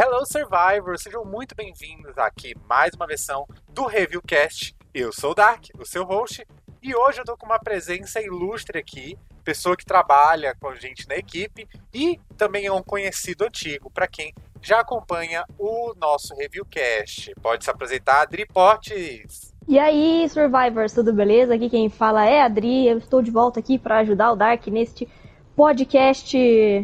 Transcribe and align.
Hello 0.00 0.24
Survivors, 0.24 1.02
sejam 1.02 1.24
muito 1.24 1.56
bem-vindos 1.56 2.16
aqui 2.16 2.54
mais 2.68 2.94
uma 2.94 3.04
versão 3.04 3.44
do 3.68 3.84
Reviewcast. 3.84 4.76
Eu 4.94 5.12
sou 5.12 5.32
o 5.32 5.34
Dark, 5.34 5.64
o 5.76 5.84
seu 5.84 6.04
host, 6.04 6.46
e 6.80 6.94
hoje 6.94 7.20
eu 7.20 7.24
tô 7.24 7.36
com 7.36 7.46
uma 7.46 7.58
presença 7.58 8.22
ilustre 8.22 8.78
aqui, 8.78 9.18
pessoa 9.42 9.76
que 9.76 9.84
trabalha 9.84 10.54
com 10.60 10.68
a 10.68 10.76
gente 10.76 11.08
na 11.08 11.16
equipe 11.16 11.66
e 11.92 12.16
também 12.36 12.66
é 12.66 12.72
um 12.72 12.80
conhecido 12.80 13.42
antigo 13.42 13.90
para 13.90 14.06
quem 14.06 14.32
já 14.62 14.78
acompanha 14.78 15.44
o 15.58 15.92
nosso 15.96 16.32
Reviewcast. 16.36 17.34
Pode 17.42 17.64
se 17.64 17.70
apresentar, 17.70 18.20
Adri 18.20 18.46
Portes. 18.46 19.52
E 19.66 19.80
aí, 19.80 20.28
Survivors, 20.28 20.92
tudo 20.92 21.12
beleza? 21.12 21.56
Aqui 21.56 21.68
quem 21.68 21.90
fala 21.90 22.24
é 22.24 22.40
a 22.40 22.44
Adri, 22.44 22.86
eu 22.86 22.98
estou 22.98 23.20
de 23.20 23.32
volta 23.32 23.58
aqui 23.58 23.76
para 23.76 23.98
ajudar 23.98 24.30
o 24.30 24.36
Dark 24.36 24.64
neste 24.68 25.08
podcast 25.56 26.38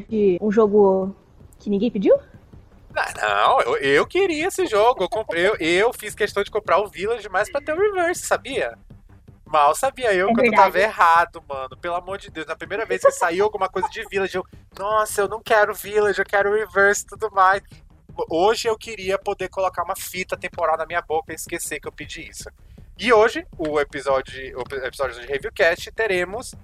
de 0.08 0.36
um 0.40 0.50
jogo 0.50 1.14
que 1.60 1.70
ninguém 1.70 1.92
pediu? 1.92 2.18
Não, 3.20 3.60
eu, 3.60 3.76
eu 3.76 4.06
queria 4.06 4.46
esse 4.46 4.66
jogo. 4.66 5.04
Eu, 5.04 5.08
comprei, 5.08 5.46
eu, 5.46 5.56
eu, 5.56 5.92
fiz 5.92 6.14
questão 6.14 6.42
de 6.42 6.50
comprar 6.50 6.78
o 6.78 6.88
Village 6.88 7.28
mais 7.28 7.50
pra 7.50 7.60
ter 7.60 7.72
o 7.72 7.78
Reverse, 7.78 8.26
sabia? 8.26 8.78
Mal 9.46 9.74
sabia 9.74 10.12
eu 10.12 10.30
é 10.30 10.34
que 10.34 10.48
eu 10.48 10.52
tava 10.52 10.80
errado, 10.80 11.42
mano. 11.48 11.76
Pelo 11.76 11.94
amor 11.94 12.18
de 12.18 12.30
Deus. 12.30 12.46
Na 12.46 12.56
primeira 12.56 12.84
vez 12.84 13.02
que 13.02 13.10
saiu 13.12 13.44
alguma 13.44 13.68
coisa 13.68 13.88
de 13.88 14.04
Village, 14.08 14.36
eu. 14.36 14.44
Nossa, 14.78 15.20
eu 15.20 15.28
não 15.28 15.42
quero 15.42 15.74
Village, 15.74 16.18
eu 16.18 16.24
quero 16.24 16.54
Reverse 16.54 17.02
e 17.02 17.06
tudo 17.06 17.30
mais. 17.30 17.62
Hoje 18.30 18.68
eu 18.68 18.78
queria 18.78 19.18
poder 19.18 19.48
colocar 19.48 19.82
uma 19.82 19.96
fita 19.96 20.36
temporal 20.36 20.76
na 20.76 20.86
minha 20.86 21.02
boca 21.02 21.32
e 21.32 21.34
esquecer 21.34 21.80
que 21.80 21.88
eu 21.88 21.92
pedi 21.92 22.28
isso. 22.28 22.48
E 22.96 23.12
hoje, 23.12 23.44
o 23.58 23.80
episódio, 23.80 24.56
o 24.56 24.86
episódio 24.86 25.20
de 25.20 25.26
Reviewcast, 25.26 25.90
teremos 25.90 26.54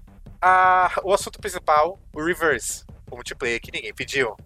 a, 0.40 0.90
o 1.02 1.12
assunto 1.12 1.40
principal, 1.40 1.98
o 2.14 2.24
Reverse. 2.24 2.84
O 3.10 3.16
multiplayer 3.16 3.60
que 3.60 3.72
ninguém 3.72 3.92
pediu. 3.92 4.36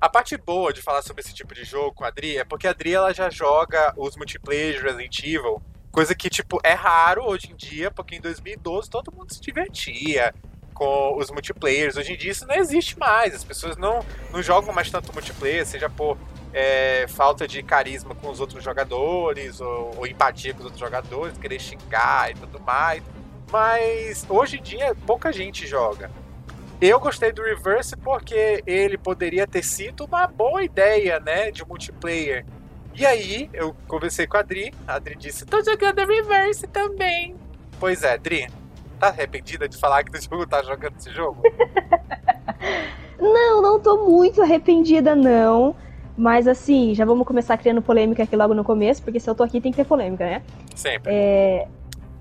A 0.00 0.08
parte 0.08 0.34
boa 0.38 0.72
de 0.72 0.80
falar 0.80 1.02
sobre 1.02 1.20
esse 1.20 1.34
tipo 1.34 1.54
de 1.54 1.62
jogo 1.62 1.92
com 1.92 2.04
a 2.04 2.08
Adri 2.08 2.38
é 2.38 2.44
porque 2.44 2.66
a 2.66 2.70
Adri 2.70 2.94
ela 2.94 3.12
já 3.12 3.28
joga 3.28 3.92
os 3.98 4.16
multiplayer 4.16 4.72
de 4.72 4.82
Resident 4.82 5.18
Evil, 5.18 5.60
coisa 5.92 6.14
que, 6.14 6.30
tipo, 6.30 6.58
é 6.64 6.72
raro 6.72 7.26
hoje 7.26 7.52
em 7.52 7.54
dia, 7.54 7.90
porque 7.90 8.16
em 8.16 8.20
2012 8.20 8.88
todo 8.88 9.12
mundo 9.12 9.34
se 9.34 9.42
divertia 9.42 10.34
com 10.72 11.18
os 11.18 11.30
multiplayers. 11.30 11.98
Hoje 11.98 12.14
em 12.14 12.16
dia 12.16 12.30
isso 12.30 12.46
não 12.46 12.54
existe 12.54 12.98
mais, 12.98 13.34
as 13.34 13.44
pessoas 13.44 13.76
não, 13.76 14.02
não 14.32 14.42
jogam 14.42 14.72
mais 14.72 14.90
tanto 14.90 15.12
multiplayer, 15.12 15.66
seja 15.66 15.90
por 15.90 16.16
é, 16.54 17.04
falta 17.06 17.46
de 17.46 17.62
carisma 17.62 18.14
com 18.14 18.30
os 18.30 18.40
outros 18.40 18.64
jogadores, 18.64 19.60
ou, 19.60 19.98
ou 19.98 20.06
empatia 20.06 20.54
com 20.54 20.60
os 20.60 20.64
outros 20.64 20.80
jogadores, 20.80 21.36
querer 21.36 21.60
xingar 21.60 22.30
e 22.30 22.34
tudo 22.36 22.58
mais. 22.58 23.02
Mas 23.52 24.24
hoje 24.30 24.56
em 24.60 24.62
dia 24.62 24.96
pouca 25.06 25.30
gente 25.30 25.66
joga. 25.66 26.10
Eu 26.80 26.98
gostei 26.98 27.30
do 27.30 27.42
Reverse 27.42 27.94
porque 27.94 28.62
ele 28.66 28.96
poderia 28.96 29.46
ter 29.46 29.62
sido 29.62 30.06
uma 30.06 30.26
boa 30.26 30.64
ideia, 30.64 31.20
né, 31.20 31.50
de 31.50 31.62
multiplayer. 31.66 32.46
E 32.94 33.04
aí, 33.04 33.50
eu 33.52 33.76
conversei 33.86 34.26
com 34.26 34.38
a 34.38 34.40
Adri, 34.40 34.72
a 34.88 34.94
Adri 34.94 35.14
disse, 35.14 35.44
tô 35.44 35.62
jogando 35.62 35.98
Reverse 36.06 36.66
também. 36.68 37.36
Pois 37.78 38.02
é, 38.02 38.14
Adri, 38.14 38.48
tá 38.98 39.08
arrependida 39.08 39.68
de 39.68 39.76
falar 39.76 40.04
que 40.04 40.10
tu 40.26 40.46
tá 40.46 40.62
jogando 40.62 40.94
esse 40.98 41.10
jogo? 41.10 41.42
não, 43.20 43.60
não 43.60 43.78
tô 43.78 44.08
muito 44.08 44.40
arrependida, 44.40 45.14
não. 45.14 45.76
Mas 46.16 46.48
assim, 46.48 46.94
já 46.94 47.04
vamos 47.04 47.26
começar 47.26 47.58
criando 47.58 47.82
polêmica 47.82 48.22
aqui 48.22 48.36
logo 48.36 48.54
no 48.54 48.64
começo, 48.64 49.02
porque 49.02 49.20
se 49.20 49.28
eu 49.28 49.34
tô 49.34 49.42
aqui 49.42 49.60
tem 49.60 49.70
que 49.70 49.76
ter 49.76 49.86
polêmica, 49.86 50.24
né? 50.24 50.42
Sempre. 50.74 51.12
É, 51.12 51.68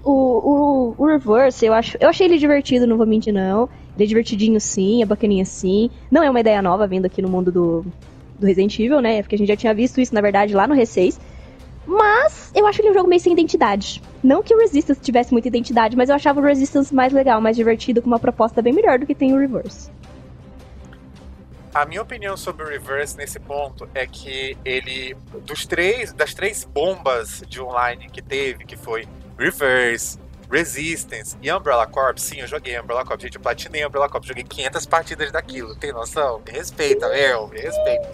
o, 0.04 0.12
o, 0.12 0.96
o 0.98 1.08
Reverse, 1.08 1.66
eu, 1.66 1.74
acho, 1.74 1.98
eu 2.00 2.10
achei 2.10 2.28
ele 2.28 2.38
divertido, 2.38 2.88
não 2.88 2.98
vou 2.98 3.06
mentir, 3.06 3.34
não. 3.34 3.70
Ele 3.96 4.06
é 4.06 4.08
divertidinho 4.08 4.60
sim, 4.60 5.02
é 5.02 5.06
bacaninha 5.06 5.46
sim. 5.46 5.90
Não 6.10 6.24
é 6.24 6.30
uma 6.30 6.40
ideia 6.40 6.62
nova 6.62 6.88
vindo 6.88 7.06
aqui 7.06 7.22
no 7.22 7.30
mundo 7.30 7.52
do, 7.52 7.86
do 8.40 8.46
Resident 8.46 8.80
Evil, 8.80 9.02
né? 9.02 9.22
Porque 9.22 9.36
a 9.36 9.38
gente 9.38 9.48
já 9.48 9.58
tinha 9.58 9.74
visto 9.74 10.00
isso, 10.00 10.16
na 10.16 10.22
verdade, 10.22 10.54
lá 10.54 10.68
no 10.68 10.76
R6. 10.76 11.20
Mas 11.86 12.52
eu 12.56 12.66
acho 12.68 12.82
ele 12.82 12.92
um 12.92 12.94
jogo 12.94 13.10
meio 13.10 13.20
sem 13.20 13.34
identidade. 13.34 14.02
Não 14.24 14.44
que 14.44 14.54
o 14.54 14.60
Resistance 14.60 15.02
tivesse 15.02 15.32
muita 15.32 15.48
identidade, 15.48 15.98
mas 15.98 16.10
eu 16.10 16.16
achava 16.16 16.40
o 16.40 16.44
Resistance 16.44 16.94
mais 16.94 17.12
legal, 17.12 17.42
mais 17.42 17.58
divertido, 17.58 18.02
com 18.02 18.08
uma 18.08 18.20
proposta 18.20 18.62
bem 18.62 18.72
melhor 18.72 19.00
do 19.00 19.06
que 19.06 19.16
tem 19.16 19.34
o 19.34 19.40
Reverse. 19.40 19.92
A 21.74 21.86
minha 21.86 22.02
opinião 22.02 22.36
sobre 22.38 22.64
o 22.64 22.68
Reverse 22.68 23.18
nesse 23.18 23.40
ponto 23.40 23.88
é 23.94 24.06
que 24.06 24.58
ele, 24.64 25.16
dos 25.46 25.66
três, 25.66 26.14
das 26.14 26.34
três 26.34 26.64
bombas 26.64 27.44
de 27.48 27.62
online 27.62 28.10
que 28.10 28.22
teve, 28.22 28.66
que 28.66 28.76
foi 28.76 29.08
Reverse, 29.40 30.20
Resistance 30.52 31.38
e 31.42 31.52
Umbrella 31.52 31.88
Corps, 31.88 32.22
sim, 32.22 32.42
eu 32.42 32.48
joguei 32.48 32.78
Umbrella 32.80 33.06
Corps. 33.06 33.22
Gente, 33.22 33.36
eu 33.36 33.42
platinei 33.42 33.86
Umbrella 33.86 34.10
Corps, 34.10 34.28
joguei 34.28 34.44
500 34.44 34.86
partidas 34.86 35.32
daquilo, 35.32 35.76
tem 35.76 35.94
noção? 35.94 36.42
Me 36.46 36.52
respeita, 36.52 37.08
meu, 37.08 37.48
me 37.48 37.62
respeita. 37.62 38.12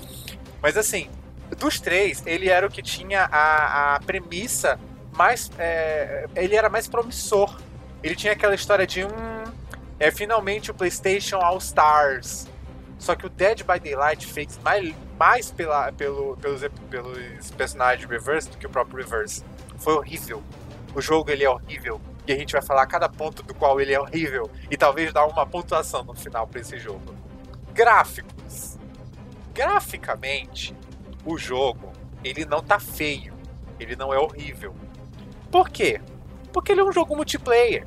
Mas 0.62 0.78
assim, 0.78 1.10
dos 1.58 1.80
três, 1.80 2.22
ele 2.26 2.50
era 2.50 2.68
o 2.68 2.70
que 2.70 2.82
tinha 2.82 3.28
a, 3.32 3.96
a 3.96 4.00
premissa 4.02 4.80
mais. 5.16 5.52
É, 5.58 6.28
ele 6.36 6.56
era 6.56 6.70
mais 6.70 6.88
promissor. 6.88 7.60
Ele 8.04 8.16
tinha 8.16 8.34
aquela 8.34 8.54
história 8.54 8.86
de 8.86 9.04
um. 9.04 9.46
É 10.00 10.12
finalmente 10.12 10.70
o 10.70 10.74
PlayStation 10.74 11.38
All 11.38 11.58
Stars. 11.58 12.48
Só 13.00 13.16
que 13.16 13.26
o 13.26 13.30
Dead 13.30 13.64
by 13.64 13.80
Daylight 13.80 14.26
fez 14.26 14.60
mais, 14.64 14.94
mais 15.18 15.52
pela, 15.52 15.92
pelo, 15.92 16.38
pelos, 16.38 16.62
pelos 16.90 17.52
personagens 17.52 18.10
Reverse 18.10 18.50
do 18.50 18.58
que 18.58 18.66
o 18.66 18.70
próprio 18.70 18.98
Reverse. 18.98 19.44
Foi 19.78 19.94
horrível. 19.94 20.44
O 20.96 21.02
jogo 21.02 21.30
ele 21.30 21.44
é 21.44 21.50
horrível. 21.50 22.00
E 22.26 22.32
a 22.32 22.38
gente 22.38 22.54
vai 22.54 22.62
falar 22.62 22.88
cada 22.88 23.10
ponto 23.10 23.44
do 23.44 23.54
qual 23.54 23.80
ele 23.80 23.94
é 23.94 24.00
horrível. 24.00 24.50
E 24.72 24.78
talvez 24.78 25.12
dar 25.14 25.26
uma 25.26 25.46
pontuação 25.46 26.04
no 26.04 26.16
final 26.16 26.48
para 26.48 26.62
esse 26.62 26.80
jogo. 26.80 27.14
Gráficos. 27.74 28.80
Graficamente, 29.54 30.76
o 31.26 31.38
jogo 31.38 31.92
ele 32.24 32.46
não 32.46 32.64
tá 32.64 32.80
feio. 32.80 33.34
Ele 33.80 33.96
não 33.96 34.14
é 34.14 34.18
horrível. 34.18 34.74
Por 35.52 35.70
quê? 35.70 36.02
Porque 36.54 36.72
ele 36.72 36.82
é 36.82 36.84
um 36.84 36.92
jogo 36.92 37.16
multiplayer. 37.16 37.86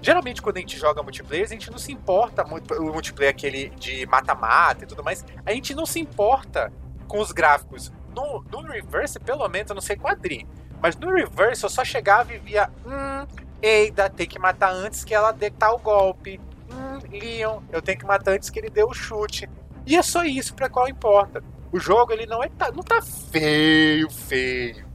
Geralmente, 0.00 0.40
quando 0.40 0.58
a 0.58 0.60
gente 0.60 0.78
joga 0.78 1.02
multiplayer, 1.02 1.44
a 1.44 1.48
gente 1.48 1.70
não 1.70 1.78
se 1.78 1.90
importa 1.90 2.44
muito. 2.44 2.72
O 2.74 2.92
multiplayer 2.92 3.30
aquele 3.30 3.70
de 3.70 4.06
mata-mata 4.06 4.84
e 4.84 4.86
tudo 4.86 5.02
mais. 5.02 5.24
A 5.44 5.52
gente 5.52 5.74
não 5.74 5.86
se 5.86 5.98
importa 5.98 6.72
com 7.08 7.18
os 7.20 7.32
gráficos. 7.32 7.90
No, 8.14 8.44
no 8.50 8.62
Reverse, 8.62 9.18
pelo 9.18 9.48
menos, 9.48 9.70
eu 9.70 9.74
não 9.74 9.82
sei 9.82 9.96
quadrir. 9.96 10.46
Mas 10.80 10.96
no 10.96 11.12
reverse 11.12 11.64
eu 11.64 11.70
só 11.70 11.84
chegava 11.84 12.32
e 12.32 12.38
via, 12.38 12.70
hum, 12.86 13.26
Eida, 13.60 14.08
tem 14.08 14.26
que 14.26 14.38
matar 14.38 14.72
antes 14.72 15.04
que 15.04 15.14
ela 15.14 15.32
dê 15.32 15.50
tal 15.50 15.78
golpe. 15.78 16.40
Hum, 16.70 16.98
Leon, 17.10 17.60
eu 17.72 17.82
tenho 17.82 17.98
que 17.98 18.06
matar 18.06 18.32
antes 18.32 18.50
que 18.50 18.58
ele 18.58 18.70
dê 18.70 18.84
o 18.84 18.94
chute. 18.94 19.48
E 19.84 19.96
é 19.96 20.02
só 20.02 20.24
isso 20.24 20.54
para 20.54 20.68
qual 20.68 20.88
importa. 20.88 21.42
O 21.72 21.78
jogo 21.78 22.12
ele 22.12 22.26
não 22.26 22.42
é 22.42 22.50
não 22.74 22.82
tá 22.82 23.02
feio, 23.02 24.08
feio. 24.10 24.86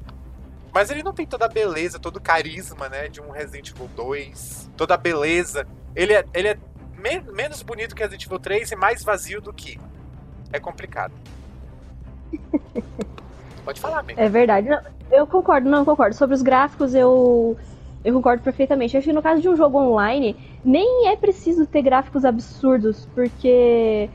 Mas 0.74 0.90
ele 0.90 1.04
não 1.04 1.14
tem 1.14 1.26
toda 1.26 1.46
a 1.46 1.50
beleza, 1.50 2.00
todo 2.00 2.18
o 2.18 2.22
carisma, 2.22 2.90
né, 2.90 3.08
de 3.08 3.22
um 3.22 3.30
Resident 3.30 3.70
Evil 3.70 3.90
2, 3.96 4.72
toda 4.76 4.96
a 4.96 4.98
beleza. 4.98 5.68
Ele 5.96 6.14
é, 6.14 6.26
ele 6.34 6.48
é 6.48 6.58
me 6.98 7.20
menos 7.32 7.62
bonito 7.62 7.94
que 7.94 8.02
Resident 8.02 8.26
Evil 8.26 8.40
3 8.40 8.72
e 8.72 8.76
mais 8.76 9.04
vazio 9.04 9.42
do 9.42 9.54
que. 9.54 9.80
É 10.52 10.60
complicado. 10.60 11.14
Pode 13.64 13.80
falar, 13.80 14.00
amigo. 14.00 14.20
É 14.20 14.30
verdade. 14.30 14.70
Eu 15.12 15.28
concordo, 15.28 15.70
não, 15.70 15.80
eu 15.80 15.86
concordo. 15.86 16.16
Sobre 16.16 16.36
os 16.36 16.42
gráficos, 16.42 16.94
eu, 16.94 17.58
eu 18.04 18.14
concordo 18.14 18.44
perfeitamente. 18.44 18.98
Acho 18.98 19.08
que 19.08 19.14
no 19.14 19.22
caso 19.22 19.42
de 19.42 19.50
um 19.50 19.56
jogo 19.56 19.78
online, 19.78 20.36
nem 20.64 21.08
é 21.08 21.16
preciso 21.16 21.66
ter 21.66 21.82
gráficos 21.82 22.26
absurdos, 22.26 23.08
porque 23.14 24.10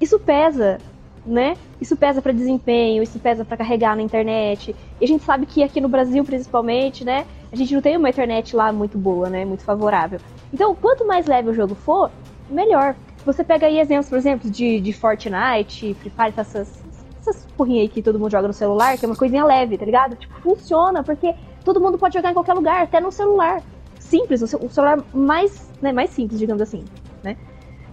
isso 0.00 0.18
pesa, 0.18 0.78
né? 1.24 1.56
Isso 1.80 1.96
pesa 1.96 2.20
para 2.20 2.32
desempenho, 2.32 3.02
isso 3.02 3.18
pesa 3.18 3.44
para 3.44 3.56
carregar 3.56 3.96
na 3.96 4.02
internet. 4.02 4.74
E 5.00 5.04
a 5.04 5.08
gente 5.08 5.24
sabe 5.24 5.46
que 5.46 5.62
aqui 5.62 5.80
no 5.80 5.88
Brasil, 5.88 6.24
principalmente, 6.24 7.04
né? 7.04 7.26
A 7.50 7.56
gente 7.56 7.74
não 7.74 7.82
tem 7.82 7.96
uma 7.96 8.10
internet 8.10 8.56
lá 8.56 8.72
muito 8.72 8.98
boa, 8.98 9.28
né? 9.28 9.44
Muito 9.44 9.62
favorável. 9.62 10.20
Então, 10.52 10.74
quanto 10.74 11.06
mais 11.06 11.26
leve 11.26 11.50
o 11.50 11.54
jogo 11.54 11.74
for, 11.74 12.10
melhor. 12.50 12.94
Você 13.24 13.44
pega 13.44 13.66
aí 13.66 13.78
exemplos, 13.78 14.08
por 14.08 14.18
exemplo, 14.18 14.50
de, 14.50 14.80
de 14.80 14.92
Fortnite, 14.92 15.94
Free 15.94 16.10
Fire, 16.10 16.34
essas, 16.36 16.82
essas 17.22 17.46
porrinhas 17.56 17.82
aí 17.82 17.88
que 17.88 18.02
todo 18.02 18.18
mundo 18.18 18.30
joga 18.30 18.48
no 18.48 18.54
celular, 18.54 18.98
que 18.98 19.04
é 19.04 19.08
uma 19.08 19.16
coisinha 19.16 19.44
leve, 19.44 19.78
tá 19.78 19.84
ligado? 19.84 20.16
Tipo, 20.16 20.34
funciona, 20.40 21.02
porque 21.02 21.34
todo 21.64 21.80
mundo 21.80 21.96
pode 21.96 22.14
jogar 22.14 22.30
em 22.30 22.34
qualquer 22.34 22.54
lugar, 22.54 22.82
até 22.82 23.00
no 23.00 23.10
celular. 23.10 23.62
Simples, 23.98 24.42
o 24.42 24.68
celular 24.68 25.02
mais, 25.14 25.70
né, 25.80 25.92
mais 25.92 26.10
simples, 26.10 26.38
digamos 26.38 26.60
assim, 26.60 26.84
né? 27.22 27.36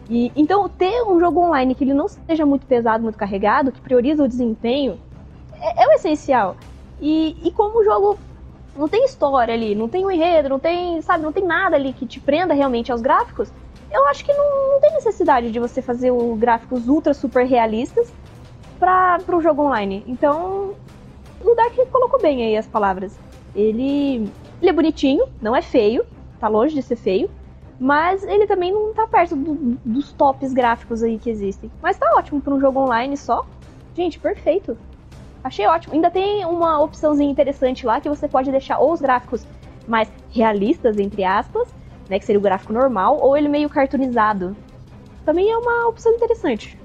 E, 0.09 0.31
então, 0.35 0.67
ter 0.67 1.03
um 1.03 1.19
jogo 1.19 1.39
online 1.39 1.75
que 1.75 1.83
ele 1.83 1.93
não 1.93 2.07
seja 2.07 2.45
muito 2.45 2.65
pesado, 2.65 3.03
muito 3.03 3.17
carregado, 3.17 3.71
que 3.71 3.79
prioriza 3.79 4.23
o 4.23 4.27
desempenho, 4.27 4.99
é, 5.61 5.83
é 5.83 5.87
o 5.87 5.91
essencial. 5.91 6.57
E, 6.99 7.37
e 7.43 7.51
como 7.51 7.79
o 7.79 7.83
jogo 7.83 8.17
não 8.75 8.87
tem 8.87 9.05
história 9.05 9.53
ali, 9.53 9.75
não 9.75 9.87
tem 9.87 10.05
um 10.05 10.11
enredo, 10.11 10.49
não 10.49 10.59
tem, 10.59 11.01
sabe, 11.01 11.23
não 11.23 11.31
tem 11.31 11.45
nada 11.45 11.75
ali 11.75 11.93
que 11.93 12.05
te 12.05 12.19
prenda 12.19 12.53
realmente 12.53 12.91
aos 12.91 13.01
gráficos, 13.01 13.51
eu 13.91 14.05
acho 14.07 14.25
que 14.25 14.33
não, 14.33 14.73
não 14.73 14.79
tem 14.79 14.93
necessidade 14.93 15.51
de 15.51 15.59
você 15.59 15.81
fazer 15.81 16.11
o 16.11 16.35
gráficos 16.35 16.87
ultra 16.87 17.13
super 17.13 17.45
realistas 17.45 18.11
para 18.79 19.19
o 19.35 19.41
jogo 19.41 19.63
online. 19.63 20.03
Então, 20.07 20.73
o 21.41 21.55
Dark 21.55 21.75
colocou 21.91 22.19
bem 22.19 22.43
aí 22.43 22.57
as 22.57 22.67
palavras. 22.67 23.17
Ele, 23.55 24.29
ele 24.61 24.69
é 24.69 24.73
bonitinho, 24.73 25.25
não 25.41 25.55
é 25.55 25.61
feio, 25.61 26.05
tá 26.39 26.47
longe 26.47 26.73
de 26.73 26.81
ser 26.81 26.95
feio, 26.95 27.29
mas 27.79 28.23
ele 28.23 28.47
também 28.47 28.71
não 28.71 28.93
tá 28.93 29.05
perto 29.07 29.35
do, 29.35 29.77
dos 29.83 30.13
tops 30.13 30.53
gráficos 30.53 31.03
aí 31.03 31.17
que 31.17 31.29
existem. 31.29 31.71
Mas 31.81 31.97
tá 31.97 32.09
ótimo 32.15 32.41
para 32.41 32.53
um 32.53 32.59
jogo 32.59 32.79
online 32.79 33.17
só, 33.17 33.45
Gente, 33.99 34.17
perfeito. 34.17 34.77
Achei 35.43 35.67
ótimo. 35.67 35.93
Ainda 35.93 36.09
tem 36.09 36.45
uma 36.45 36.81
opçãozinha 36.81 37.29
interessante 37.29 37.85
lá 37.85 37.99
que 37.99 38.07
você 38.07 38.29
pode 38.29 38.49
deixar 38.49 38.79
ou 38.79 38.93
os 38.93 39.01
gráficos 39.01 39.45
mais 39.85 40.09
realistas, 40.29 40.97
entre 40.97 41.25
aspas, 41.25 41.67
né? 42.09 42.17
Que 42.17 42.25
seria 42.25 42.39
o 42.39 42.41
gráfico 42.41 42.71
normal, 42.71 43.19
ou 43.21 43.35
ele 43.35 43.49
meio 43.49 43.69
cartoonizado. 43.69 44.55
Também 45.25 45.49
é 45.51 45.57
uma 45.57 45.87
opção 45.87 46.13
interessante. 46.13 46.79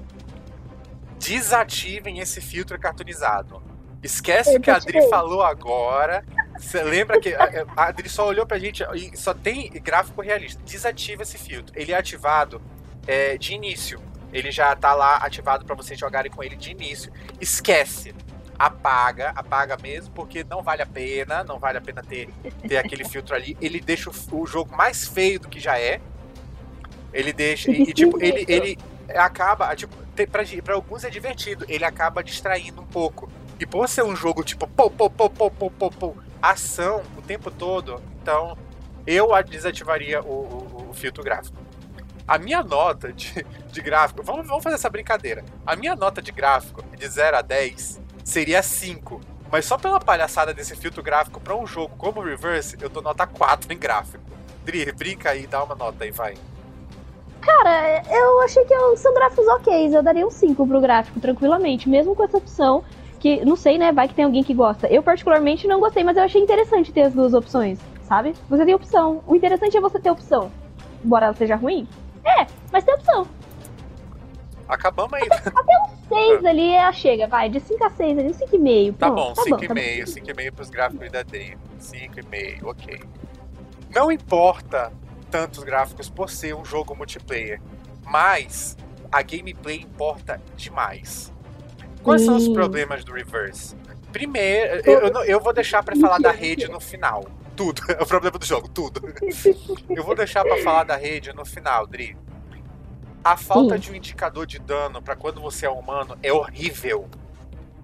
Desativem 1.19 2.19
esse 2.19 2.41
filtro 2.41 2.79
cartoonizado. 2.79 3.61
Esquece 4.03 4.55
o 4.55 4.61
que 4.61 4.69
a 4.69 4.75
Adri 4.75 5.09
falou 5.09 5.41
agora. 5.41 6.23
Você 6.57 6.83
lembra 6.83 7.19
que 7.19 7.33
a 7.33 7.65
Adri 7.75 8.07
só 8.07 8.27
olhou 8.27 8.45
pra 8.45 8.59
gente 8.59 8.83
e 8.93 9.17
só 9.17 9.33
tem 9.33 9.69
gráfico 9.81 10.21
realista. 10.21 10.61
Desativa 10.63 11.23
esse 11.23 11.37
filtro. 11.37 11.73
Ele 11.75 11.91
é 11.91 11.97
ativado 11.97 12.61
é, 13.07 13.37
de 13.37 13.53
início. 13.53 13.99
Ele 14.31 14.51
já 14.51 14.75
tá 14.75 14.93
lá 14.93 15.17
ativado 15.17 15.65
para 15.65 15.75
vocês 15.75 15.99
jogarem 15.99 16.31
com 16.31 16.43
ele 16.43 16.55
de 16.55 16.71
início. 16.71 17.11
Esquece 17.41 18.13
apaga, 18.57 19.29
apaga 19.35 19.77
mesmo, 19.77 20.13
porque 20.13 20.43
não 20.43 20.63
vale 20.63 20.81
a 20.81 20.85
pena, 20.85 21.43
não 21.43 21.59
vale 21.59 21.77
a 21.77 21.81
pena 21.81 22.01
ter, 22.01 22.29
ter 22.67 22.77
aquele 22.77 23.03
filtro 23.07 23.35
ali. 23.35 23.57
Ele 23.61 23.79
deixa 23.79 24.09
o, 24.09 24.41
o 24.41 24.47
jogo 24.47 24.75
mais 24.75 25.07
feio 25.07 25.39
do 25.39 25.47
que 25.47 25.59
já 25.59 25.79
é. 25.79 26.01
Ele 27.13 27.31
deixa. 27.31 27.71
E, 27.71 27.93
tipo, 27.93 28.21
ele, 28.21 28.45
ele 28.47 28.77
acaba. 29.15 29.75
Tipo, 29.75 29.95
para 30.27 30.73
alguns 30.73 31.03
é 31.03 31.09
divertido. 31.09 31.65
Ele 31.67 31.83
acaba 31.83 32.23
distraindo 32.23 32.81
um 32.81 32.85
pouco. 32.85 33.29
E 33.59 33.65
por 33.65 33.87
ser 33.87 34.03
um 34.03 34.15
jogo 34.15 34.43
tipo 34.43 34.67
pô, 34.67 34.89
pô, 34.89 35.09
pô, 35.09 35.29
pô, 35.29 35.49
pô, 35.49 35.71
pô, 35.71 35.89
pô, 35.89 36.15
ação 36.41 37.01
o 37.17 37.21
tempo 37.21 37.49
todo, 37.49 38.01
então 38.21 38.57
eu 39.07 39.29
desativaria 39.43 40.21
o, 40.21 40.25
o, 40.25 40.89
o 40.89 40.93
filtro 40.93 41.23
gráfico. 41.23 41.57
A 42.27 42.37
minha 42.37 42.63
nota 42.63 43.13
de, 43.13 43.45
de 43.71 43.81
gráfico, 43.81 44.23
vamos, 44.23 44.47
vamos 44.47 44.63
fazer 44.63 44.75
essa 44.75 44.89
brincadeira. 44.89 45.43
A 45.65 45.75
minha 45.75 45.95
nota 45.95 46.21
de 46.21 46.31
gráfico 46.31 46.83
de 46.95 47.07
0 47.07 47.37
a 47.37 47.41
10 47.41 48.01
seria 48.23 48.63
5. 48.63 49.21
Mas 49.51 49.65
só 49.65 49.77
pela 49.77 49.99
palhaçada 49.99 50.53
desse 50.53 50.75
filtro 50.75 51.03
gráfico 51.03 51.39
para 51.39 51.55
um 51.55 51.67
jogo 51.67 51.95
como 51.97 52.21
Reverse, 52.21 52.77
eu 52.81 52.89
dou 52.89 53.01
nota 53.01 53.27
4 53.27 53.71
em 53.71 53.77
gráfico. 53.77 54.23
Dri, 54.63 54.91
brinca 54.91 55.29
aí, 55.29 55.45
dá 55.45 55.63
uma 55.63 55.75
nota 55.75 56.03
aí, 56.03 56.11
vai. 56.11 56.35
Cara, 57.45 58.01
eu 58.09 58.41
achei 58.41 58.65
que 58.65 58.97
são 58.97 59.13
gráficos 59.13 59.47
ok. 59.47 59.95
Eu 59.95 60.01
daria 60.01 60.25
um 60.25 60.31
5 60.31 60.65
pro 60.65 60.81
gráfico, 60.81 61.19
tranquilamente. 61.19 61.87
Mesmo 61.87 62.15
com 62.15 62.23
essa 62.23 62.37
opção, 62.37 62.83
que 63.19 63.45
não 63.45 63.55
sei, 63.55 63.77
né? 63.77 63.91
Vai 63.91 64.07
que 64.07 64.15
tem 64.15 64.25
alguém 64.25 64.43
que 64.43 64.53
gosta. 64.53 64.87
Eu, 64.87 65.03
particularmente, 65.03 65.67
não 65.67 65.79
gostei, 65.79 66.03
mas 66.03 66.17
eu 66.17 66.23
achei 66.23 66.41
interessante 66.41 66.91
ter 66.91 67.03
as 67.03 67.13
duas 67.13 67.35
opções, 67.35 67.79
sabe? 68.01 68.33
Você 68.49 68.65
tem 68.65 68.73
opção. 68.73 69.23
O 69.27 69.35
interessante 69.35 69.77
é 69.77 69.81
você 69.81 69.99
ter 69.99 70.09
opção. 70.09 70.51
Embora 71.03 71.27
ela 71.27 71.35
seja 71.35 71.55
ruim. 71.55 71.87
É, 72.25 72.47
mas 72.71 72.83
tem 72.83 72.95
opção. 72.95 73.27
Acabamos 74.67 75.13
aí. 75.13 75.27
Até, 75.31 75.49
até 75.49 75.73
um 75.83 76.39
6 76.39 76.45
ali 76.45 76.71
ela 76.71 76.91
chega, 76.91 77.27
vai, 77.27 77.47
de 77.47 77.59
5 77.59 77.83
a 77.83 77.89
6 77.91 78.17
ali, 78.17 78.33
5,5. 78.33 78.97
Tá 78.97 79.11
bom, 79.11 79.33
5,5, 79.35 80.03
5,5 80.05 80.51
pros 80.51 80.69
gráficos 80.71 81.11
da 81.11 81.21
Dream. 81.21 81.59
5,5, 81.79 82.63
ok. 82.63 83.01
Não 83.93 84.11
importa 84.11 84.91
tantos 85.35 85.65
gráficos 85.65 86.09
por 86.09 86.29
ser 86.29 86.55
um 86.55 86.63
jogo 86.63 86.95
multiplayer, 86.95 87.59
mas 88.05 88.77
a 89.11 89.21
gameplay 89.21 89.81
importa 89.81 90.41
demais. 90.55 91.29
Quais 92.01 92.21
são 92.21 92.37
os 92.37 92.47
problemas 92.47 93.03
do 93.03 93.11
Reverse? 93.11 93.75
Primeiro, 94.13 94.81
eu, 94.89 94.99
eu, 94.99 95.23
eu 95.25 95.39
vou 95.41 95.51
deixar 95.51 95.83
para 95.83 95.93
falar 95.97 96.19
da 96.19 96.31
rede 96.31 96.69
no 96.69 96.79
final. 96.79 97.25
Tudo. 97.53 97.81
É 97.91 98.01
o 98.01 98.05
problema 98.05 98.39
do 98.39 98.45
jogo, 98.45 98.69
tudo. 98.69 99.01
Eu 99.89 100.05
vou 100.05 100.15
deixar 100.15 100.45
para 100.45 100.61
falar 100.63 100.85
da 100.85 100.95
rede 100.95 101.33
no 101.33 101.43
final, 101.43 101.85
Dri. 101.85 102.17
A 103.21 103.35
falta 103.35 103.75
Sim. 103.75 103.81
de 103.81 103.91
um 103.91 103.95
indicador 103.95 104.45
de 104.45 104.59
dano 104.59 105.01
para 105.01 105.17
quando 105.17 105.41
você 105.41 105.65
é 105.65 105.69
humano 105.69 106.17
é 106.23 106.31
horrível. 106.31 107.09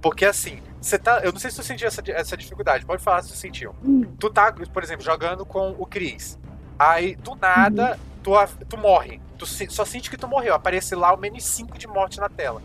Porque 0.02 0.24
assim, 0.24 0.62
você 0.80 0.98
tá. 0.98 1.20
Eu 1.20 1.34
não 1.34 1.40
sei 1.40 1.52
se 1.52 1.58
tu 1.58 1.64
sentiu 1.64 1.88
essa, 1.88 2.02
essa 2.08 2.38
dificuldade, 2.38 2.86
pode 2.86 3.04
falar 3.04 3.22
se 3.24 3.30
tu 3.30 3.36
sentiu. 3.36 3.76
Hum. 3.84 4.04
Tu 4.18 4.30
tá, 4.30 4.54
por 4.54 4.84
exemplo, 4.84 5.04
jogando 5.04 5.46
com 5.46 5.76
o 5.78 5.86
Chris. 5.86 6.40
Aí, 6.82 7.16
do 7.16 7.36
nada, 7.36 7.92
uhum. 7.92 7.98
tu, 8.24 8.66
tu 8.68 8.76
morre. 8.76 9.22
Tu 9.38 9.46
só 9.46 9.86
sente 9.86 10.10
que 10.10 10.18
tu 10.18 10.28
morreu. 10.28 10.56
Aparece 10.56 10.96
lá 10.96 11.14
o 11.14 11.18
menos 11.18 11.44
5 11.44 11.78
de 11.78 11.86
morte 11.86 12.20
na 12.20 12.28
tela. 12.28 12.60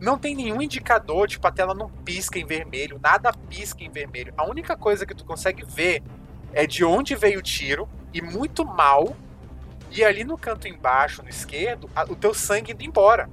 Não 0.00 0.16
tem 0.16 0.34
nenhum 0.34 0.62
indicador, 0.62 1.28
tipo, 1.28 1.46
a 1.46 1.50
tela 1.50 1.74
não 1.74 1.90
pisca 1.90 2.38
em 2.38 2.46
vermelho, 2.46 2.98
nada 3.02 3.30
pisca 3.30 3.84
em 3.84 3.90
vermelho. 3.90 4.32
A 4.38 4.48
única 4.48 4.74
coisa 4.74 5.04
que 5.04 5.14
tu 5.14 5.22
consegue 5.22 5.66
ver 5.66 6.02
é 6.54 6.66
de 6.66 6.82
onde 6.82 7.14
veio 7.14 7.40
o 7.40 7.42
tiro 7.42 7.86
e 8.14 8.22
muito 8.22 8.64
mal 8.64 9.14
e 9.90 10.02
ali 10.02 10.24
no 10.24 10.38
canto 10.38 10.66
embaixo, 10.66 11.22
no 11.22 11.28
esquerdo, 11.28 11.90
a, 11.94 12.04
o 12.04 12.16
teu 12.16 12.32
sangue 12.32 12.72
indo 12.72 12.82
embora. 12.82 13.28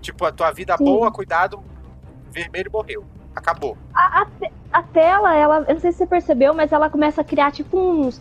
Tipo, 0.00 0.24
a 0.24 0.30
tua 0.30 0.52
vida 0.52 0.76
Sim. 0.76 0.84
boa, 0.84 1.10
cuidado, 1.10 1.64
vermelho 2.30 2.70
morreu. 2.70 3.04
Acabou. 3.34 3.76
A, 3.92 4.22
a, 4.22 4.26
a, 4.72 4.82
tela, 4.84 5.34
ela, 5.34 5.64
eu 5.66 5.74
não 5.74 5.80
sei 5.80 5.90
se 5.90 5.98
você 5.98 6.06
percebeu, 6.06 6.54
mas 6.54 6.70
ela 6.70 6.88
começa 6.88 7.22
a 7.22 7.24
criar 7.24 7.50
tipo 7.50 7.76
uns. 7.76 8.20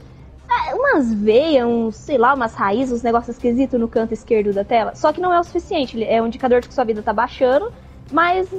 É, 0.49 0.73
umas 0.73 1.13
veias, 1.13 1.65
uns, 1.65 1.95
sei 1.95 2.17
lá, 2.17 2.33
umas 2.33 2.55
raízes, 2.55 2.91
uns 2.91 3.03
negócios 3.03 3.35
esquisitos 3.35 3.79
no 3.79 3.87
canto 3.87 4.13
esquerdo 4.13 4.51
da 4.51 4.63
tela. 4.63 4.95
Só 4.95 5.13
que 5.13 5.21
não 5.21 5.33
é 5.33 5.39
o 5.39 5.43
suficiente. 5.43 6.03
É 6.03 6.21
um 6.21 6.27
indicador 6.27 6.61
de 6.61 6.67
que 6.67 6.73
sua 6.73 6.83
vida 6.83 7.03
tá 7.03 7.13
baixando, 7.13 7.71
mas 8.11 8.51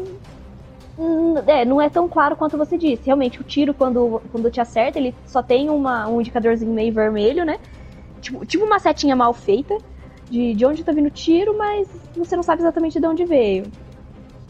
hum, 0.97 1.35
é, 1.47 1.65
não 1.65 1.81
é 1.81 1.89
tão 1.89 2.09
claro 2.09 2.37
quanto 2.37 2.57
você 2.57 2.79
disse. 2.79 3.07
Realmente, 3.07 3.41
o 3.41 3.45
tiro, 3.45 3.75
quando, 3.75 4.23
quando 4.31 4.51
te 4.51 4.61
acerta, 4.61 4.99
ele 4.99 5.15
só 5.27 5.43
tem 5.43 5.69
uma, 5.69 6.07
um 6.07 6.21
indicadorzinho 6.21 6.73
meio 6.73 6.93
vermelho, 6.93 7.45
né? 7.45 7.59
Tipo, 8.21 8.47
tipo 8.47 8.65
uma 8.65 8.79
setinha 8.79 9.17
mal 9.17 9.33
feita 9.33 9.77
de, 10.31 10.55
de 10.55 10.65
onde 10.65 10.85
tá 10.85 10.93
vindo 10.93 11.07
o 11.07 11.11
tiro, 11.11 11.59
mas 11.59 11.89
você 12.17 12.37
não 12.37 12.43
sabe 12.43 12.63
exatamente 12.63 13.01
de 13.01 13.07
onde 13.07 13.25
veio. 13.25 13.67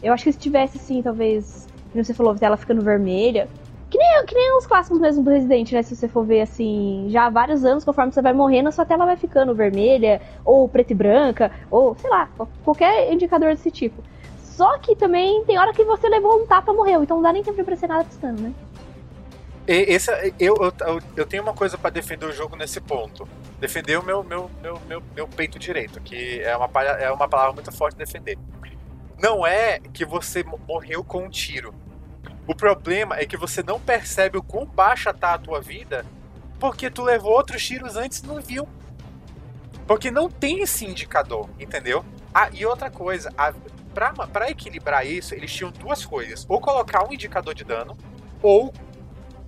Eu 0.03 0.13
acho 0.13 0.23
que 0.23 0.31
se 0.31 0.37
tivesse, 0.37 0.77
assim, 0.77 1.01
talvez, 1.01 1.67
como 1.91 2.03
você 2.03 2.13
falou, 2.13 2.35
ela 2.39 2.57
ficando 2.57 2.81
vermelha. 2.81 3.49
Que 3.91 3.97
nem, 3.97 4.25
que 4.25 4.33
nem 4.33 4.57
os 4.57 4.65
clássicos 4.65 4.99
mesmo 4.99 5.21
do 5.21 5.29
Resident, 5.29 5.73
né? 5.73 5.83
Se 5.83 5.97
você 5.97 6.07
for 6.07 6.25
ver, 6.25 6.41
assim, 6.41 7.07
já 7.09 7.25
há 7.25 7.29
vários 7.29 7.65
anos, 7.65 7.83
conforme 7.83 8.13
você 8.13 8.21
vai 8.21 8.31
morrendo, 8.31 8.69
a 8.69 8.71
sua 8.71 8.85
tela 8.85 9.05
vai 9.05 9.17
ficando 9.17 9.53
vermelha, 9.53 10.21
ou 10.45 10.67
preta 10.69 10.93
e 10.93 10.95
branca, 10.95 11.51
ou, 11.69 11.93
sei 11.97 12.09
lá, 12.09 12.29
qualquer 12.63 13.11
indicador 13.11 13.49
desse 13.49 13.69
tipo. 13.69 14.01
Só 14.41 14.77
que 14.77 14.95
também 14.95 15.43
tem 15.43 15.59
hora 15.59 15.73
que 15.73 15.83
você 15.83 16.07
levou 16.07 16.41
um 16.41 16.47
tapa 16.47 16.71
e 16.71 16.75
morreu, 16.75 17.03
então 17.03 17.17
não 17.17 17.23
dá 17.23 17.33
nem 17.33 17.43
tempo 17.43 17.55
de 17.55 17.61
aparecer 17.63 17.87
nada 17.87 18.05
piscando, 18.05 18.41
né? 18.41 18.53
Esse, 19.67 20.11
eu, 20.39 20.55
eu, 20.55 21.01
eu 21.17 21.25
tenho 21.25 21.43
uma 21.43 21.53
coisa 21.53 21.77
para 21.77 21.89
defender 21.89 22.25
o 22.25 22.31
jogo 22.31 22.55
nesse 22.55 22.79
ponto. 22.79 23.27
Defender 23.59 23.99
o 23.99 24.03
meu, 24.03 24.23
meu, 24.23 24.49
meu, 24.61 24.81
meu, 24.87 25.03
meu 25.15 25.27
peito 25.27 25.59
direito, 25.59 25.99
que 26.01 26.41
é 26.41 26.55
uma, 26.55 26.69
é 26.81 27.11
uma 27.11 27.27
palavra 27.27 27.53
muito 27.53 27.71
forte 27.71 27.97
defender. 27.97 28.37
Não 29.21 29.45
é 29.45 29.79
que 29.93 30.05
você 30.05 30.43
morreu 30.67 31.03
com 31.03 31.25
um 31.25 31.29
tiro. 31.29 31.73
O 32.47 32.55
problema 32.55 33.17
é 33.17 33.25
que 33.25 33.37
você 33.37 33.61
não 33.61 33.79
percebe 33.79 34.37
o 34.37 34.43
quão 34.43 34.65
baixa 34.65 35.13
tá 35.13 35.33
a 35.33 35.37
tua 35.37 35.61
vida 35.61 36.05
porque 36.59 36.91
tu 36.91 37.01
levou 37.01 37.31
outros 37.31 37.65
tiros 37.65 37.95
antes 37.95 38.19
e 38.19 38.27
não 38.27 38.39
viu. 38.39 38.67
Porque 39.87 40.11
não 40.11 40.29
tem 40.29 40.61
esse 40.61 40.85
indicador, 40.85 41.49
entendeu? 41.59 42.05
Ah, 42.31 42.49
e 42.53 42.65
outra 42.65 42.89
coisa, 42.91 43.33
a, 43.35 43.51
pra, 43.95 44.13
pra 44.13 44.49
equilibrar 44.49 45.05
isso, 45.05 45.33
eles 45.33 45.51
tinham 45.51 45.71
duas 45.71 46.05
coisas. 46.05 46.45
Ou 46.47 46.61
colocar 46.61 47.03
um 47.03 47.11
indicador 47.11 47.55
de 47.55 47.63
dano, 47.63 47.97
ou 48.43 48.71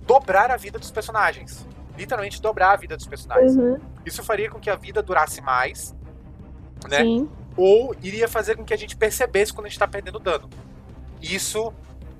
dobrar 0.04 0.50
a 0.50 0.56
vida 0.56 0.76
dos 0.76 0.90
personagens. 0.90 1.64
Literalmente 1.96 2.42
dobrar 2.42 2.72
a 2.72 2.76
vida 2.76 2.96
dos 2.96 3.06
personagens. 3.06 3.54
Uhum. 3.56 3.78
Isso 4.04 4.22
faria 4.24 4.50
com 4.50 4.58
que 4.58 4.68
a 4.68 4.74
vida 4.74 5.00
durasse 5.00 5.40
mais, 5.40 5.94
né? 6.88 6.98
Sim. 6.98 7.30
Ou 7.56 7.94
iria 8.02 8.26
fazer 8.26 8.56
com 8.56 8.64
que 8.64 8.74
a 8.74 8.76
gente 8.76 8.96
percebesse 8.96 9.52
quando 9.52 9.66
a 9.66 9.68
gente 9.68 9.78
tá 9.78 9.86
perdendo 9.86 10.18
dano. 10.18 10.50
Isso 11.22 11.72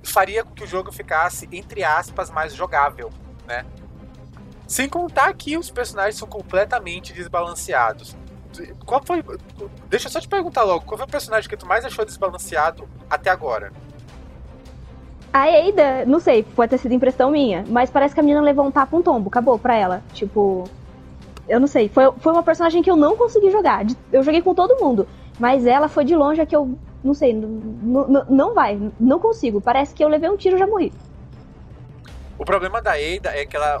faria 0.05 0.43
com 0.43 0.51
que 0.51 0.63
o 0.63 0.67
jogo 0.67 0.91
ficasse, 0.91 1.47
entre 1.51 1.83
aspas, 1.83 2.29
mais 2.29 2.53
jogável, 2.53 3.09
né? 3.47 3.65
Sem 4.67 4.89
contar 4.89 5.33
que 5.33 5.57
os 5.57 5.69
personagens 5.69 6.15
são 6.15 6.27
completamente 6.27 7.13
desbalanceados. 7.13 8.15
Qual 8.85 9.01
foi. 9.05 9.23
Deixa 9.89 10.07
eu 10.07 10.11
só 10.11 10.19
te 10.19 10.27
perguntar 10.27 10.63
logo, 10.63 10.85
qual 10.85 10.97
foi 10.97 11.05
o 11.05 11.09
personagem 11.09 11.49
que 11.49 11.57
tu 11.57 11.65
mais 11.65 11.83
achou 11.85 12.05
desbalanceado 12.05 12.87
até 13.09 13.29
agora? 13.29 13.71
A 15.33 15.49
Eida, 15.49 16.05
não 16.05 16.21
sei, 16.21 16.43
pode 16.43 16.69
ter 16.69 16.77
sido 16.77 16.93
impressão 16.93 17.29
minha, 17.29 17.65
mas 17.67 17.89
parece 17.89 18.13
que 18.13 18.21
a 18.21 18.23
menina 18.23 18.39
levou 18.39 18.65
um 18.65 18.71
tapa 18.71 18.95
um 18.95 19.01
tombo, 19.01 19.27
acabou 19.27 19.59
pra 19.59 19.75
ela. 19.75 20.01
Tipo. 20.13 20.63
Eu 21.47 21.59
não 21.59 21.67
sei, 21.67 21.89
foi, 21.89 22.11
foi 22.19 22.31
uma 22.31 22.41
personagem 22.41 22.81
que 22.81 22.89
eu 22.89 22.95
não 22.95 23.15
consegui 23.15 23.51
jogar. 23.51 23.85
Eu 24.11 24.23
joguei 24.23 24.41
com 24.41 24.55
todo 24.55 24.81
mundo, 24.81 25.07
mas 25.37 25.65
ela 25.65 25.87
foi 25.87 26.05
de 26.05 26.15
longe 26.15 26.39
a 26.41 26.45
que 26.45 26.55
eu. 26.55 26.77
Não 27.05 27.13
sei, 27.13 27.33
não 27.33 28.55
vai, 28.55 28.91
não 28.99 29.19
consigo. 29.19 29.61
Parece 29.61 29.93
que 29.93 30.03
eu 30.03 30.09
levei 30.09 30.27
um 30.27 30.35
tiro 30.35 30.55
e 30.55 30.59
já 30.59 30.65
morri. 30.65 30.91
O 32.35 32.43
problema 32.43 32.81
da 32.81 32.99
Eida 32.99 33.29
é 33.29 33.45
que 33.45 33.55
ela. 33.55 33.79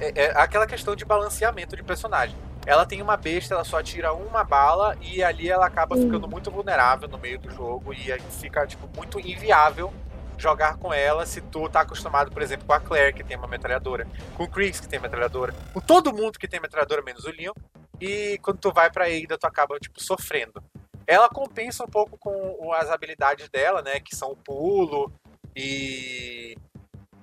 É, 0.00 0.24
é, 0.24 0.32
aquela 0.36 0.66
questão 0.66 0.96
de 0.96 1.04
balanceamento 1.04 1.76
de 1.76 1.84
personagem. 1.84 2.34
Ela 2.66 2.84
tem 2.84 3.00
uma 3.00 3.16
besta, 3.16 3.54
ela 3.54 3.62
só 3.62 3.80
tira 3.80 4.12
uma 4.12 4.42
bala 4.42 4.96
e 5.00 5.22
ali 5.22 5.48
ela 5.48 5.66
acaba 5.66 5.96
ficando 5.96 6.26
muito 6.26 6.50
vulnerável 6.50 7.08
no 7.08 7.16
meio 7.16 7.38
do 7.38 7.48
jogo 7.48 7.92
e 7.92 8.12
fica, 8.40 8.66
tipo, 8.66 8.88
muito 8.96 9.20
inviável 9.20 9.92
jogar 10.36 10.76
com 10.76 10.92
ela 10.92 11.24
se 11.24 11.40
tu 11.40 11.68
tá 11.68 11.82
acostumado, 11.82 12.32
por 12.32 12.42
exemplo, 12.42 12.66
com 12.66 12.72
a 12.72 12.80
Claire, 12.80 13.14
que 13.14 13.22
tem 13.22 13.36
uma 13.36 13.46
metralhadora, 13.46 14.08
com 14.36 14.42
o 14.42 14.48
Chris, 14.48 14.80
que 14.80 14.88
tem 14.88 14.98
metralhadora, 14.98 15.54
com 15.72 15.80
todo 15.80 16.12
mundo 16.12 16.40
que 16.40 16.48
tem 16.48 16.60
metralhadora, 16.60 17.02
menos 17.02 17.24
o 17.24 17.30
Leon. 17.30 17.52
E 18.00 18.38
quando 18.42 18.58
tu 18.58 18.72
vai 18.72 18.90
pra 18.90 19.06
Ada, 19.06 19.38
tu 19.38 19.46
acaba, 19.46 19.78
tipo, 19.78 20.02
sofrendo. 20.02 20.60
Ela 21.06 21.28
compensa 21.28 21.84
um 21.84 21.88
pouco 21.88 22.18
com 22.18 22.72
as 22.72 22.90
habilidades 22.90 23.48
dela, 23.48 23.82
né? 23.82 24.00
Que 24.00 24.14
são 24.14 24.32
o 24.32 24.36
pulo 24.36 25.12
e. 25.54 26.56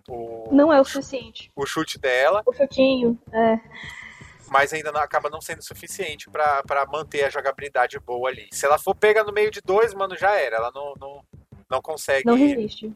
O, 0.08 0.50
não 0.52 0.72
é 0.72 0.80
o 0.80 0.86
suficiente. 0.86 1.52
O 1.56 1.66
chute 1.66 2.00
dela. 2.00 2.42
O 2.46 2.54
chutinho, 2.54 3.20
é. 3.32 3.60
Mas 4.50 4.74
ainda 4.74 4.92
não, 4.92 5.02
acaba 5.02 5.30
não 5.30 5.42
sendo 5.42 5.64
suficiente 5.64 6.30
para 6.30 6.86
manter 6.92 7.24
a 7.24 7.30
jogabilidade 7.30 8.00
boa 8.00 8.30
ali. 8.30 8.48
Se 8.52 8.66
ela 8.66 8.78
for 8.78 8.94
pega 8.94 9.24
no 9.24 9.32
meio 9.32 9.50
de 9.50 9.62
dois, 9.62 9.94
mano, 9.94 10.18
já 10.18 10.36
era. 10.36 10.58
Ela 10.58 10.72
não, 10.74 10.94
não, 11.00 11.24
não 11.70 11.82
consegue. 11.82 12.26
Não 12.26 12.36
resiste. 12.36 12.94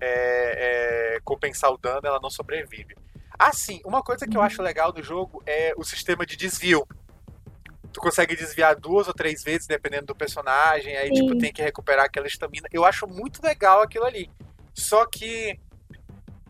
É, 0.00 1.16
é, 1.16 1.20
compensar 1.24 1.72
o 1.72 1.78
dano, 1.78 2.06
ela 2.06 2.20
não 2.22 2.30
sobrevive. 2.30 2.94
Assim, 3.38 3.80
uma 3.86 4.02
coisa 4.02 4.26
que 4.26 4.36
eu 4.36 4.42
acho 4.42 4.62
legal 4.62 4.92
do 4.92 5.02
jogo 5.02 5.42
é 5.46 5.72
o 5.76 5.82
sistema 5.82 6.26
de 6.26 6.36
desvio. 6.36 6.86
Tu 7.92 8.00
consegue 8.00 8.36
desviar 8.36 8.76
duas 8.76 9.08
ou 9.08 9.14
três 9.14 9.42
vezes, 9.42 9.66
dependendo 9.66 10.06
do 10.06 10.14
personagem, 10.14 10.96
aí, 10.96 11.10
tipo, 11.10 11.16
Sim. 11.16 11.26
tipo, 11.28 11.40
tem 11.40 11.52
que 11.52 11.62
recuperar 11.62 12.04
aquela 12.04 12.26
estamina. 12.26 12.68
Eu 12.72 12.84
acho 12.84 13.06
muito 13.06 13.42
legal 13.42 13.82
aquilo 13.82 14.04
ali. 14.04 14.30
Só 14.74 15.04
que 15.06 15.58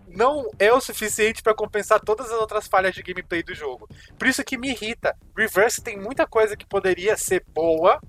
não 0.07 0.51
é 0.59 0.73
o 0.73 0.81
suficiente 0.81 1.43
para 1.43 1.55
compensar 1.55 2.01
todas 2.01 2.31
as 2.31 2.39
outras 2.41 2.67
falhas 2.67 2.95
de 2.95 3.03
gameplay 3.03 3.43
do 3.43 3.55
jogo. 3.55 3.89
Por 4.19 4.29
isso 4.29 4.45
que 4.45 4.59
me 4.59 4.71
irrita. 4.71 5.17
Reverse 5.37 5.83
tem 5.83 5.97
muita 5.97 6.27
coisa 6.27 6.57
que 6.57 6.67
poderia 6.67 7.17
ser 7.17 7.45
boa 7.55 8.01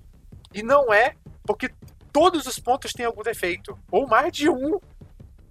e 0.52 0.62
não 0.62 0.92
é, 0.92 1.14
porque 1.44 1.70
todos 2.12 2.46
os 2.46 2.58
pontos 2.58 2.92
têm 2.92 3.06
algum 3.06 3.22
defeito. 3.22 3.78
Ou 3.90 4.06
mais 4.06 4.32
de 4.32 4.48
um. 4.48 4.78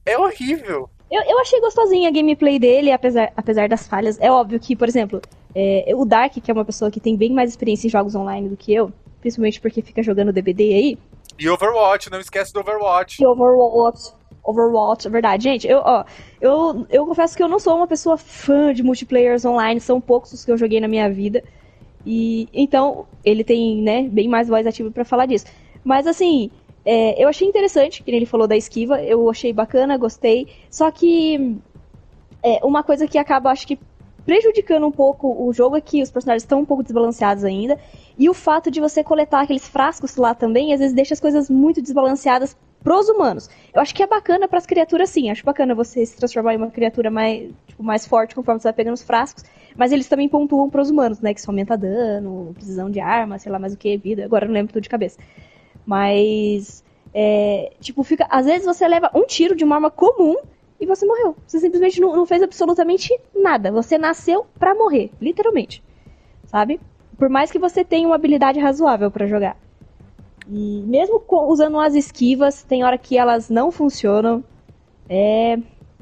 É 0.05 0.17
horrível. 0.17 0.89
Eu, 1.09 1.21
eu 1.23 1.39
achei 1.39 1.59
gostosinha 1.59 2.09
a 2.09 2.11
gameplay 2.11 2.57
dele, 2.57 2.91
apesar, 2.91 3.31
apesar 3.35 3.67
das 3.67 3.87
falhas. 3.87 4.19
É 4.19 4.31
óbvio 4.31 4.59
que, 4.59 4.75
por 4.75 4.87
exemplo, 4.87 5.21
é, 5.53 5.93
o 5.95 6.05
Dark, 6.05 6.33
que 6.33 6.49
é 6.49 6.53
uma 6.53 6.65
pessoa 6.65 6.89
que 6.89 6.99
tem 6.99 7.15
bem 7.15 7.31
mais 7.31 7.49
experiência 7.49 7.87
em 7.87 7.89
jogos 7.89 8.15
online 8.15 8.49
do 8.49 8.57
que 8.57 8.73
eu, 8.73 8.91
principalmente 9.19 9.59
porque 9.59 9.81
fica 9.81 10.01
jogando 10.01 10.31
DBD 10.31 10.73
aí. 10.73 10.97
E 11.39 11.49
Overwatch, 11.49 12.09
não 12.11 12.19
esquece 12.19 12.53
do 12.53 12.59
Overwatch. 12.59 13.21
E 13.21 13.25
Overwatch. 13.25 14.13
Overwatch, 14.43 15.07
é 15.07 15.09
verdade. 15.09 15.43
Gente, 15.43 15.67
eu, 15.67 15.79
ó, 15.79 16.03
eu, 16.39 16.85
eu 16.89 17.05
confesso 17.05 17.35
que 17.35 17.43
eu 17.43 17.47
não 17.47 17.59
sou 17.59 17.75
uma 17.75 17.87
pessoa 17.87 18.17
fã 18.17 18.73
de 18.73 18.83
multiplayers 18.83 19.45
online, 19.45 19.79
são 19.79 20.01
poucos 20.01 20.33
os 20.33 20.45
que 20.45 20.51
eu 20.51 20.57
joguei 20.57 20.79
na 20.79 20.87
minha 20.87 21.09
vida. 21.09 21.43
E 22.05 22.47
então, 22.53 23.05
ele 23.23 23.43
tem, 23.43 23.81
né, 23.81 24.03
bem 24.03 24.27
mais 24.27 24.47
voz 24.47 24.65
ativa 24.65 24.89
para 24.89 25.05
falar 25.05 25.27
disso. 25.27 25.45
Mas 25.83 26.07
assim, 26.07 26.49
é, 26.83 27.23
eu 27.23 27.29
achei 27.29 27.47
interessante, 27.47 28.01
que 28.03 28.09
ele 28.09 28.25
falou 28.25 28.47
da 28.47 28.57
esquiva, 28.57 29.01
eu 29.01 29.29
achei 29.29 29.53
bacana, 29.53 29.97
gostei. 29.97 30.47
Só 30.69 30.89
que 30.89 31.57
é, 32.43 32.59
uma 32.63 32.83
coisa 32.83 33.07
que 33.07 33.17
acaba, 33.17 33.51
acho 33.51 33.67
que, 33.67 33.79
prejudicando 34.25 34.85
um 34.85 34.91
pouco 34.91 35.27
o 35.45 35.51
jogo 35.53 35.75
é 35.75 35.81
que 35.81 36.01
os 36.01 36.11
personagens 36.11 36.43
estão 36.43 36.59
um 36.59 36.65
pouco 36.65 36.83
desbalanceados 36.83 37.43
ainda. 37.43 37.79
E 38.17 38.29
o 38.29 38.33
fato 38.33 38.69
de 38.69 38.79
você 38.79 39.03
coletar 39.03 39.41
aqueles 39.41 39.67
frascos 39.67 40.15
lá 40.15 40.33
também, 40.33 40.73
às 40.73 40.79
vezes 40.79 40.95
deixa 40.95 41.13
as 41.13 41.19
coisas 41.19 41.49
muito 41.49 41.81
desbalanceadas 41.81 42.55
pros 42.83 43.09
humanos. 43.09 43.49
Eu 43.73 43.81
acho 43.81 43.93
que 43.93 44.03
é 44.03 44.07
bacana 44.07 44.47
para 44.47 44.57
as 44.57 44.65
criaturas, 44.65 45.09
sim. 45.09 45.29
Acho 45.29 45.43
bacana 45.45 45.73
você 45.75 46.05
se 46.05 46.17
transformar 46.17 46.53
em 46.53 46.57
uma 46.57 46.69
criatura 46.69 47.09
mais, 47.09 47.49
tipo, 47.67 47.83
mais 47.83 48.05
forte 48.05 48.35
conforme 48.35 48.59
você 48.59 48.67
vai 48.67 48.73
pegando 48.73 48.95
os 48.95 49.03
frascos. 49.03 49.43
Mas 49.75 49.91
eles 49.91 50.07
também 50.07 50.27
pontuam 50.27 50.69
pros 50.69 50.89
humanos, 50.89 51.19
né? 51.21 51.33
Que 51.33 51.39
isso 51.39 51.49
aumenta 51.49 51.77
dano, 51.77 52.51
precisão 52.53 52.89
de 52.89 52.99
arma, 52.99 53.39
sei 53.39 53.51
lá 53.51 53.59
mais 53.59 53.73
o 53.73 53.77
que, 53.77 53.97
vida. 53.97 54.25
Agora 54.25 54.45
não 54.45 54.53
lembro 54.53 54.73
tudo 54.73 54.83
de 54.83 54.89
cabeça. 54.89 55.19
Mas, 55.85 56.83
é, 57.13 57.71
tipo, 57.79 58.03
fica. 58.03 58.27
Às 58.29 58.45
vezes 58.45 58.65
você 58.65 58.87
leva 58.87 59.09
um 59.13 59.25
tiro 59.25 59.55
de 59.55 59.63
uma 59.63 59.75
arma 59.75 59.91
comum 59.91 60.35
e 60.81 60.85
você 60.85 61.05
morreu. 61.05 61.35
Você 61.45 61.59
simplesmente 61.59 62.01
não, 62.01 62.15
não 62.15 62.25
fez 62.25 62.41
absolutamente 62.41 63.15
nada. 63.35 63.71
Você 63.71 63.97
nasceu 63.97 64.47
para 64.57 64.73
morrer, 64.73 65.11
literalmente. 65.21 65.83
Sabe? 66.45 66.81
Por 67.17 67.29
mais 67.29 67.51
que 67.51 67.59
você 67.59 67.85
tenha 67.85 68.07
uma 68.07 68.15
habilidade 68.15 68.59
razoável 68.59 69.11
para 69.11 69.27
jogar. 69.27 69.55
E 70.49 70.83
mesmo 70.87 71.23
usando 71.29 71.79
as 71.79 71.93
esquivas, 71.93 72.63
tem 72.63 72.83
hora 72.83 72.97
que 72.97 73.17
elas 73.17 73.49
não 73.49 73.71
funcionam. 73.71 74.43
É. 75.07 75.59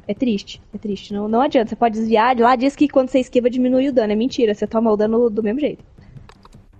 É 0.08 0.14
triste, 0.16 0.60
é 0.74 0.78
triste. 0.80 1.14
Não, 1.14 1.28
não 1.28 1.42
adianta. 1.42 1.70
Você 1.70 1.76
pode 1.76 2.00
desviar. 2.00 2.36
Lá 2.40 2.56
diz 2.56 2.76
que 2.76 2.88
quando 2.88 3.10
você 3.10 3.20
esquiva 3.20 3.48
diminui 3.48 3.90
o 3.90 3.94
dano. 3.94 4.14
É 4.14 4.16
mentira, 4.16 4.56
você 4.56 4.66
toma 4.66 4.92
o 4.92 4.98
dano 4.98 5.30
do 5.30 5.44
mesmo 5.44 5.60
jeito. 5.60 5.84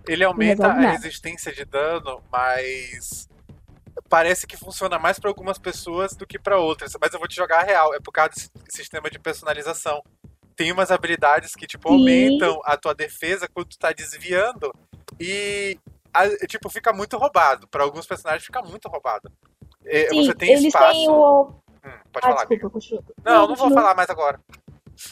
Ele 0.08 0.24
aumenta 0.24 0.66
a 0.66 0.92
resistência 0.92 1.52
de 1.52 1.64
dano, 1.66 2.22
mas 2.32 3.30
parece 4.10 4.48
que 4.48 4.58
funciona 4.58 4.98
mais 4.98 5.20
para 5.20 5.30
algumas 5.30 5.58
pessoas 5.58 6.16
do 6.16 6.26
que 6.26 6.40
para 6.40 6.58
outras. 6.58 6.94
Mas 7.00 7.14
eu 7.14 7.20
vou 7.20 7.28
te 7.28 7.36
jogar 7.36 7.60
a 7.60 7.64
real, 7.64 7.94
é 7.94 8.00
por 8.00 8.12
causa 8.12 8.32
desse 8.32 8.50
sistema 8.70 9.10
de 9.10 9.20
personalização. 9.20 10.02
Tem 10.56 10.72
umas 10.72 10.92
habilidades 10.92 11.56
que 11.56 11.68
tipo 11.68 11.88
aumentam 11.88 12.60
a 12.66 12.76
tua 12.76 12.94
defesa 12.94 13.48
quando 13.48 13.70
tu 13.70 13.80
tá 13.80 13.94
desviando 13.94 14.74
e 15.20 15.78
a, 16.14 16.28
tipo 16.48 16.70
fica 16.70 16.92
muito 16.92 17.18
roubado. 17.18 17.68
Para 17.68 17.84
alguns 17.84 18.06
personagens 18.06 18.46
fica 18.46 18.62
muito 18.62 18.90
roubado. 18.90 19.32
Sim, 20.10 20.26
você 20.26 20.36
tem 20.36 20.52
eles 20.52 20.66
espaço. 20.66 20.92
Têm 20.92 21.10
o... 21.10 21.44
Hum, 21.86 22.00
pode 22.12 22.28
ah, 22.28 22.30
falar. 22.30 22.46
Desculpa, 22.46 22.80
não, 23.24 23.34
não, 23.34 23.48
não 23.48 23.56
vou 23.56 23.72
falar 23.72 23.96
mais 23.96 24.10
agora. 24.10 24.40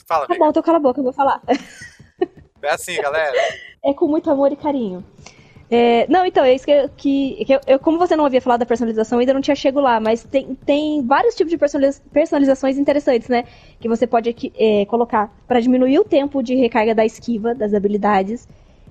Fala, 0.05 0.27
Tá 0.27 0.35
bom, 0.37 0.51
tô 0.51 0.61
cala 0.61 0.77
a 0.77 0.81
boca, 0.81 0.99
eu 0.99 1.03
vou 1.03 1.13
falar. 1.13 1.41
É 2.61 2.71
assim, 2.71 3.01
galera. 3.01 3.33
é 3.85 3.93
com 3.93 4.07
muito 4.07 4.29
amor 4.29 4.51
e 4.51 4.57
carinho. 4.57 5.05
É, 5.69 6.07
não, 6.07 6.25
então, 6.25 6.45
é 6.45 6.55
isso 6.55 6.65
que, 6.65 6.88
que, 6.95 7.45
que 7.45 7.53
eu, 7.53 7.59
eu, 7.67 7.79
como 7.79 7.97
você 7.97 8.15
não 8.15 8.25
havia 8.25 8.39
falado 8.39 8.62
da 8.62 8.65
personalização, 8.65 9.19
ainda 9.19 9.33
não 9.33 9.41
tinha 9.41 9.55
chego 9.55 9.81
lá, 9.81 10.00
mas 10.00 10.24
tem, 10.24 10.55
tem 10.65 11.05
vários 11.05 11.36
tipos 11.36 11.51
de 11.51 11.57
personalizações 11.57 12.77
interessantes, 12.77 13.27
né? 13.27 13.43
Que 13.79 13.89
você 13.89 14.07
pode 14.07 14.33
é, 14.57 14.86
colocar 14.86 15.29
para 15.45 15.59
diminuir 15.59 16.00
o 16.00 16.05
tempo 16.05 16.41
de 16.41 16.55
recarga 16.55 16.95
da 16.95 17.05
esquiva, 17.05 17.53
das 17.53 17.74
habilidades, 17.74 18.47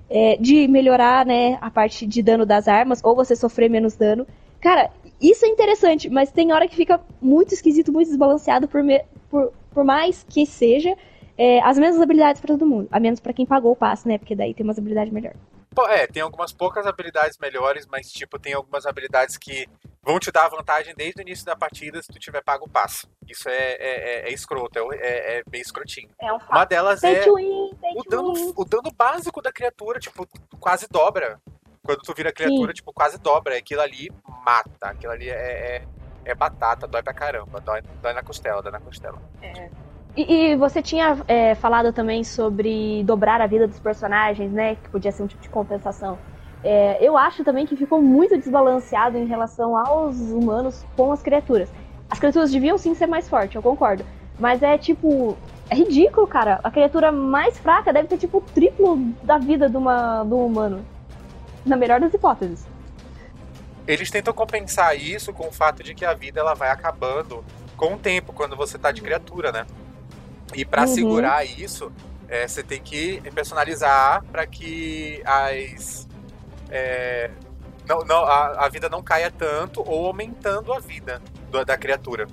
é, 0.07 0.37
de 0.37 0.67
melhorar, 0.67 1.25
né, 1.25 1.57
a 1.61 1.69
parte 1.71 2.05
de 2.05 2.21
dano 2.21 2.45
das 2.45 2.67
armas, 2.67 3.03
ou 3.03 3.15
você 3.15 3.35
sofrer 3.35 3.69
menos 3.69 3.95
dano. 3.95 4.27
Cara, 4.61 4.91
isso 5.19 5.45
é 5.45 5.49
interessante, 5.49 6.09
mas 6.09 6.31
tem 6.31 6.53
hora 6.53 6.67
que 6.67 6.75
fica 6.75 7.01
muito 7.19 7.53
esquisito, 7.53 7.91
muito 7.91 8.07
desbalanceado, 8.07 8.67
por, 8.67 8.83
me, 8.83 9.03
por, 9.31 9.51
por 9.73 9.83
mais 9.83 10.23
que 10.29 10.45
seja 10.45 10.95
é, 11.35 11.59
as 11.61 11.77
mesmas 11.79 12.01
habilidades 12.01 12.39
para 12.39 12.53
todo 12.55 12.67
mundo, 12.67 12.87
a 12.91 12.99
menos 12.99 13.19
para 13.19 13.33
quem 13.33 13.47
pagou 13.47 13.71
o 13.71 13.75
passe, 13.75 14.07
né? 14.07 14.19
Porque 14.19 14.35
daí 14.35 14.53
tem 14.53 14.63
umas 14.63 14.77
habilidades 14.77 15.11
melhores. 15.11 15.56
É, 15.89 16.07
tem 16.07 16.21
algumas 16.21 16.51
poucas 16.51 16.85
habilidades 16.85 17.37
melhores, 17.37 17.85
mas 17.85 18.11
tipo, 18.11 18.39
tem 18.39 18.53
algumas 18.53 18.85
habilidades 18.85 19.37
que 19.37 19.67
vão 20.01 20.19
te 20.19 20.31
dar 20.31 20.47
vantagem 20.47 20.95
desde 20.95 21.21
o 21.21 21.23
início 21.23 21.45
da 21.45 21.55
partida 21.55 22.01
se 22.01 22.07
tu 22.07 22.17
tiver 22.17 22.41
pago 22.41 22.65
o 22.65 22.69
passe. 22.69 23.07
Isso 23.27 23.49
é, 23.49 23.73
é, 23.73 23.77
é, 23.79 24.29
é 24.29 24.33
escroto, 24.33 24.79
é, 24.93 24.97
é, 24.97 25.37
é, 25.37 25.43
bem 25.47 25.61
escrotinho. 25.61 26.09
É 26.21 26.31
um 26.31 26.37
Uma 26.37 26.65
delas 26.65 27.03
é 27.03 27.25
win, 27.25 27.71
o, 27.95 28.03
dano, 28.09 28.53
o 28.55 28.65
dano 28.65 28.91
básico 28.95 29.41
da 29.41 29.51
criatura, 29.51 29.99
tipo, 29.99 30.27
quase 30.59 30.87
dobra. 30.89 31.39
Quando 31.83 32.01
tu 32.01 32.13
vira 32.13 32.33
criatura, 32.33 32.71
Sim. 32.71 32.75
tipo, 32.75 32.93
quase 32.93 33.17
dobra. 33.17 33.57
Aquilo 33.57 33.81
ali 33.81 34.09
mata. 34.45 34.89
Aquilo 34.89 35.13
ali 35.13 35.29
é, 35.29 35.33
é, 35.33 35.87
é 36.25 36.35
batata, 36.35 36.87
dói 36.87 37.03
pra 37.03 37.13
caramba. 37.13 37.59
Dói, 37.61 37.81
dói 38.01 38.13
na 38.13 38.23
costela, 38.23 38.61
dói 38.61 38.71
na 38.71 38.79
costela. 38.79 39.21
É. 39.41 39.69
E, 40.17 40.33
e 40.33 40.55
você 40.55 40.81
tinha 40.81 41.15
é, 41.27 41.53
falado 41.53 41.93
também 41.93 42.23
sobre 42.23 43.03
dobrar 43.03 43.39
a 43.39 43.45
vida 43.45 43.67
dos 43.67 43.79
personagens, 43.79 44.51
né? 44.51 44.73
Que 44.75 44.89
podia 44.89 45.11
ser 45.11 45.21
um 45.21 45.27
tipo 45.27 45.43
de 45.43 45.49
compensação. 45.49 46.17
É, 46.63 46.97
eu 46.99 47.15
acho 47.15 47.43
também 47.43 47.67
que 47.67 47.77
ficou 47.77 48.01
muito 48.01 48.35
desbalanceado 48.35 49.15
em 49.15 49.27
relação 49.27 49.77
aos 49.77 50.19
humanos 50.19 50.83
com 50.95 51.11
as 51.11 51.21
criaturas. 51.21 51.71
As 52.09 52.17
criaturas 52.17 52.51
deviam 52.51 52.79
sim 52.79 52.95
ser 52.95 53.05
mais 53.05 53.29
fortes, 53.29 53.55
eu 53.55 53.61
concordo. 53.61 54.03
Mas 54.39 54.63
é 54.63 54.75
tipo. 54.75 55.37
É 55.69 55.75
ridículo, 55.75 56.25
cara. 56.25 56.59
A 56.63 56.71
criatura 56.71 57.11
mais 57.11 57.59
fraca 57.59 57.93
deve 57.93 58.07
ter 58.07 58.17
tipo 58.17 58.39
o 58.39 58.41
triplo 58.41 58.97
da 59.21 59.37
vida 59.37 59.69
de, 59.69 59.77
uma, 59.77 60.23
do 60.23 60.37
humano. 60.37 60.83
Na 61.63 61.75
melhor 61.75 61.99
das 61.99 62.11
hipóteses. 62.11 62.65
Eles 63.85 64.09
tentam 64.09 64.33
compensar 64.33 64.97
isso 64.97 65.31
com 65.31 65.47
o 65.47 65.51
fato 65.51 65.83
de 65.83 65.93
que 65.93 66.05
a 66.05 66.13
vida 66.13 66.39
ela 66.39 66.55
vai 66.55 66.71
acabando 66.71 67.43
com 67.75 67.93
o 67.93 67.97
tempo, 67.97 68.33
quando 68.33 68.55
você 68.55 68.79
tá 68.79 68.91
de 68.91 69.01
criatura, 69.01 69.51
né? 69.51 69.67
E 70.55 70.65
para 70.65 70.83
uhum. 70.83 70.87
segurar 70.87 71.45
isso, 71.45 71.91
é, 72.27 72.47
você 72.47 72.63
tem 72.63 72.81
que 72.81 73.21
personalizar 73.33 74.23
para 74.31 74.45
que 74.45 75.21
as 75.25 76.07
é, 76.69 77.29
não, 77.87 77.99
não, 77.99 78.25
a, 78.25 78.65
a, 78.65 78.69
vida 78.69 78.89
não 78.89 79.01
caia 79.01 79.31
tanto 79.31 79.81
ou 79.81 80.07
aumentando 80.07 80.73
a 80.73 80.79
vida 80.79 81.21
do, 81.49 81.63
da 81.63 81.77
criatura. 81.77 82.27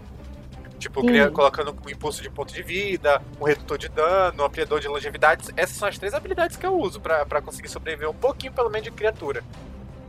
Tipo, 0.79 1.07
cria, 1.07 1.31
colocando 1.31 1.75
um 1.87 1.89
impulso 1.89 2.21
de 2.21 2.29
ponto 2.29 2.53
de 2.53 2.63
vida, 2.63 3.23
um 3.41 3.45
redutor 3.45 3.79
de 3.79 3.89
dano, 3.89 4.43
um 4.43 4.47
ampliador 4.47 4.81
de 4.81 4.89
longevidade. 4.89 5.49
Essas 5.57 5.77
são 5.77 5.89
as 5.89 5.97
três 5.97 6.13
habilidades 6.13 6.57
que 6.57 6.67
eu 6.67 6.77
uso 6.77 7.01
para 7.01 7.41
conseguir 7.41 7.69
sobreviver 7.69 8.11
um 8.11 8.15
pouquinho, 8.15 8.53
pelo 8.53 8.69
menos, 8.69 8.85
de 8.85 8.91
criatura. 8.91 9.43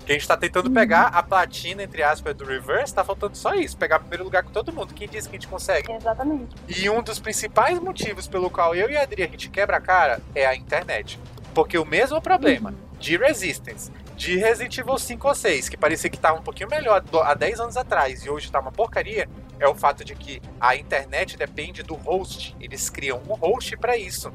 Que 0.05 0.11
a 0.11 0.15
gente 0.15 0.27
tá 0.27 0.37
tentando 0.37 0.67
uhum. 0.67 0.73
pegar 0.73 1.07
a 1.07 1.23
platina, 1.23 1.81
entre 1.81 2.03
aspas, 2.03 2.35
do 2.35 2.45
Reverse, 2.45 2.93
tá 2.93 3.03
faltando 3.03 3.35
só 3.35 3.55
isso, 3.55 3.75
pegar 3.75 3.99
primeiro 3.99 4.23
lugar 4.23 4.43
com 4.43 4.51
todo 4.51 4.71
mundo. 4.71 4.93
Quem 4.93 5.07
disse 5.07 5.27
que 5.27 5.35
a 5.35 5.39
gente 5.39 5.47
consegue? 5.47 5.91
Exatamente. 5.91 6.55
E 6.67 6.87
um 6.89 7.01
dos 7.01 7.19
principais 7.19 7.79
motivos 7.79 8.27
pelo 8.27 8.49
qual 8.49 8.75
eu 8.75 8.89
e 8.89 8.95
a 8.95 9.01
Adri 9.01 9.23
a 9.23 9.27
gente 9.27 9.49
quebra 9.49 9.77
a 9.77 9.81
cara 9.81 10.21
é 10.35 10.45
a 10.45 10.55
internet. 10.55 11.19
Porque 11.55 11.77
o 11.77 11.85
mesmo 11.85 12.21
problema 12.21 12.69
uhum. 12.69 12.99
de 12.99 13.17
Resistance, 13.17 13.91
de 14.15 14.37
Resident 14.37 14.77
Evil 14.77 14.97
5 14.97 15.27
ou 15.27 15.33
6, 15.33 15.69
que 15.69 15.77
parecia 15.77 16.09
que 16.09 16.19
tava 16.19 16.39
um 16.39 16.43
pouquinho 16.43 16.69
melhor 16.69 17.03
há 17.23 17.33
10 17.33 17.59
anos 17.59 17.77
atrás 17.77 18.23
e 18.23 18.29
hoje 18.29 18.51
tá 18.51 18.59
uma 18.59 18.71
porcaria, 18.71 19.27
é 19.59 19.67
o 19.67 19.73
fato 19.73 20.05
de 20.05 20.13
que 20.13 20.41
a 20.59 20.75
internet 20.75 21.35
depende 21.35 21.81
do 21.81 21.95
host. 21.95 22.55
Eles 22.59 22.89
criam 22.89 23.21
um 23.27 23.33
host 23.33 23.75
para 23.77 23.97
isso. 23.97 24.31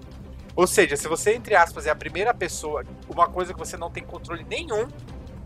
Ou 0.56 0.66
seja, 0.66 0.96
se 0.96 1.06
você, 1.06 1.34
entre 1.34 1.54
aspas, 1.54 1.86
é 1.86 1.90
a 1.90 1.94
primeira 1.94 2.34
pessoa, 2.34 2.84
uma 3.08 3.28
coisa 3.28 3.52
que 3.52 3.58
você 3.58 3.76
não 3.76 3.90
tem 3.90 4.02
controle 4.02 4.44
nenhum, 4.48 4.88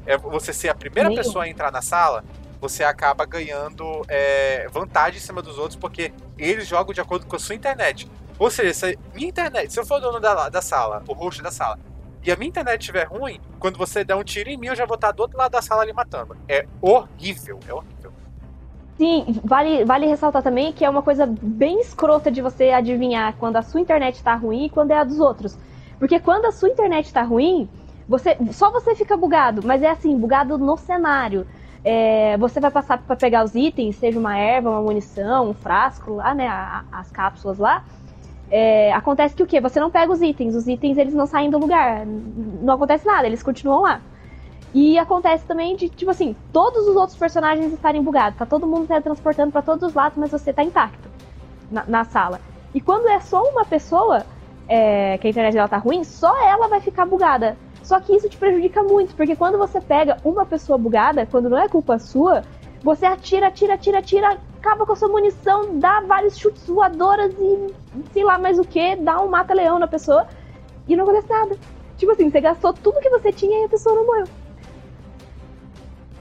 é 0.07 0.17
você 0.17 0.53
ser 0.53 0.69
a 0.69 0.75
primeira 0.75 1.11
pessoa 1.15 1.45
a 1.45 1.49
entrar 1.49 1.71
na 1.73 1.83
sala, 1.83 2.25
você 2.61 2.83
acaba 2.83 3.25
ganhando 3.27 4.03
é, 4.09 4.67
vantagem 4.73 5.19
em 5.19 5.23
cima 5.23 5.43
dos 5.43 5.59
outros, 5.59 5.77
porque 5.77 6.13
eles 6.39 6.67
jogam 6.67 6.95
de 6.95 7.01
acordo 7.01 7.27
com 7.27 7.37
a 7.37 7.39
sua 7.39 7.55
internet. 7.55 8.09
Ou 8.39 8.51
seja, 8.51 8.75
se 8.75 8.87
a 8.87 9.15
minha 9.15 9.29
internet, 9.29 9.73
se 9.73 9.79
eu 9.79 9.87
for 9.87 9.99
o 9.99 10.01
dono 10.01 10.19
da, 10.19 10.49
da 10.49 10.63
sala, 10.63 11.03
o 11.07 11.13
host 11.13 11.43
da 11.43 11.51
sala, 11.51 11.79
e 12.25 12.33
a 12.33 12.37
minha 12.37 12.49
internet 12.49 12.81
estiver 12.81 13.07
ruim, 13.07 13.39
quando 13.59 13.77
você 13.77 14.03
der 14.03 14.15
um 14.15 14.25
tiro 14.25 14.49
em 14.49 14.57
mim, 14.57 14.69
eu 14.69 14.75
já 14.75 14.87
vou 14.87 14.95
estar 14.95 15.13
do 15.13 15.21
outro 15.21 15.37
lado 15.37 15.53
da 15.53 15.61
sala 15.61 15.83
ali 15.83 15.93
matando. 15.93 16.35
É 16.49 16.67
horrível, 16.81 17.61
é 17.69 17.75
horrível. 17.75 18.13
Sim, 18.97 19.41
vale, 19.45 19.85
vale 19.85 20.07
ressaltar 20.07 20.43
também 20.43 20.73
que 20.73 20.85
é 20.85 20.89
uma 20.89 21.03
coisa 21.03 21.27
bem 21.27 21.81
escrota 21.81 22.31
de 22.31 22.41
você 22.41 22.71
adivinhar 22.71 23.35
quando 23.39 23.57
a 23.57 23.63
sua 23.63 23.81
internet 23.81 24.23
tá 24.23 24.35
ruim 24.35 24.67
e 24.67 24.71
quando 24.71 24.93
é 24.93 24.99
a 24.99 25.05
dos 25.05 25.19
outros. 25.19 25.59
Porque 25.99 26.19
quando 26.19 26.47
a 26.47 26.53
sua 26.53 26.69
internet 26.69 27.13
tá 27.13 27.23
ruim, 27.23 27.69
você 28.09 28.37
só 28.53 28.71
você 28.71 28.95
fica 28.95 29.17
bugado, 29.17 29.63
mas 29.65 29.83
é 29.83 29.91
assim, 29.91 30.17
bugado 30.19 30.59
no 30.59 30.77
cenário. 30.77 31.47
É, 31.83 32.37
você 32.39 32.61
vai 32.61 32.71
passar 32.71 32.99
para 32.99 33.17
pegar 33.17 33.45
os 33.45 33.55
itens, 33.55 33.97
seja 33.97 34.19
uma 34.19 34.37
erva, 34.39 34.71
uma 34.71 34.81
munição, 34.83 35.51
um 35.51 35.55
frasco 35.55 36.15
lá, 36.15 36.35
né, 36.35 36.49
a- 36.49 36.85
as 36.91 37.11
cápsulas 37.11 37.59
lá. 37.59 37.83
É, 38.51 38.93
acontece 38.93 39.35
que 39.35 39.43
o 39.43 39.47
quê? 39.47 39.61
Você 39.61 39.81
não 39.81 39.91
pega 39.91 40.13
os 40.13 40.23
itens, 40.23 40.55
os 40.55 40.67
itens 40.67 40.97
eles 40.99 41.15
não 41.15 41.27
saem 41.27 41.51
do 41.51 41.59
lugar, 41.59 42.07
não 42.07 42.75
acontece 42.75 43.07
nada, 43.07 43.27
eles 43.27 43.43
continuam 43.43 43.83
lá. 43.83 44.01
E 44.73 44.99
acontece 44.99 45.47
também 45.47 45.77
de, 45.77 45.89
tipo 45.89 46.11
assim, 46.11 46.35
todos 46.53 46.87
os 46.89 46.97
outros 46.97 47.17
personagens 47.17 47.73
estarem 47.73 48.03
bugados, 48.03 48.39
tá 48.39 48.45
todo 48.47 48.67
mundo 48.67 48.87
teletransportando 48.89 49.53
para 49.53 49.63
todos 49.63 49.89
os 49.89 49.95
lados, 49.95 50.19
mas 50.19 50.31
você 50.31 50.53
tá 50.53 50.65
intacto 50.65 51.09
na, 51.71 51.85
na 51.87 52.05
sala. 52.05 52.41
E 52.75 52.81
quando 52.81 53.09
é 53.09 53.21
só 53.21 53.41
uma 53.43 53.65
pessoa, 53.65 54.27
é, 54.67 55.17
que 55.19 55.27
a 55.27 55.31
internet 55.31 55.55
dela 55.55 55.69
tá 55.69 55.79
ruim, 55.79 56.03
só 56.03 56.33
ela 56.49 56.69
vai 56.69 56.81
ficar 56.81 57.07
bugada. 57.07 57.57
Só 57.85 58.01
que 58.01 58.17
isso 58.17 58.29
te 58.29 58.37
prejudica 58.39 58.83
muito, 58.83 59.15
porque 59.15 59.37
quando 59.37 59.59
você 59.59 59.81
pega 59.81 60.17
uma 60.25 60.45
pessoa 60.47 60.79
bugada, 60.79 61.27
quando 61.27 61.51
não 61.51 61.59
é 61.59 61.69
culpa 61.69 61.99
sua, 61.99 62.43
você 62.83 63.05
atira, 63.05 63.49
atira, 63.49 63.75
atira, 63.75 63.99
atira, 63.99 64.39
acaba 64.59 64.87
com 64.87 64.93
a 64.93 64.97
sua 64.97 65.09
munição, 65.09 65.79
dá 65.79 66.01
vários 66.01 66.39
chutes 66.39 66.67
voadoras 66.67 67.35
e 67.39 67.75
sei 68.13 68.25
lá 68.25 68.39
mais 68.39 68.59
o 68.59 68.65
que, 68.65 68.97
dá 68.97 69.21
um 69.21 69.29
mata-leão 69.29 69.79
na 69.79 69.87
pessoa 69.87 70.27
e 70.89 70.97
não 70.97 71.05
acontece 71.05 71.29
nada. 71.29 71.59
Tipo 71.99 72.13
assim, 72.13 72.31
você 72.31 72.41
gastou 72.41 72.73
tudo 72.73 73.01
que 73.01 73.11
você 73.11 73.31
tinha 73.31 73.63
e 73.63 73.65
a 73.67 73.69
pessoa 73.69 73.95
não 73.95 74.07
morreu. 74.07 74.27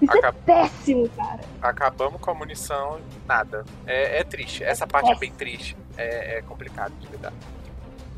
Isso 0.02 0.18
Acab- 0.18 0.36
é 0.36 0.46
péssimo, 0.46 1.10
cara. 1.16 1.40
Acabamos 1.62 2.20
com 2.20 2.32
a 2.32 2.34
munição, 2.34 3.00
nada. 3.26 3.64
É, 3.88 4.20
é 4.20 4.24
triste. 4.26 4.62
Essa 4.64 4.86
parte 4.86 5.10
é 5.10 5.16
bem 5.16 5.32
triste. 5.32 5.78
É, 5.98 6.40
é 6.40 6.42
complicado 6.42 6.92
de 7.00 7.08
lidar. 7.08 7.32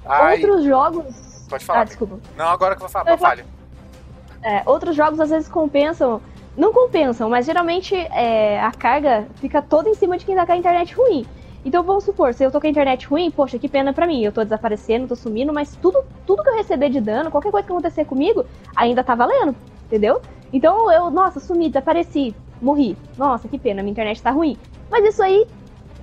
Ai, 0.04 0.38
Outros 0.38 0.64
jogos. 0.64 1.35
Pode 1.48 1.66
falar. 1.66 1.82
Ah, 1.82 1.84
desculpa. 1.84 2.20
Não, 2.38 2.48
agora 2.48 2.76
que 2.76 2.82
eu 2.82 2.88
vou 2.88 2.90
falar. 2.90 3.12
Eu 3.12 3.18
Fale. 3.18 3.46
É, 4.42 4.62
outros 4.66 4.96
jogos 4.96 5.20
às 5.20 5.30
vezes 5.30 5.48
compensam. 5.48 6.22
Não 6.56 6.72
compensam, 6.72 7.30
mas 7.30 7.46
geralmente 7.46 7.94
é, 7.96 8.62
a 8.62 8.72
carga 8.72 9.28
fica 9.36 9.62
toda 9.62 9.90
em 9.90 9.94
cima 9.94 10.18
de 10.18 10.26
quem 10.26 10.36
tá 10.36 10.46
com 10.46 10.54
a 10.54 10.58
internet 10.58 10.94
ruim. 10.96 11.26
Então 11.66 11.84
vamos 11.84 12.04
supor, 12.04 12.34
se 12.34 12.44
eu 12.44 12.52
tô 12.52 12.62
com 12.62 12.68
a 12.68 12.70
internet 12.70 13.08
ruim, 13.08 13.32
poxa, 13.32 13.58
que 13.58 13.68
pena 13.68 13.92
pra 13.92 14.06
mim. 14.06 14.24
Eu 14.24 14.32
tô 14.32 14.44
desaparecendo, 14.44 15.08
tô 15.08 15.16
sumindo, 15.16 15.52
mas 15.52 15.76
tudo, 15.76 16.06
tudo 16.26 16.44
que 16.44 16.50
eu 16.50 16.56
receber 16.56 16.90
de 16.90 17.02
dano, 17.02 17.32
qualquer 17.32 17.52
coisa 17.52 17.66
que 17.66 17.74
acontecer 17.74 18.06
comigo, 18.06 18.46
ainda 18.76 19.04
tá 19.04 19.16
valendo, 19.16 19.56
entendeu? 19.86 20.22
Então 20.54 20.92
eu, 20.92 21.10
nossa, 21.10 21.40
sumi, 21.40 21.68
desapareci, 21.68 22.36
morri. 22.62 22.96
Nossa, 23.18 23.48
que 23.48 23.58
pena, 23.58 23.82
minha 23.82 23.92
internet 23.92 24.22
tá 24.22 24.30
ruim. 24.30 24.56
Mas 24.92 25.04
isso 25.06 25.24
aí, 25.24 25.48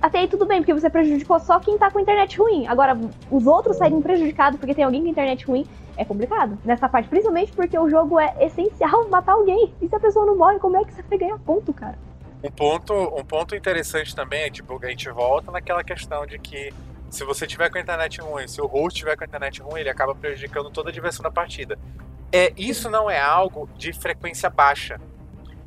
até 0.03 0.19
aí 0.19 0.27
tudo 0.27 0.45
bem, 0.45 0.59
porque 0.59 0.73
você 0.73 0.89
prejudicou 0.89 1.39
só 1.39 1.61
quem 1.61 1.77
tá 1.77 1.89
com 1.89 1.97
internet 1.97 2.37
ruim. 2.37 2.67
Agora, 2.67 2.99
os 3.31 3.47
outros 3.47 3.77
saírem 3.77 4.01
prejudicados 4.01 4.59
porque 4.59 4.75
tem 4.75 4.83
alguém 4.83 5.01
com 5.01 5.07
internet 5.07 5.45
ruim, 5.45 5.65
é 5.95 6.03
complicado. 6.03 6.59
Nessa 6.65 6.89
parte, 6.89 7.07
principalmente 7.07 7.53
porque 7.53 7.79
o 7.79 7.89
jogo 7.89 8.19
é 8.19 8.35
essencial 8.41 9.07
matar 9.07 9.31
alguém. 9.31 9.73
E 9.81 9.87
se 9.87 9.95
a 9.95 9.99
pessoa 10.01 10.25
não 10.25 10.37
morre, 10.37 10.59
como 10.59 10.75
é 10.75 10.83
que 10.83 10.93
você 10.93 11.01
vai 11.03 11.17
ganhar 11.17 11.39
ponto, 11.39 11.71
cara? 11.71 11.97
Um 12.43 12.51
ponto, 12.51 12.93
um 12.93 13.23
ponto 13.23 13.55
interessante 13.55 14.13
também 14.13 14.43
é, 14.43 14.49
tipo, 14.49 14.77
a 14.83 14.89
gente 14.89 15.09
volta 15.09 15.49
naquela 15.49 15.85
questão 15.85 16.25
de 16.25 16.37
que 16.37 16.73
se 17.09 17.23
você 17.23 17.47
tiver 17.47 17.69
com 17.69 17.77
a 17.77 17.81
internet 17.81 18.19
ruim, 18.19 18.45
se 18.45 18.59
o 18.59 18.67
host 18.67 18.99
tiver 18.99 19.15
com 19.15 19.23
a 19.23 19.27
internet 19.27 19.61
ruim, 19.61 19.79
ele 19.79 19.89
acaba 19.89 20.13
prejudicando 20.13 20.69
toda 20.69 20.89
a 20.89 20.91
diversão 20.91 21.23
da 21.23 21.31
partida. 21.31 21.79
É, 22.29 22.51
isso 22.57 22.89
não 22.89 23.09
é 23.09 23.21
algo 23.21 23.69
de 23.77 23.93
frequência 23.93 24.49
baixa. 24.49 24.99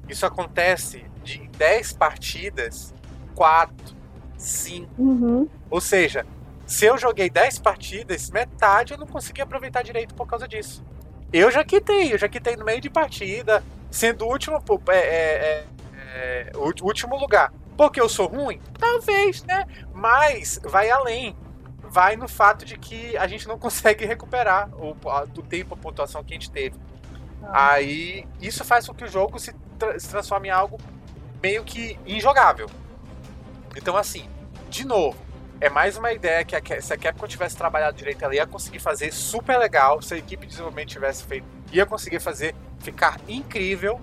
Isso 0.06 0.26
acontece 0.26 1.06
de 1.24 1.48
10 1.56 1.94
partidas, 1.94 2.94
4, 3.34 3.95
5. 4.38 4.88
Uhum. 4.98 5.48
Ou 5.70 5.80
seja, 5.80 6.26
se 6.66 6.84
eu 6.84 6.98
joguei 6.98 7.30
10 7.30 7.58
partidas, 7.58 8.30
metade 8.30 8.92
eu 8.92 8.98
não 8.98 9.06
consegui 9.06 9.40
aproveitar 9.40 9.82
direito 9.82 10.14
por 10.14 10.26
causa 10.26 10.46
disso. 10.48 10.84
Eu 11.32 11.50
já 11.50 11.64
quitei, 11.64 12.12
eu 12.12 12.18
já 12.18 12.28
quitei 12.28 12.56
no 12.56 12.64
meio 12.64 12.80
de 12.80 12.88
partida, 12.90 13.62
sendo 13.90 14.24
o 14.24 14.28
último, 14.30 14.62
é, 14.88 14.96
é, 14.96 15.66
é, 15.94 16.50
é, 16.52 16.52
último 16.56 17.16
lugar. 17.16 17.52
Porque 17.76 18.00
eu 18.00 18.08
sou 18.08 18.26
ruim? 18.26 18.60
Talvez, 18.78 19.42
né? 19.44 19.66
Mas 19.92 20.58
vai 20.64 20.88
além. 20.90 21.36
Vai 21.88 22.16
no 22.16 22.26
fato 22.26 22.64
de 22.64 22.76
que 22.78 23.16
a 23.16 23.26
gente 23.26 23.46
não 23.46 23.58
consegue 23.60 24.04
recuperar 24.06 24.68
o, 24.74 24.96
a- 25.10 25.24
do 25.24 25.42
tempo, 25.42 25.74
a 25.74 25.76
pontuação 25.76 26.24
que 26.24 26.32
a 26.32 26.36
gente 26.36 26.50
teve. 26.50 26.76
Aí 27.52 28.26
isso 28.40 28.64
faz 28.64 28.86
com 28.86 28.94
que 28.94 29.04
o 29.04 29.08
jogo 29.08 29.38
se, 29.38 29.52
tra- 29.78 29.98
se 29.98 30.08
transforme 30.08 30.48
em 30.48 30.50
algo 30.50 30.78
meio 31.42 31.62
que 31.64 31.98
injogável. 32.06 32.68
Então, 33.76 33.96
assim, 33.96 34.28
de 34.70 34.86
novo, 34.86 35.16
é 35.60 35.68
mais 35.68 35.96
uma 35.96 36.12
ideia 36.12 36.44
que 36.44 36.56
a, 36.56 36.80
se 36.80 36.92
a 36.92 36.96
Capcom 36.98 37.26
tivesse 37.26 37.56
trabalhado 37.56 37.96
direito, 37.96 38.22
ela 38.24 38.34
ia 38.34 38.46
conseguir 38.46 38.78
fazer 38.78 39.12
super 39.12 39.58
legal. 39.58 40.00
Se 40.02 40.14
a 40.14 40.16
equipe 40.18 40.42
de 40.46 40.50
desenvolvimento 40.52 40.88
tivesse 40.88 41.24
feito, 41.24 41.46
ia 41.72 41.84
conseguir 41.86 42.20
fazer 42.20 42.54
ficar 42.80 43.18
incrível. 43.28 44.00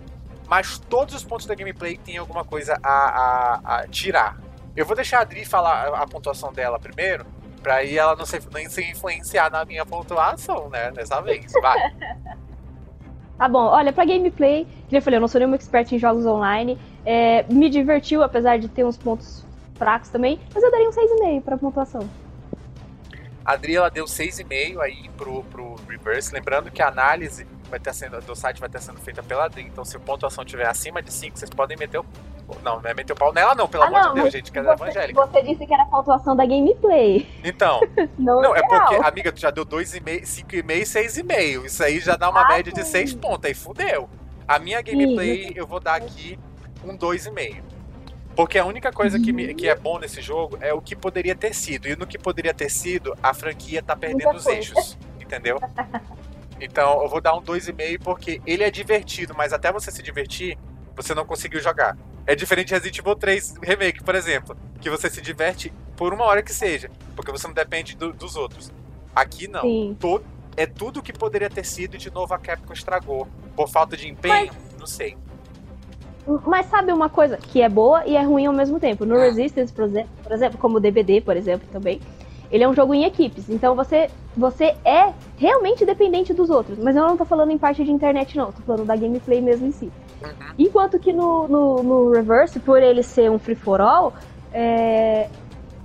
Mas 0.48 0.78
todos 0.78 1.16
os 1.16 1.24
pontos 1.24 1.46
da 1.46 1.56
gameplay 1.56 1.98
têm 1.98 2.18
alguma 2.18 2.44
coisa 2.46 2.78
a, 2.84 2.90
a- 2.90 3.60
a 3.80 3.88
tirar. 3.88 4.38
Eu 4.76 4.86
vou 4.86 4.96
deixar 4.96 5.20
a 5.20 5.22
Adri 5.22 5.46
falar 5.46 5.88
a, 5.90 6.06
pontuação 6.08 6.52
dela 6.52 6.80
primeiro, 6.80 7.26
pra 7.62 7.76
aí 7.76 7.98
ela 7.98 8.16
não 8.16 8.26
se, 8.26 8.40
nem 8.54 8.68
se 8.70 8.84
influenciar 8.84 9.50
na 9.52 9.64
minha 9.64 9.86
pontuação, 9.86 10.70
né? 10.70 10.92
Dessa 10.92 11.22
vez. 11.22 11.52
Vai. 11.62 11.80
Tá 13.36 13.50
bom, 13.50 13.66
olha, 13.66 13.92
pra 13.92 14.06
gameplay, 14.06 14.66
que 14.88 14.96
eu 14.96 15.02
falei, 15.02 15.18
eu 15.18 15.22
não 15.22 15.28
sou 15.28 15.40
nenhuma 15.40 15.56
expert 15.56 15.92
em 15.92 15.98
jogos 16.00 16.26
online. 16.26 16.78
é, 17.04 17.44
me 17.52 17.68
divertiu, 17.70 18.22
apesar 18.24 18.58
de 18.60 18.68
ter 18.70 18.86
uns 18.86 18.96
pontos 18.96 19.44
fracos 19.76 20.10
também, 20.10 20.40
mas 20.54 20.64
eu 20.64 20.72
daria 20.72 20.88
um 20.88 20.92
6,5 20.92 21.42
pra 21.44 21.58
pontuação. 21.58 22.10
A 23.46 23.54
Adri 23.54 23.76
ela 23.76 23.90
deu 23.90 24.06
6,5 24.06 24.80
aí 24.80 25.10
pro, 25.18 25.44
pro 25.44 25.76
Reverse. 25.90 26.34
Lembrando 26.34 26.72
que 26.72 26.82
a 26.82 26.88
análise 26.88 27.46
vai 27.70 27.78
estar 27.78 27.92
sendo, 27.92 28.22
do 28.22 28.36
site 28.36 28.60
vai 28.60 28.70
estar 28.70 28.80
sendo 28.80 29.00
feita 29.02 29.22
pela 29.22 29.46
Adri. 29.46 29.64
Então, 29.64 29.84
se 29.84 29.98
a 29.98 30.00
pontuação 30.00 30.46
tiver 30.46 30.66
acima 30.66 31.02
de 31.02 31.12
5, 31.12 31.38
vocês 31.38 31.50
podem 31.50 31.76
meter 31.78 32.00
o. 32.00 32.06
Não, 32.62 32.80
não 32.82 32.90
é 32.90 32.94
meter 32.94 33.12
o 33.14 33.16
pau 33.16 33.34
nela, 33.34 33.56
não, 33.56 33.68
pelo 33.68 33.84
Ah, 33.84 33.88
amor 33.88 34.02
não, 34.02 34.14
de 34.14 34.22
Deus, 34.22 34.32
gente, 34.34 34.52
que 34.52 34.58
ela 34.60 34.72
é 34.72 34.74
evangélica. 34.74 35.26
você 35.26 35.42
disse 35.42 35.66
que 35.66 35.74
era 35.74 35.84
a 35.84 35.86
pontuação 35.88 36.36
da 36.36 36.46
gameplay. 36.46 37.28
Então, 37.44 37.82
Não, 38.20 38.42
não, 38.42 38.56
é 38.56 38.62
porque, 38.62 38.96
amiga, 38.96 39.32
tu 39.32 39.40
já 39.40 39.50
deu 39.50 39.66
2,5, 39.66 40.22
5,5 40.22 40.70
e 40.70 40.82
6,5. 40.84 41.66
Isso 41.66 41.84
aí 41.84 42.00
já 42.00 42.16
dá 42.16 42.30
uma 42.30 42.44
Ah, 42.46 42.48
média 42.50 42.72
de 42.72 42.84
sim. 42.84 42.92
6 42.92 43.16
pontos. 43.16 43.46
Aí 43.46 43.54
fudeu. 43.54 44.10
A 44.48 44.60
minha 44.60 44.82
gameplay 44.82 45.52
eu 45.56 45.66
vou 45.66 45.80
dar 45.80 45.96
aqui 45.96 46.38
um 46.86 46.98
2,5. 46.98 47.62
Porque 48.36 48.58
a 48.58 48.66
única 48.66 48.92
coisa 48.92 49.20
que, 49.20 49.32
me- 49.32 49.54
que 49.54 49.68
é 49.70 49.76
bom 49.76 50.00
nesse 50.00 50.22
jogo 50.22 50.58
é 50.60 50.74
o 50.74 50.82
que 50.82 50.96
poderia 50.96 51.36
ter 51.36 51.54
sido. 51.54 51.88
E 51.88 51.96
no 51.96 52.08
que 52.08 52.18
poderia 52.18 52.54
ter 52.54 52.70
sido, 52.70 53.16
a 53.22 53.34
franquia 53.34 53.82
tá 53.84 53.96
perdendo 53.96 54.32
os 54.38 54.46
eixos. 54.48 54.98
Entendeu? 55.22 55.60
Então 56.60 57.02
eu 57.04 57.10
vou 57.10 57.20
dar 57.22 57.36
um 57.36 57.42
2,5 57.42 58.00
porque 58.04 58.42
ele 58.46 58.64
é 58.64 58.72
divertido, 58.72 59.34
mas 59.36 59.52
até 59.54 59.72
você 59.72 59.92
se 59.92 60.02
divertir, 60.02 60.58
você 60.96 61.14
não 61.14 61.26
conseguiu 61.26 61.60
jogar. 61.60 61.98
É 62.26 62.36
diferente 62.36 62.68
de 62.70 62.74
Resident 62.76 63.00
Evil 63.00 63.16
3 63.16 63.56
Remake, 63.62 64.04
por 64.04 64.16
exemplo, 64.16 64.56
que 64.80 64.90
você 64.90 65.10
se 65.10 65.22
diverte 65.22 65.74
por 65.96 66.14
uma 66.14 66.24
hora 66.26 66.42
que 66.42 66.54
seja, 66.54 66.90
porque 67.16 67.32
você 67.32 67.48
não 67.48 67.54
depende 67.54 67.96
do- 67.96 68.14
dos 68.14 68.36
outros. 68.36 68.72
Aqui 69.16 69.48
não. 69.48 69.62
Sim. 69.62 69.98
To- 70.00 70.24
é 70.56 70.66
tudo 70.66 71.00
o 71.00 71.04
que 71.04 71.12
poderia 71.12 71.50
ter 71.50 71.66
sido 71.66 71.96
e 71.96 71.98
de 71.98 72.12
novo 72.12 72.34
a 72.34 72.40
Capcom 72.40 72.74
estragou. 72.74 73.28
Por 73.56 73.68
falta 73.68 73.98
de 73.98 74.08
empenho? 74.08 74.54
Não 74.80 74.86
sei. 74.88 75.18
Mas 76.46 76.68
sabe 76.68 76.92
uma 76.92 77.10
coisa 77.10 77.38
que 77.38 77.62
é 77.62 77.68
boa 77.68 78.06
e 78.06 78.16
é 78.16 78.24
ruim 78.24 78.46
ao 78.46 78.54
mesmo 78.54 78.80
tempo? 78.80 79.06
No 79.06 79.16
Ah. 79.16 79.24
Resistance, 79.24 79.74
por 79.74 79.86
exemplo, 80.32 80.58
como 80.58 80.78
o 80.78 80.80
DBD, 80.80 81.22
por 81.22 81.36
exemplo, 81.36 81.68
também, 81.72 82.00
ele 82.52 82.64
é 82.64 82.70
um 82.70 82.74
jogo 82.74 82.94
em 82.94 83.04
equipes. 83.04 83.50
Então 83.50 83.76
você, 83.76 84.10
você 84.38 84.76
é 84.86 85.12
realmente 85.38 85.86
dependente 85.86 86.34
dos 86.34 86.50
outros. 86.50 86.78
Mas 86.78 86.96
eu 86.96 87.06
não 87.06 87.18
tô 87.18 87.26
falando 87.26 87.52
em 87.52 87.58
parte 87.58 87.84
de 87.84 87.92
internet, 87.92 88.38
não. 88.38 88.52
Tô 88.52 88.62
falando 88.62 88.86
da 88.86 88.96
gameplay 88.96 89.42
mesmo 89.42 89.68
em 89.68 89.72
si. 89.72 89.92
Enquanto 90.58 91.00
que 91.00 91.12
no, 91.12 91.48
no, 91.48 91.84
no 91.84 92.12
Reverse, 92.12 92.60
por 92.60 92.82
ele 92.82 93.04
ser 93.04 93.30
um 93.30 93.40
free 93.40 93.56
for 93.56 93.82
all, 93.82 94.14
é... 94.54 95.28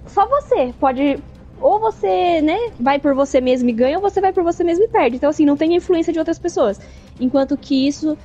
só 0.07 0.27
você 0.27 0.73
pode. 0.79 1.19
Ou 1.61 1.81
você, 1.81 2.41
né, 2.41 2.71
vai 2.79 3.01
por 3.01 3.15
você 3.15 3.41
mesmo 3.41 3.69
e 3.69 3.73
ganha, 3.73 3.97
ou 3.97 4.03
você 4.03 4.21
vai 4.21 4.33
por 4.33 4.45
você 4.45 4.63
mesmo 4.63 4.85
e 4.85 4.89
perde. 4.89 5.17
Então, 5.17 5.31
assim, 5.31 5.45
não 5.45 5.57
tem 5.57 5.75
influência 5.75 6.13
de 6.13 6.19
outras 6.21 6.39
pessoas. 6.39 6.81
Enquanto 7.19 7.57
que 7.57 7.89
isso 7.89 8.17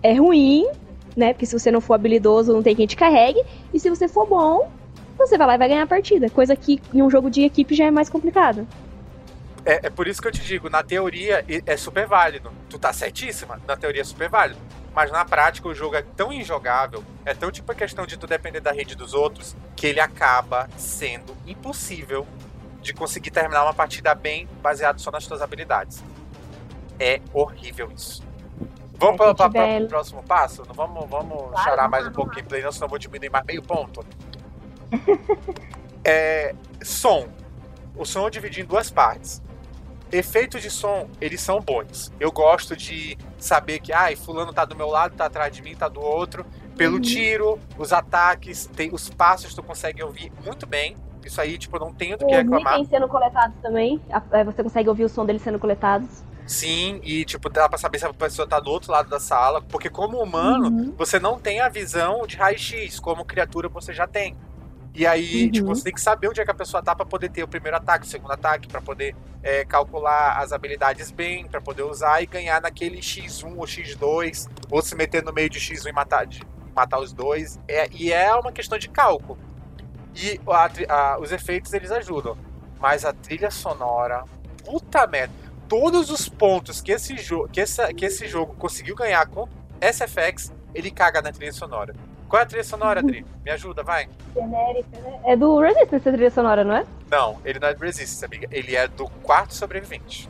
é 0.00 0.14
ruim, 0.14 0.68
né? 1.16 1.32
Porque 1.32 1.46
se 1.46 1.58
você 1.58 1.70
não 1.70 1.80
for 1.80 1.94
habilidoso, 1.94 2.52
não 2.52 2.62
tem 2.62 2.74
quem 2.74 2.86
te 2.86 2.96
carregue. 2.96 3.42
E 3.72 3.80
se 3.80 3.88
você 3.88 4.08
for 4.08 4.26
bom, 4.26 4.70
você 5.16 5.36
vai 5.38 5.46
lá 5.46 5.54
e 5.54 5.58
vai 5.58 5.68
ganhar 5.68 5.82
a 5.82 5.86
partida. 5.86 6.28
Coisa 6.30 6.56
que 6.56 6.80
em 6.92 7.02
um 7.02 7.10
jogo 7.10 7.30
de 7.30 7.42
equipe 7.42 7.74
já 7.74 7.86
é 7.86 7.90
mais 7.90 8.08
complicado. 8.08 8.66
É, 9.64 9.86
é 9.86 9.90
por 9.90 10.08
isso 10.08 10.20
que 10.20 10.28
eu 10.28 10.32
te 10.32 10.42
digo, 10.42 10.68
na 10.68 10.82
teoria 10.82 11.44
é 11.66 11.76
super 11.76 12.06
válido. 12.06 12.50
Tu 12.68 12.78
tá 12.78 12.92
certíssima, 12.92 13.60
na 13.66 13.76
teoria 13.76 14.02
é 14.02 14.04
super 14.04 14.28
válido. 14.28 14.60
mas 14.94 15.10
na 15.10 15.24
prática 15.24 15.68
o 15.68 15.74
jogo 15.74 15.96
é 15.96 16.02
tão 16.02 16.32
injogável, 16.32 17.02
é 17.24 17.32
tão 17.32 17.50
tipo 17.50 17.70
a 17.72 17.74
questão 17.74 18.04
de 18.04 18.16
tu 18.16 18.26
depender 18.26 18.60
da 18.60 18.72
rede 18.72 18.94
dos 18.94 19.14
outros, 19.14 19.56
que 19.74 19.86
ele 19.86 20.00
acaba 20.00 20.68
sendo 20.76 21.34
impossível 21.46 22.26
de 22.82 22.92
conseguir 22.92 23.30
terminar 23.30 23.62
uma 23.62 23.72
partida 23.72 24.14
bem 24.14 24.48
baseado 24.60 25.00
só 25.00 25.10
nas 25.10 25.26
tuas 25.26 25.40
habilidades. 25.40 26.02
É 26.98 27.20
horrível 27.32 27.90
isso. 27.90 28.22
Vamos 29.02 29.16
para 29.16 29.30
o 29.82 29.88
próximo 29.88 30.22
passo? 30.22 30.62
Não 30.66 30.74
vamos, 30.74 31.08
vamos 31.10 31.50
Claro, 31.50 31.68
chorar 31.70 31.88
mais 31.88 32.06
um 32.06 32.12
pouco 32.12 32.30
de 32.30 32.36
gameplay, 32.36 32.62
não, 32.62 32.72
senão 32.72 32.86
eu 32.86 32.90
vou 32.90 32.98
diminuir 32.98 33.30
mais 33.30 33.44
meio 33.44 33.62
ponto. 33.62 34.04
é, 36.04 36.54
som. 36.82 37.26
O 37.96 38.04
som 38.04 38.24
eu 38.24 38.30
dividi 38.30 38.60
em 38.62 38.64
duas 38.64 38.90
partes. 38.90 39.42
Efeitos 40.10 40.60
de 40.60 40.70
som, 40.70 41.08
eles 41.20 41.40
são 41.40 41.60
bons. 41.60 42.12
Eu 42.20 42.30
gosto 42.30 42.76
de 42.76 43.16
saber 43.38 43.78
que, 43.80 43.92
ai, 43.92 44.14
fulano 44.14 44.52
tá 44.52 44.64
do 44.64 44.76
meu 44.76 44.88
lado, 44.88 45.14
tá 45.16 45.24
atrás 45.26 45.54
de 45.54 45.62
mim, 45.62 45.74
tá 45.74 45.88
do 45.88 46.00
outro. 46.00 46.44
Pelo 46.76 46.96
Uhum. 46.96 47.00
tiro, 47.00 47.58
os 47.78 47.92
ataques, 47.92 48.66
tem, 48.66 48.90
os 48.92 49.08
passos 49.08 49.54
tu 49.54 49.62
consegue 49.62 50.02
ouvir 50.02 50.30
muito 50.44 50.66
bem. 50.66 50.96
Isso 51.24 51.40
aí, 51.40 51.56
tipo, 51.56 51.78
não 51.78 51.92
tenho 51.94 52.18
do 52.18 52.26
que 52.26 52.32
Os 52.32 52.38
reclamar. 52.38 52.74
itens 52.74 52.88
sendo 52.88 53.08
coletados 53.08 53.56
também. 53.62 54.00
é, 54.32 54.44
Você 54.44 54.62
consegue 54.62 54.88
ouvir 54.88 55.04
o 55.04 55.08
som 55.08 55.24
deles 55.24 55.40
sendo 55.40 55.58
coletados. 55.58 56.22
Sim, 56.46 57.00
e 57.02 57.24
tipo, 57.24 57.48
dá 57.48 57.68
pra 57.68 57.78
saber 57.78 57.98
se 57.98 58.04
a 58.06 58.12
pessoa 58.12 58.46
tá 58.46 58.58
do 58.60 58.70
outro 58.70 58.90
lado 58.92 59.08
da 59.08 59.20
sala. 59.20 59.62
Porque 59.62 59.88
como 59.88 60.22
humano, 60.22 60.68
Uhum. 60.68 60.94
você 60.96 61.18
não 61.18 61.38
tem 61.38 61.60
a 61.60 61.68
visão 61.68 62.26
de 62.26 62.36
raio-x, 62.36 62.98
como 63.00 63.24
criatura 63.24 63.68
você 63.68 63.92
já 63.92 64.06
tem. 64.06 64.36
E 64.94 65.06
aí, 65.06 65.44
Uhum. 65.46 65.50
tipo, 65.50 65.66
você 65.68 65.84
tem 65.84 65.92
que 65.94 66.00
saber 66.00 66.28
onde 66.28 66.40
é 66.40 66.44
que 66.44 66.50
a 66.50 66.54
pessoa 66.54 66.82
tá 66.82 66.94
pra 66.94 67.06
poder 67.06 67.30
ter 67.30 67.42
o 67.42 67.48
primeiro 67.48 67.76
ataque, 67.78 68.04
o 68.04 68.08
segundo 68.08 68.32
ataque, 68.32 68.68
pra 68.68 68.80
poder 68.80 69.14
é, 69.44 69.64
calcular 69.64 70.38
as 70.38 70.52
habilidades 70.52 71.10
bem, 71.10 71.46
pra 71.48 71.60
poder 71.60 71.82
usar 71.82 72.22
e 72.22 72.26
ganhar 72.26 72.60
naquele 72.62 72.98
X1 73.02 73.56
ou 73.56 73.64
X2, 73.66 74.48
ou 74.70 74.80
se 74.80 74.94
meter 74.94 75.20
no 75.24 75.32
meio 75.32 75.50
de 75.50 75.58
X1 75.58 75.88
e 75.88 75.92
matar, 75.92 76.24
de- 76.26 76.42
matar 76.76 77.00
os 77.00 77.12
dois. 77.12 77.58
É, 77.66 77.88
e 77.90 78.12
é 78.12 78.32
uma 78.36 78.52
questão 78.52 78.78
de 78.78 78.88
cálculo. 78.88 79.36
E 80.14 80.38
a 80.46 80.70
a- 81.14 81.18
os 81.18 81.32
efeitos 81.32 81.72
eles 81.72 81.90
ajudam. 81.90 82.36
Mas 82.78 83.04
a 83.04 83.12
trilha 83.12 83.50
sonora, 83.50 84.22
puta 84.64 85.06
merda. 85.08 85.34
Todos 85.72 86.10
os 86.10 86.28
pontos 86.28 86.82
que 86.82 86.92
esse, 86.92 87.16
jo 87.16 87.48
que 87.50 87.58
essa, 87.58 87.94
que 87.94 88.04
esse 88.04 88.28
jogo 88.28 88.54
conseguiu 88.58 88.94
ganhar 88.94 89.26
com 89.26 89.48
SFX, 89.80 90.52
ele 90.74 90.90
caga 90.90 91.22
na 91.22 91.32
trilha 91.32 91.50
sonora. 91.50 91.94
Qual 92.28 92.38
é 92.38 92.42
a 92.42 92.46
trilha 92.46 92.62
sonora, 92.62 93.00
Adri? 93.00 93.24
Me 93.42 93.50
ajuda, 93.50 93.82
vai. 93.82 94.06
Genérica, 94.34 94.98
né? 95.00 95.18
É 95.24 95.34
do 95.34 95.58
Resistance 95.58 95.94
essa 95.96 96.12
trilha 96.12 96.30
sonora, 96.30 96.62
não 96.62 96.76
é? 96.76 96.84
Não, 97.10 97.38
ele 97.42 97.58
não 97.58 97.68
é 97.68 97.72
do 97.74 97.80
Resistance, 97.80 98.22
amiga. 98.22 98.46
Ele 98.50 98.76
é 98.76 98.86
do 98.86 99.08
quarto 99.22 99.54
sobrevivente. 99.54 100.28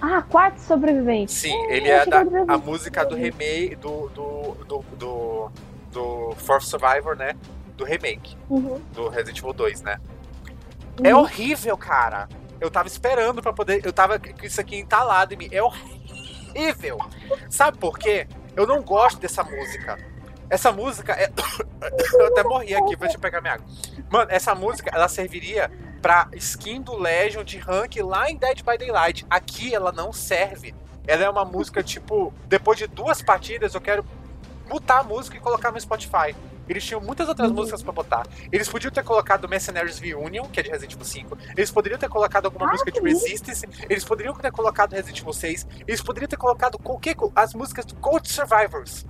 Ah, 0.00 0.22
quarto 0.22 0.60
sobrevivente. 0.62 1.30
Sim, 1.32 1.52
Ah, 1.68 1.74
ele 1.74 1.90
é 1.90 2.06
da, 2.06 2.22
a 2.48 2.56
música 2.56 3.04
do 3.04 3.14
remake 3.14 3.76
do, 3.76 4.08
do, 4.08 4.54
do, 4.66 4.84
do, 4.96 5.50
do 5.92 6.34
Fourth 6.38 6.62
Survivor, 6.64 7.14
né? 7.16 7.34
Do 7.76 7.84
remake, 7.84 8.34
Uhum. 8.48 8.80
do 8.94 9.10
Resident 9.10 9.36
Evil 9.40 9.52
2, 9.52 9.82
né? 9.82 9.98
É 11.04 11.14
Uhum. 11.14 11.20
horrível, 11.20 11.76
cara. 11.76 12.30
Eu 12.62 12.70
tava 12.70 12.86
esperando 12.86 13.42
pra 13.42 13.52
poder. 13.52 13.84
Eu 13.84 13.92
tava 13.92 14.20
com 14.20 14.46
isso 14.46 14.60
aqui 14.60 14.76
entalado 14.76 15.34
em 15.34 15.36
mim. 15.36 15.48
É 15.50 15.60
horrível. 15.60 16.96
Sabe 17.50 17.76
por 17.76 17.98
quê? 17.98 18.28
Eu 18.54 18.68
não 18.68 18.80
gosto 18.82 19.18
dessa 19.18 19.42
música. 19.42 19.98
Essa 20.48 20.70
música 20.70 21.12
é. 21.12 21.28
Eu 22.14 22.26
até 22.28 22.44
morri 22.44 22.72
aqui, 22.72 22.94
deixa 22.94 23.16
eu 23.16 23.20
pegar 23.20 23.40
minha 23.40 23.54
água. 23.54 23.66
Mano, 24.08 24.30
essa 24.30 24.54
música, 24.54 24.90
ela 24.94 25.08
serviria 25.08 25.72
pra 26.00 26.28
skin 26.34 26.80
do 26.80 26.96
Legion 26.96 27.42
de 27.42 27.58
rank 27.58 27.96
lá 27.96 28.30
em 28.30 28.36
Dead 28.36 28.62
by 28.62 28.78
Daylight. 28.78 29.26
Aqui 29.28 29.74
ela 29.74 29.90
não 29.90 30.12
serve. 30.12 30.72
Ela 31.04 31.24
é 31.24 31.28
uma 31.28 31.44
música 31.44 31.82
tipo. 31.82 32.32
Depois 32.46 32.78
de 32.78 32.86
duas 32.86 33.20
partidas, 33.20 33.74
eu 33.74 33.80
quero 33.80 34.04
mutar 34.68 35.00
a 35.00 35.02
música 35.02 35.36
e 35.36 35.40
colocar 35.40 35.72
no 35.72 35.80
Spotify. 35.80 36.36
Eles 36.72 36.84
tinham 36.84 37.00
muitas 37.00 37.28
outras 37.28 37.48
Uhum. 37.50 37.54
músicas 37.56 37.82
pra 37.82 37.92
botar. 37.92 38.26
Eles 38.50 38.68
podiam 38.68 38.90
ter 38.90 39.02
colocado 39.04 39.48
Mercenaries 39.48 39.98
Reunion, 39.98 40.44
que 40.46 40.58
é 40.58 40.62
de 40.62 40.70
Resident 40.70 40.92
Evil 40.94 41.04
5. 41.04 41.38
Eles 41.56 41.70
poderiam 41.70 41.98
ter 41.98 42.08
colocado 42.08 42.46
alguma 42.46 42.66
Ah, 42.68 42.72
música 42.72 42.90
de. 42.90 43.00
Resistance. 43.00 43.66
Eles 43.88 44.04
poderiam 44.04 44.34
ter 44.34 44.50
colocado 44.50 44.92
Resident 44.92 45.20
Evil 45.20 45.32
6. 45.32 45.66
Eles 45.86 46.00
poderiam 46.02 46.28
ter 46.28 46.36
colocado 46.36 46.78
qualquer 46.78 47.14
as 47.36 47.54
músicas 47.54 47.84
do 47.84 47.94
Cold 47.96 48.26
Survivors. 48.28 49.06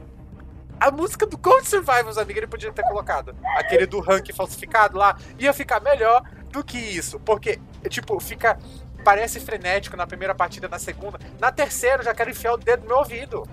A 0.80 0.90
música 0.90 1.24
do 1.26 1.38
Cold 1.38 1.68
Survivors, 1.68 2.18
amiga, 2.18 2.40
ele 2.40 2.46
podia 2.48 2.72
ter 2.72 2.82
colocado. 2.82 3.36
Aquele 3.56 3.86
do 3.86 4.00
rank 4.00 4.32
falsificado 4.34 4.98
lá. 4.98 5.16
Ia 5.38 5.52
ficar 5.52 5.80
melhor 5.80 6.22
do 6.50 6.64
que 6.64 6.76
isso. 6.76 7.20
Porque, 7.20 7.60
tipo, 7.88 8.18
fica. 8.18 8.58
Parece 9.04 9.40
frenético 9.40 9.96
na 9.96 10.06
primeira 10.06 10.34
partida, 10.34 10.68
na 10.68 10.78
segunda. 10.78 11.18
Na 11.40 11.50
terceira, 11.52 11.98
eu 12.00 12.04
já 12.04 12.14
quero 12.14 12.30
enfiar 12.30 12.54
o 12.54 12.56
dedo 12.56 12.82
no 12.82 12.88
meu 12.88 12.98
ouvido. 12.98 13.44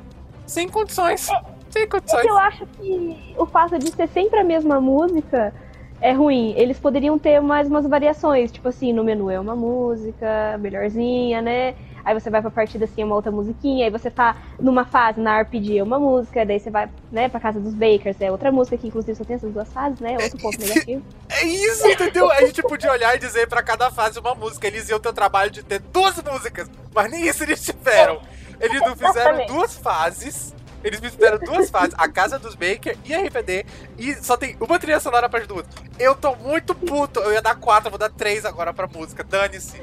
Sem 0.45 0.67
condições. 0.69 1.27
Sem 1.69 1.83
É 1.83 1.87
condições. 1.87 2.21
que 2.21 2.27
eu 2.29 2.37
acho 2.37 2.65
que 2.65 3.35
o 3.37 3.45
fato 3.45 3.77
de 3.77 3.91
ser 3.91 4.07
sempre 4.09 4.39
a 4.39 4.43
mesma 4.43 4.79
música 4.81 5.53
é 6.01 6.11
ruim. 6.13 6.53
Eles 6.55 6.79
poderiam 6.79 7.19
ter 7.19 7.39
mais 7.41 7.67
umas 7.67 7.85
variações, 7.87 8.51
tipo 8.51 8.67
assim, 8.69 8.93
no 8.93 9.03
menu 9.03 9.29
é 9.29 9.39
uma 9.39 9.55
música 9.55 10.57
melhorzinha, 10.59 11.41
né? 11.41 11.75
Aí 12.03 12.13
você 12.13 12.29
vai 12.29 12.41
pra 12.41 12.49
partida 12.49 12.85
assim, 12.85 13.01
é 13.01 13.05
uma 13.05 13.13
outra 13.15 13.29
musiquinha, 13.31 13.85
aí 13.85 13.91
você 13.91 14.09
tá 14.09 14.35
numa 14.59 14.85
fase 14.85 15.19
na 15.19 15.41
RPG 15.41 15.79
é 15.79 15.83
uma 15.83 15.99
música, 15.99 16.45
daí 16.45 16.57
você 16.59 16.69
vai, 16.71 16.89
né, 17.11 17.27
pra 17.27 17.41
casa 17.41 17.59
dos 17.59 17.73
Bakers, 17.73 18.19
é 18.21 18.31
outra 18.31 18.51
música, 18.51 18.77
que 18.77 18.87
inclusive 18.87 19.15
só 19.17 19.23
tem 19.25 19.35
essas 19.35 19.51
duas 19.51 19.71
fases, 19.71 19.99
né? 19.99 20.17
Outro 20.19 20.39
ponto 20.39 20.59
negativo. 20.59 21.03
É 21.29 21.45
isso, 21.45 21.87
entendeu? 21.87 22.29
A 22.31 22.41
gente 22.45 22.61
podia 22.63 22.91
olhar 22.91 23.15
e 23.15 23.19
dizer 23.19 23.47
pra 23.47 23.61
cada 23.61 23.91
fase 23.91 24.19
uma 24.19 24.33
música. 24.33 24.65
Eles 24.67 24.89
iam 24.89 24.99
ter 24.99 25.09
o 25.09 25.13
trabalho 25.13 25.49
de 25.51 25.61
ter 25.63 25.79
duas 25.79 26.21
músicas, 26.23 26.69
mas 26.93 27.11
nem 27.11 27.27
isso 27.27 27.43
eles 27.43 27.63
tiveram. 27.63 28.19
Eles 28.59 28.81
não 28.81 28.95
fizeram 28.95 29.45
duas 29.45 29.77
fases. 29.77 30.53
Eles 30.83 30.99
fizeram 30.99 31.37
duas 31.39 31.69
fases, 31.69 31.93
a 31.97 32.07
casa 32.07 32.39
dos 32.39 32.55
Baker 32.55 32.97
e 33.03 33.13
a 33.13 33.21
RPD, 33.21 33.65
e 33.97 34.13
só 34.15 34.37
tem 34.37 34.55
uma 34.61 34.79
trilha 34.79 34.99
sonora 34.99 35.27
para 35.27 35.39
as 35.39 35.47
duas. 35.47 35.65
Eu 35.99 36.15
tô 36.15 36.35
muito 36.35 36.73
puto, 36.73 37.19
eu 37.19 37.33
ia 37.33 37.41
dar 37.41 37.55
quatro, 37.55 37.87
eu 37.87 37.91
vou 37.91 37.99
dar 37.99 38.09
três 38.09 38.45
agora 38.45 38.73
pra 38.73 38.87
música, 38.87 39.23
dane-se. 39.23 39.79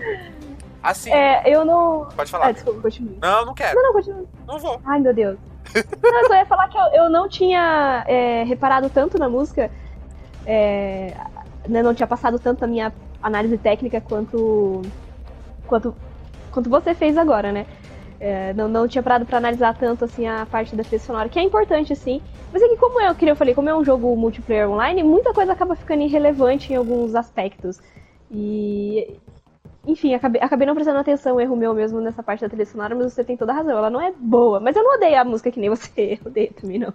Assim, 0.83 1.13
É, 1.13 1.43
eu 1.53 1.65
não. 1.65 2.07
pode 2.17 2.31
falar. 2.31 2.53
desculpa, 2.53 2.81
continue. 2.81 3.19
Não, 3.21 3.45
não 3.45 3.55
quero, 3.55 3.75
Não, 3.75 3.83
não, 3.83 3.93
continue. 3.93 4.27
não 4.47 4.59
vou. 4.59 4.81
Ai, 4.87 5.01
meu 5.01 5.13
Deus. 5.13 5.37
Não, 6.03 6.21
eu 6.21 6.27
só 6.29 6.35
ia 6.35 6.47
falar 6.47 6.69
que 6.69 6.79
eu, 6.79 6.85
eu 7.05 7.11
não 7.11 7.29
tinha 7.29 8.05
é, 8.07 8.45
reparado 8.45 8.89
tanto 8.89 9.19
na 9.19 9.29
música, 9.29 9.71
é, 10.47 11.13
né, 11.69 11.83
não 11.83 11.93
tinha 11.95 12.07
passado 12.07 12.39
tanto 12.39 12.65
a 12.65 12.69
minha 12.69 12.93
análise 13.23 13.59
técnica 13.59 14.01
quanto, 14.01 14.83
quanto, 15.67 15.95
quanto 16.53 16.71
você 16.71 16.95
fez 16.95 17.19
agora, 17.19 17.51
né? 17.51 17.67
É, 18.19 18.53
não, 18.55 18.67
não 18.69 18.89
tinha 18.89 19.03
parado 19.03 19.27
pra 19.27 19.39
analisar 19.39 19.77
tanto 19.77 20.05
assim 20.05 20.27
a 20.27 20.47
parte 20.47 20.75
da 20.75 20.83
trilha 20.83 20.99
sonora, 21.01 21.29
que 21.29 21.39
é 21.39 21.43
importante, 21.43 21.95
sim. 21.95 22.23
Mas 22.53 22.63
é 22.63 22.69
que 22.69 22.77
como 22.77 23.01
eu, 23.01 23.15
que 23.15 23.27
eu 23.27 23.37
falei, 23.37 23.55
como 23.55 23.69
é 23.69 23.77
um 23.77 23.85
jogo 23.85 24.15
multiplayer 24.17 24.69
online, 24.71 25.03
muita 25.03 25.35
coisa 25.35 25.53
acaba 25.53 25.77
ficando 25.77 26.03
irrelevante 26.03 26.73
em 26.73 26.77
alguns 26.77 27.15
aspectos. 27.15 27.79
E 28.31 29.19
enfim, 29.87 30.15
acabei, 30.15 30.41
acabei 30.43 30.67
não 30.67 30.75
prestando 30.75 30.99
atenção, 30.99 31.41
erro 31.41 31.55
meu 31.55 31.73
mesmo 31.73 32.01
nessa 32.01 32.23
parte 32.23 32.41
da 32.41 32.49
trilha 32.49 32.67
sonora, 32.67 32.95
mas 32.95 33.13
você 33.13 33.23
tem 33.23 33.37
toda 33.37 33.53
a 33.53 33.57
razão. 33.57 33.77
Ela 33.79 33.91
não 33.91 34.01
é 34.01 34.13
boa, 34.17 34.59
mas 34.59 34.75
eu 34.75 34.83
não 34.83 34.97
odeio 34.97 35.21
a 35.21 35.25
música 35.25 35.51
que 35.53 35.61
nem 35.61 35.71
você. 35.71 36.19
Eu 36.25 36.31
odeio 36.31 36.53
também, 36.55 36.79
não. 36.79 36.93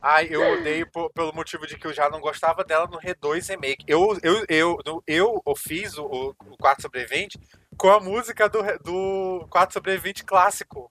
Ai, 0.00 0.28
eu 0.30 0.42
odeio 0.42 0.86
po- 0.90 1.10
pelo 1.10 1.32
motivo 1.34 1.66
de 1.66 1.76
que 1.76 1.86
eu 1.86 1.92
já 1.92 2.08
não 2.10 2.20
gostava 2.20 2.64
dela 2.64 2.86
no 2.90 2.98
Re2 2.98 3.48
Remake. 3.50 3.84
Eu, 3.86 4.18
eu, 4.22 4.44
eu, 4.48 4.78
eu, 5.06 5.42
eu 5.46 5.56
fiz 5.56 5.96
o, 5.96 6.04
o 6.50 6.56
Quarto 6.58 6.82
Sobrevivente 6.82 7.38
com 7.82 7.90
a 7.90 7.98
música 7.98 8.48
do, 8.48 8.62
do 8.84 9.44
Quarto 9.50 9.72
Sobrevivente 9.72 10.22
clássico. 10.22 10.88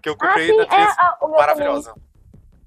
Que 0.00 0.08
eu 0.08 0.12
Ah, 0.14 0.16
comprei 0.28 0.46
sim, 0.46 0.56
na 0.56 0.62
é 0.62 0.66
trilha 0.66 0.94
a, 0.98 1.18
o 1.20 1.28
meu 1.28 1.36
maravilhosa. 1.36 1.94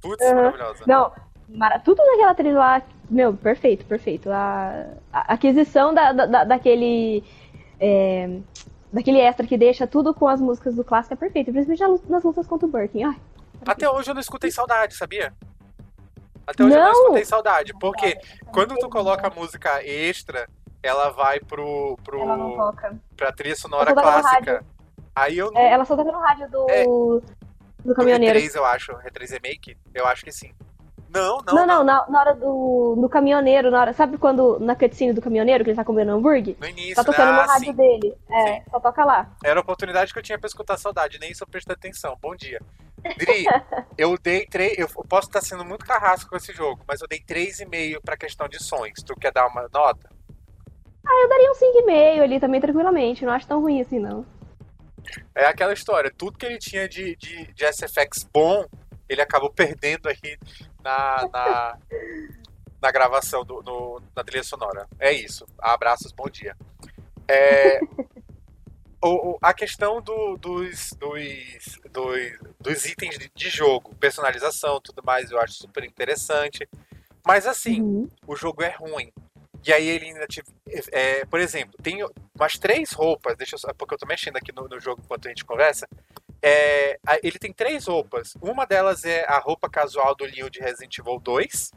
Putz, 0.02 0.26
Aham. 0.26 0.36
maravilhosa. 0.36 0.84
Não, 0.86 1.12
mara- 1.48 1.80
tudo 1.80 2.06
naquela 2.06 2.36
trilha 2.36 2.58
lá, 2.60 2.82
meu, 3.10 3.34
perfeito, 3.34 3.86
perfeito. 3.86 4.30
A, 4.30 4.88
a 5.14 5.34
aquisição 5.36 5.94
da, 5.94 6.12
da- 6.12 6.26
da- 6.26 6.44
daquele. 6.44 7.24
é, 7.80 8.40
daquele 8.92 9.20
extra 9.20 9.48
que 9.48 9.58
deixa 9.58 9.88
tudo 9.88 10.14
com 10.14 10.28
as 10.28 10.42
músicas 10.42 10.76
do 10.76 10.84
clássico 10.84 11.14
é 11.14 11.18
perfeito. 11.18 11.50
Principalmente 11.54 12.10
nas 12.12 12.22
lutas- 12.24 12.46
contra 12.46 12.68
o 12.68 12.70
Birkin. 12.70 13.06
Ai, 13.06 13.16
Até 13.66 13.90
hoje 13.90 14.10
eu 14.12 14.14
não 14.16 14.22
escutei 14.22 14.52
saudade, 14.52 14.96
sabia? 14.96 15.34
Até 16.46 16.62
hoje 16.66 16.76
eu 16.76 16.80
não 16.82 16.92
Não? 16.92 17.02
escutei 17.04 17.24
saudade. 17.24 17.74
Porque 17.80 18.18
quando 18.52 18.76
tu 18.76 18.90
coloca 18.90 19.28
a 19.28 19.30
música 19.30 19.82
extra, 19.86 20.50
ela 20.82 21.10
vai 21.10 21.40
pro, 21.40 21.98
pro, 22.04 22.22
ela 22.22 22.38
não 22.38 22.56
toca. 22.56 22.96
pra 23.18 23.32
trilha 23.32 23.56
sonora 23.56 23.94
clássica. 23.94 24.64
Aí 25.16 25.38
eu 25.38 25.52
não. 25.52 25.60
É, 25.60 25.72
ela 25.72 25.86
só 25.86 25.96
toca 25.96 26.12
no 26.12 26.20
rádio 26.20 26.50
do, 26.50 26.70
É. 26.70 26.84
do 26.86 27.22
do 27.84 27.96
caminhoneiro. 27.96 28.38
Re3, 28.38 28.56
eu 28.56 28.66
acho. 28.66 28.92
Re3 28.94 29.32
Remake? 29.32 29.78
Eu 29.94 30.06
acho 30.06 30.24
que 30.24 30.32
sim. 30.32 30.52
Não, 31.10 31.40
não, 31.48 31.56
Não, 31.56 31.66
não, 31.66 31.84
na, 31.84 32.06
na 32.08 32.20
hora 32.20 32.36
do, 32.36 32.96
do 33.02 33.10
caminhoneiro, 33.10 33.72
na 33.72 33.82
hora. 33.82 33.94
Sabe 33.94 34.18
quando 34.18 34.60
na 34.60 34.76
cutscene 34.76 35.12
do 35.12 35.22
caminhoneiro 35.22 35.64
que 35.64 35.72
ele 35.72 35.76
tá 35.78 35.84
comendo 35.84 36.12
hambúrguer? 36.12 36.56
No 36.60 36.68
início, 36.68 36.96
Tá 36.96 37.04
tocando 37.04 37.28
né? 37.28 37.32
no 37.34 37.40
Ah, 37.40 37.46
rádio 37.46 37.66
sim. 37.68 37.74
dele. 37.74 38.16
É, 38.30 38.62
só 38.70 38.80
toca 38.80 39.04
lá. 39.04 39.32
Era 39.44 39.60
a 39.60 39.64
oportunidade 39.64 40.14
que 40.14 40.20
eu 40.20 40.24
tinha 40.24 40.38
pra 40.38 40.46
escutar 40.48 40.78
saudade, 40.78 41.18
nem 41.20 41.32
isso 41.32 41.44
eu 41.44 41.48
prestei 41.48 41.74
atenção. 41.74 42.16
Bom 42.22 42.36
dia. 42.36 42.62
Dri, 43.18 43.46
eu 43.98 44.16
dei 44.22 44.46
três. 44.46 44.78
Eu 44.78 44.88
posso 45.06 45.28
estar 45.30 45.42
sendo 45.42 45.66
muito 45.66 45.84
carrasco 45.84 46.30
com 46.30 46.36
esse 46.38 46.54
jogo, 46.54 46.84
mas 46.88 47.02
eu 47.02 47.08
dei 47.08 47.20
3,5 47.22 48.02
pra 48.04 48.16
questão 48.18 48.48
de 48.48 48.62
sons. 48.62 49.02
Tu 49.04 49.16
quer 49.16 49.32
dar 49.32 49.48
uma 49.48 49.68
nota? 49.74 50.10
Eu 51.12 51.30
daria 51.30 51.52
um 51.52 51.56
5,5 51.56 52.22
ali 52.22 52.40
também, 52.40 52.62
tranquilamente. 52.62 53.26
Não 53.26 53.34
acho 53.34 53.48
tão 53.48 53.62
ruim 53.62 53.82
assim, 53.82 54.00
não. 54.00 54.26
É 55.34 55.46
aquela 55.46 55.74
história, 55.74 56.12
tudo 56.16 56.38
que 56.38 56.46
ele 56.46 56.58
tinha 56.58 56.88
de, 56.88 57.16
de, 57.16 57.52
de 57.54 57.74
SFX 57.74 58.28
bom, 58.32 58.66
ele 59.08 59.22
acabou 59.22 59.50
perdendo 59.50 60.08
aí 60.08 60.38
na, 60.84 61.28
na, 61.32 61.78
na 62.82 62.92
gravação, 62.92 63.44
do, 63.44 63.62
no, 63.64 64.02
na 64.16 64.24
trilha 64.24 64.44
sonora. 64.44 64.88
É 65.00 65.12
isso. 65.12 65.46
Abraços, 65.58 66.12
bom 66.12 66.30
dia. 66.30 66.56
É, 67.28 67.80
o, 69.02 69.32
o, 69.32 69.38
a 69.42 69.54
questão 69.54 70.02
do, 70.02 70.38
dos, 70.38 70.92
dos, 70.94 71.80
dos, 71.92 72.54
dos, 72.60 72.86
itens 72.86 73.18
de, 73.18 73.32
de, 73.34 73.50
jogo, 73.50 73.96
personalização 73.96 74.80
tudo 74.82 75.02
mais, 75.04 75.32
eu 75.32 75.40
acho 75.40 75.54
super 75.54 75.84
interessante. 75.84 76.68
Mas 77.26 77.46
assim, 77.48 77.82
uhum. 77.82 78.10
o 78.28 78.36
jogo 78.36 78.64
é 78.64 78.70
ruim. 78.70 79.12
E 79.66 79.74
aí 79.74 79.88
ele 79.88 80.06
ainda 80.06 80.26
tive. 80.28 80.48
É, 80.92 81.26
por 81.26 81.40
exemplo, 81.40 81.76
tem 81.82 82.04
umas 82.36 82.58
três 82.58 82.92
roupas, 82.92 83.36
deixa 83.36 83.56
eu, 83.56 83.76
porque 83.76 83.94
eu 83.94 83.98
tô 83.98 84.06
mexendo 84.06 84.38
aqui 84.38 84.52
no, 84.54 84.68
no 84.68 84.80
jogo 84.80 85.02
enquanto 85.04 85.26
a 85.28 85.30
gente 85.30 85.46
conversa. 85.46 85.88
É, 86.42 86.98
ele 87.22 87.38
tem 87.38 87.52
três 87.52 87.88
roupas. 87.88 88.36
Uma 88.42 88.66
delas 88.66 89.04
é 89.04 89.26
a 89.28 89.40
roupa 89.40 89.70
casual 89.70 90.16
do 90.16 90.24
Leon 90.24 90.50
de 90.50 90.60
Resident 90.60 90.98
Evil 90.98 91.20
2. 91.20 91.72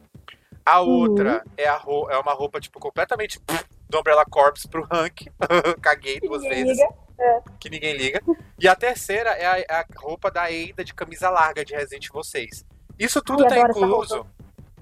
A 0.64 0.80
uhum. 0.80 0.88
outra 0.88 1.42
uhum. 1.44 1.52
é, 1.56 1.66
a, 1.66 1.82
é 2.10 2.18
uma 2.18 2.32
roupa, 2.32 2.60
tipo, 2.60 2.78
completamente 2.78 3.40
do 3.88 3.98
Umbrella 3.98 4.24
Corps 4.24 4.66
pro 4.66 4.86
Hank. 4.90 5.26
Caguei 5.82 6.20
duas 6.20 6.42
vezes. 6.42 6.78
É. 7.18 7.42
Que 7.58 7.68
ninguém 7.68 7.96
liga. 7.96 8.20
E 8.58 8.66
a 8.68 8.74
terceira 8.74 9.30
é 9.30 9.46
a, 9.46 9.58
é 9.58 9.66
a, 9.68 9.86
roupa 9.96 10.30
da 10.30 10.50
Eida 10.50 10.84
de 10.84 10.94
camisa 10.94 11.28
larga 11.30 11.64
de 11.64 11.74
Resident 11.74 12.08
Evil 12.08 12.22
6. 12.22 12.64
Isso 12.98 13.20
tudo 13.20 13.44
Ai, 13.44 13.48
tá 13.50 13.58
incluso. 13.68 14.26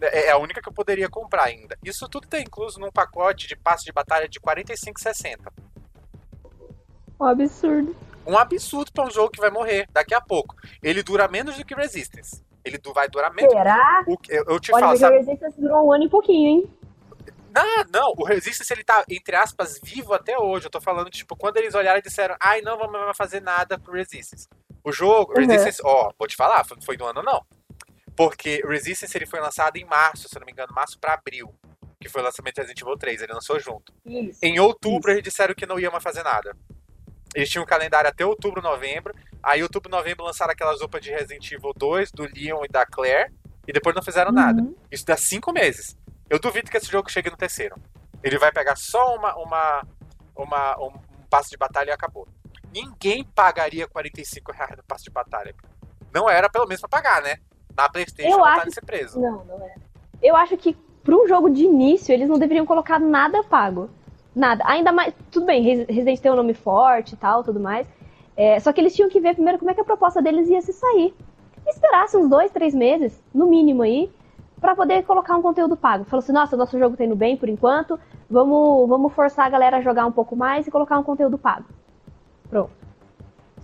É, 0.01 0.27
é 0.27 0.31
a 0.31 0.39
única 0.39 0.61
que 0.61 0.69
eu 0.69 0.73
poderia 0.73 1.09
comprar 1.09 1.45
ainda. 1.45 1.77
Isso 1.85 2.09
tudo 2.09 2.27
tá 2.27 2.41
incluso 2.41 2.81
num 2.81 2.91
pacote 2.91 3.47
de 3.47 3.57
passe 3.57 3.85
de 3.85 3.93
batalha 3.93 4.29
de 4.29 4.41
45,60. 4.41 5.53
Um 7.21 7.25
absurdo. 7.25 7.97
Um 8.27 8.39
absurdo 8.39 8.93
pra 8.93 9.05
um 9.05 9.11
jogo 9.11 9.31
que 9.31 9.41
vai 9.41 9.51
morrer 9.51 9.87
daqui 9.93 10.15
a 10.15 10.21
pouco. 10.21 10.57
Ele 10.83 11.03
dura 11.03 11.29
menos 11.29 11.57
do 11.57 11.65
que 11.65 11.75
Resistance. 11.75 12.43
Ele 12.65 12.79
vai 12.95 13.09
durar 13.09 13.33
menos. 13.33 13.53
Será? 13.53 14.05
O, 14.07 14.17
eu, 14.29 14.45
eu 14.49 14.61
te 14.61 14.73
Olha, 14.73 14.87
falo, 14.87 14.99
sabe? 14.99 15.17
O 15.17 15.19
Resistance 15.21 15.61
durou 15.61 15.89
um 15.89 15.93
ano 15.93 16.05
e 16.05 16.09
pouquinho, 16.09 16.49
hein? 16.49 16.71
Não, 17.53 17.85
não, 17.93 18.15
o 18.17 18.25
Resistance 18.25 18.73
ele 18.73 18.85
tá, 18.85 19.05
entre 19.11 19.35
aspas, 19.35 19.81
vivo 19.83 20.15
até 20.15 20.39
hoje. 20.39 20.67
Eu 20.67 20.71
tô 20.71 20.81
falando, 20.81 21.11
tipo, 21.11 21.37
quando 21.37 21.57
eles 21.57 21.75
olharam 21.75 21.99
e 21.99 22.03
disseram, 22.03 22.37
ai, 22.41 22.61
não 22.61 22.79
vamos 22.79 23.17
fazer 23.17 23.41
nada 23.41 23.79
pro 23.79 23.93
Resistance. 23.93 24.49
O 24.85 24.93
jogo, 24.93 25.33
uhum. 25.33 25.47
Resistance, 25.47 25.81
ó, 25.85 26.11
vou 26.19 26.29
te 26.29 26.37
falar, 26.37 26.65
foi 26.65 26.97
do 26.97 27.05
ano, 27.05 27.23
não. 27.23 27.45
Porque 28.21 28.61
Resistance 28.67 29.17
ele 29.17 29.25
foi 29.25 29.41
lançado 29.41 29.79
em 29.79 29.85
março, 29.87 30.29
se 30.29 30.39
não 30.39 30.45
me 30.45 30.53
engano, 30.53 30.75
março 30.75 30.99
para 30.99 31.15
abril. 31.15 31.55
Que 31.99 32.07
foi 32.07 32.21
o 32.21 32.25
lançamento 32.27 32.57
do 32.57 32.59
Resident 32.59 32.83
Evil 32.83 32.99
3, 32.99 33.23
ele 33.23 33.33
lançou 33.33 33.59
junto. 33.59 33.95
Isso, 34.05 34.39
em 34.43 34.61
outubro 34.61 35.11
isso. 35.11 35.21
eles 35.21 35.25
disseram 35.25 35.55
que 35.55 35.65
não 35.65 35.81
ia 35.81 35.91
mais 35.91 36.03
fazer 36.03 36.23
nada. 36.23 36.55
Eles 37.35 37.49
tinham 37.49 37.63
um 37.65 37.67
calendário 37.67 38.11
até 38.11 38.23
outubro, 38.27 38.61
novembro. 38.61 39.15
Aí, 39.43 39.63
outubro, 39.63 39.91
novembro, 39.91 40.27
lançaram 40.27 40.53
aquelas 40.53 40.83
roupas 40.83 41.01
de 41.01 41.11
Resident 41.11 41.51
Evil 41.51 41.73
2, 41.75 42.13
do 42.13 42.25
Leon 42.25 42.63
e 42.63 42.69
da 42.69 42.85
Claire. 42.85 43.33
E 43.67 43.73
depois 43.73 43.97
não 43.97 44.03
fizeram 44.03 44.29
uhum. 44.29 44.37
nada. 44.37 44.71
Isso 44.91 45.07
dá 45.07 45.17
cinco 45.17 45.51
meses. 45.51 45.97
Eu 46.29 46.39
duvido 46.39 46.71
que 46.71 46.77
esse 46.77 46.91
jogo 46.91 47.11
chegue 47.11 47.31
no 47.31 47.39
terceiro. 47.39 47.75
Ele 48.23 48.37
vai 48.37 48.53
pegar 48.53 48.77
só 48.77 49.17
uma, 49.17 49.35
uma, 49.37 49.87
uma, 50.37 50.79
um, 50.79 50.89
um 50.89 51.27
passo 51.31 51.49
de 51.49 51.57
batalha 51.57 51.89
e 51.89 51.93
acabou. 51.95 52.29
Ninguém 52.71 53.25
pagaria 53.25 53.89
45 53.89 54.53
reais 54.53 54.77
no 54.77 54.85
passo 54.85 55.05
de 55.05 55.11
batalha. 55.11 55.55
Não 56.13 56.29
era 56.29 56.51
pelo 56.51 56.67
menos 56.67 56.83
pra 56.83 56.89
pagar, 56.91 57.23
né? 57.23 57.39
Na 57.77 57.89
Playstation 57.89 58.31
eu 58.31 58.39
não 58.39 58.45
acho... 58.45 58.65
tá 58.65 58.71
ser 58.71 58.85
preso. 58.85 59.21
Não, 59.21 59.45
não 59.45 59.63
é. 59.63 59.75
Eu 60.23 60.37
acho 60.37 60.57
que 60.57 60.77
para 61.03 61.17
um 61.17 61.27
jogo 61.27 61.49
de 61.51 61.65
início, 61.65 62.13
eles 62.13 62.29
não 62.29 62.39
deveriam 62.39 62.67
colocar 62.67 62.99
nada 62.99 63.43
pago. 63.43 63.89
Nada. 64.35 64.63
Ainda 64.67 64.93
mais. 64.93 65.15
Tudo 65.31 65.47
bem, 65.47 65.63
Resident 65.63 66.21
tem 66.21 66.31
um 66.31 66.37
nome 66.37 66.55
forte 66.55 67.15
e 67.15 67.17
tal, 67.17 67.43
tudo 67.43 67.59
mais. 67.59 67.87
É, 68.37 68.59
só 68.61 68.73
que 68.73 68.81
eles 68.81 68.95
tinham 68.95 69.09
que 69.09 69.21
ver 69.21 69.35
primeiro 69.35 69.59
como 69.59 69.71
é 69.71 69.75
que 69.75 69.81
a 69.81 69.85
proposta 69.85 70.23
deles 70.23 70.49
ia 70.49 70.63
se 70.63 70.73
sair. 70.73 71.15
Esperasse 71.67 72.17
uns 72.17 72.29
dois, 72.29 72.51
três 72.51 72.75
meses, 72.75 73.23
no 73.35 73.47
mínimo 73.47 73.83
aí, 73.83 74.11
para 74.61 74.75
poder 74.75 75.03
colocar 75.05 75.37
um 75.37 75.43
conteúdo 75.43 75.77
pago. 75.77 76.05
Falou 76.05 76.23
assim, 76.23 76.33
nossa, 76.33 76.57
nosso 76.57 76.79
jogo 76.79 76.97
tá 76.97 77.05
indo 77.05 77.17
bem 77.17 77.37
por 77.37 77.49
enquanto, 77.49 77.99
vamos, 78.29 78.89
vamos 78.89 79.13
forçar 79.13 79.47
a 79.47 79.51
galera 79.51 79.79
a 79.79 79.81
jogar 79.81 80.07
um 80.07 80.13
pouco 80.13 80.35
mais 80.37 80.67
e 80.67 80.71
colocar 80.71 80.99
um 80.99 81.03
conteúdo 81.03 81.37
pago. 81.37 81.67
Pronto. 82.49 82.80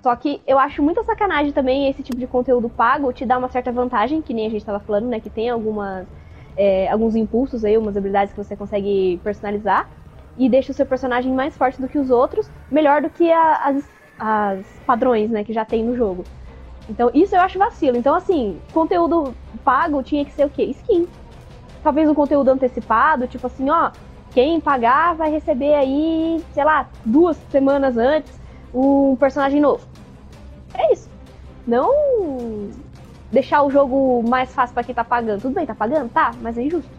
Só 0.06 0.14
que 0.14 0.40
eu 0.46 0.56
acho 0.56 0.84
muita 0.84 1.02
sacanagem 1.02 1.50
também 1.50 1.90
esse 1.90 2.00
tipo 2.00 2.16
de 2.16 2.28
conteúdo 2.28 2.68
pago 2.68 3.12
te 3.12 3.26
dá 3.26 3.36
uma 3.36 3.48
certa 3.48 3.72
vantagem, 3.72 4.22
que 4.22 4.32
nem 4.32 4.46
a 4.46 4.48
gente 4.48 4.60
estava 4.60 4.78
falando, 4.78 5.08
né? 5.08 5.18
Que 5.18 5.28
tem 5.28 5.50
algumas, 5.50 6.06
é, 6.56 6.88
alguns 6.88 7.16
impulsos 7.16 7.64
aí, 7.64 7.76
umas 7.76 7.96
habilidades 7.96 8.32
que 8.32 8.38
você 8.38 8.54
consegue 8.54 9.20
personalizar 9.24 9.88
e 10.38 10.48
deixa 10.48 10.70
o 10.70 10.74
seu 10.76 10.86
personagem 10.86 11.34
mais 11.34 11.56
forte 11.56 11.80
do 11.80 11.88
que 11.88 11.98
os 11.98 12.08
outros, 12.08 12.48
melhor 12.70 13.02
do 13.02 13.10
que 13.10 13.32
a, 13.32 13.56
as, 13.64 13.90
as 14.16 14.66
padrões, 14.86 15.28
né, 15.28 15.42
que 15.42 15.52
já 15.52 15.64
tem 15.64 15.82
no 15.82 15.96
jogo. 15.96 16.22
Então, 16.88 17.10
isso 17.12 17.34
eu 17.34 17.40
acho 17.40 17.58
vacilo. 17.58 17.96
Então, 17.96 18.14
assim, 18.14 18.60
conteúdo 18.72 19.34
pago 19.64 20.04
tinha 20.04 20.24
que 20.24 20.30
ser 20.30 20.46
o 20.46 20.50
quê? 20.50 20.66
Skin. 20.66 21.08
Talvez 21.82 22.08
um 22.08 22.14
conteúdo 22.14 22.48
antecipado, 22.48 23.26
tipo 23.26 23.48
assim, 23.48 23.68
ó, 23.70 23.90
quem 24.32 24.60
pagar 24.60 25.16
vai 25.16 25.32
receber 25.32 25.74
aí, 25.74 26.40
sei 26.52 26.62
lá, 26.62 26.86
duas 27.04 27.36
semanas 27.50 27.96
antes 27.96 28.46
um 28.72 29.16
personagem 29.16 29.60
novo. 29.60 29.95
É 30.76 30.92
isso. 30.92 31.08
Não 31.66 32.70
deixar 33.30 33.62
o 33.62 33.70
jogo 33.70 34.22
mais 34.28 34.52
fácil 34.52 34.74
para 34.74 34.84
quem 34.84 34.94
tá 34.94 35.04
pagando. 35.04 35.42
Tudo 35.42 35.54
bem, 35.54 35.66
tá 35.66 35.74
pagando? 35.74 36.08
Tá, 36.10 36.32
mas 36.40 36.56
é 36.56 36.62
injusto. 36.62 36.90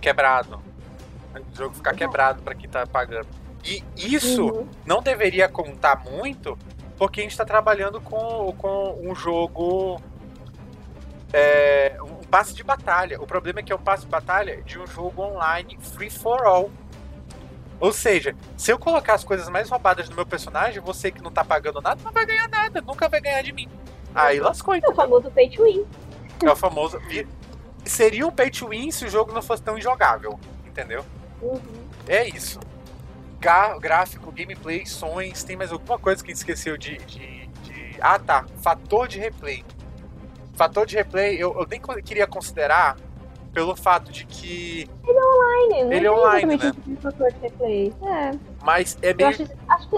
Quebrado. 0.00 0.60
O 1.34 1.56
jogo 1.56 1.74
ficar 1.74 1.94
quebrado 1.94 2.42
para 2.42 2.54
quem 2.54 2.68
tá 2.68 2.86
pagando. 2.86 3.28
E 3.64 3.82
isso 3.96 4.46
uhum. 4.46 4.68
não 4.84 5.02
deveria 5.02 5.48
contar 5.48 6.02
muito 6.04 6.56
porque 6.96 7.20
a 7.20 7.22
gente 7.22 7.32
está 7.32 7.44
trabalhando 7.44 8.00
com, 8.00 8.52
com 8.56 8.98
um 9.02 9.14
jogo. 9.14 10.00
É, 11.32 11.96
um 12.02 12.24
passe 12.26 12.54
de 12.54 12.62
batalha. 12.62 13.20
O 13.20 13.26
problema 13.26 13.60
é 13.60 13.62
que 13.62 13.72
é 13.72 13.76
um 13.76 13.80
passe 13.80 14.04
de 14.04 14.10
batalha 14.10 14.62
de 14.62 14.78
um 14.78 14.86
jogo 14.86 15.22
online 15.22 15.76
free 15.80 16.08
for 16.08 16.42
all. 16.46 16.70
Ou 17.78 17.92
seja, 17.92 18.34
se 18.56 18.70
eu 18.70 18.78
colocar 18.78 19.14
as 19.14 19.24
coisas 19.24 19.48
mais 19.48 19.68
roubadas 19.68 20.08
no 20.08 20.16
meu 20.16 20.26
personagem, 20.26 20.80
você 20.80 21.10
que 21.10 21.22
não 21.22 21.30
tá 21.30 21.44
pagando 21.44 21.80
nada 21.80 22.00
não 22.02 22.12
vai 22.12 22.24
ganhar 22.24 22.48
nada, 22.48 22.80
nunca 22.80 23.08
vai 23.08 23.20
ganhar 23.20 23.42
de 23.42 23.52
mim. 23.52 23.68
Aí 24.14 24.40
lascou. 24.40 24.74
É 24.74 24.80
o 24.88 24.94
famoso 24.94 25.30
pay 25.30 25.50
to 25.50 25.64
win. 25.64 25.84
É 26.42 26.50
o 26.50 26.56
famoso. 26.56 26.98
Seria 27.84 28.26
um 28.26 28.30
pay 28.30 28.50
to 28.50 28.68
win 28.68 28.90
se 28.90 29.04
o 29.04 29.08
jogo 29.08 29.32
não 29.32 29.42
fosse 29.42 29.62
tão 29.62 29.76
injogável, 29.76 30.40
entendeu? 30.66 31.04
Uhum. 31.40 31.60
É 32.08 32.26
isso 32.26 32.58
gráfico, 33.78 34.32
gameplay, 34.32 34.84
sons, 34.86 35.44
tem 35.44 35.56
mais 35.56 35.70
alguma 35.70 35.98
coisa 35.98 36.22
que 36.22 36.30
a 36.30 36.34
gente 36.34 36.38
esqueceu 36.38 36.76
de, 36.76 36.96
de, 36.98 37.46
de, 37.46 37.96
Ah, 38.00 38.18
tá. 38.18 38.44
Fator 38.62 39.06
de 39.06 39.18
replay. 39.18 39.64
Fator 40.54 40.86
de 40.86 40.96
replay, 40.96 41.36
eu, 41.36 41.54
eu 41.58 41.66
nem 41.66 41.80
queria 42.02 42.26
considerar 42.26 42.96
pelo 43.56 43.74
fato 43.74 44.12
de 44.12 44.26
que. 44.26 44.86
Ele 45.02 45.18
é 45.18 45.24
online, 45.24 45.84
né? 45.84 45.96
Ele 45.96 46.06
é 46.06 46.12
online, 46.12 46.56
né? 46.58 46.72
É. 48.02 48.30
Mas 48.62 48.98
é 49.00 49.14
meio. 49.14 49.30
Acho, 49.30 49.48
acho 49.70 49.88
que 49.88 49.96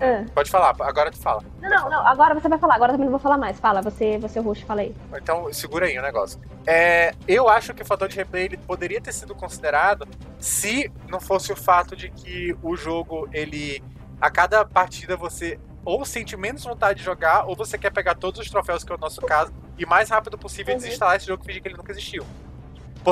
é. 0.00 0.24
Pode 0.34 0.50
falar, 0.50 0.74
agora 0.80 1.08
tu 1.08 1.18
fala. 1.18 1.44
Não, 1.60 1.70
não, 1.70 1.90
não, 1.90 2.06
agora 2.08 2.34
você 2.34 2.48
vai 2.48 2.58
falar, 2.58 2.74
agora 2.74 2.92
também 2.92 3.04
não 3.04 3.12
vou 3.12 3.20
falar 3.20 3.38
mais. 3.38 3.60
Fala, 3.60 3.80
você, 3.80 4.18
você 4.18 4.40
é 4.40 4.42
o 4.42 4.44
host, 4.44 4.64
fala 4.64 4.80
aí. 4.80 4.92
Então, 5.14 5.52
segura 5.52 5.86
aí 5.86 5.96
o 5.96 6.02
negócio. 6.02 6.40
É, 6.66 7.14
eu 7.28 7.48
acho 7.48 7.72
que 7.72 7.82
o 7.82 7.86
fator 7.86 8.08
de 8.08 8.16
replay 8.16 8.46
ele 8.46 8.56
poderia 8.56 9.00
ter 9.00 9.12
sido 9.12 9.32
considerado 9.32 10.08
se 10.40 10.90
não 11.08 11.20
fosse 11.20 11.52
o 11.52 11.56
fato 11.56 11.94
de 11.94 12.08
que 12.10 12.56
o 12.64 12.76
jogo, 12.76 13.28
ele. 13.32 13.80
A 14.20 14.28
cada 14.28 14.64
partida 14.64 15.16
você 15.16 15.56
ou 15.84 16.04
sente 16.04 16.36
menos 16.36 16.64
vontade 16.64 16.98
de 16.98 17.04
jogar, 17.04 17.46
ou 17.46 17.54
você 17.54 17.78
quer 17.78 17.92
pegar 17.92 18.16
todos 18.16 18.40
os 18.40 18.50
troféus, 18.50 18.82
que 18.82 18.92
é 18.92 18.96
o 18.96 18.98
nosso 18.98 19.20
caso, 19.22 19.52
e 19.78 19.86
mais 19.86 20.10
rápido 20.10 20.36
possível 20.36 20.74
uhum. 20.74 20.80
desinstalar 20.80 21.16
esse 21.16 21.26
jogo 21.26 21.42
e 21.44 21.46
fingir 21.46 21.62
que 21.62 21.68
ele 21.68 21.76
nunca 21.76 21.92
existiu. 21.92 22.26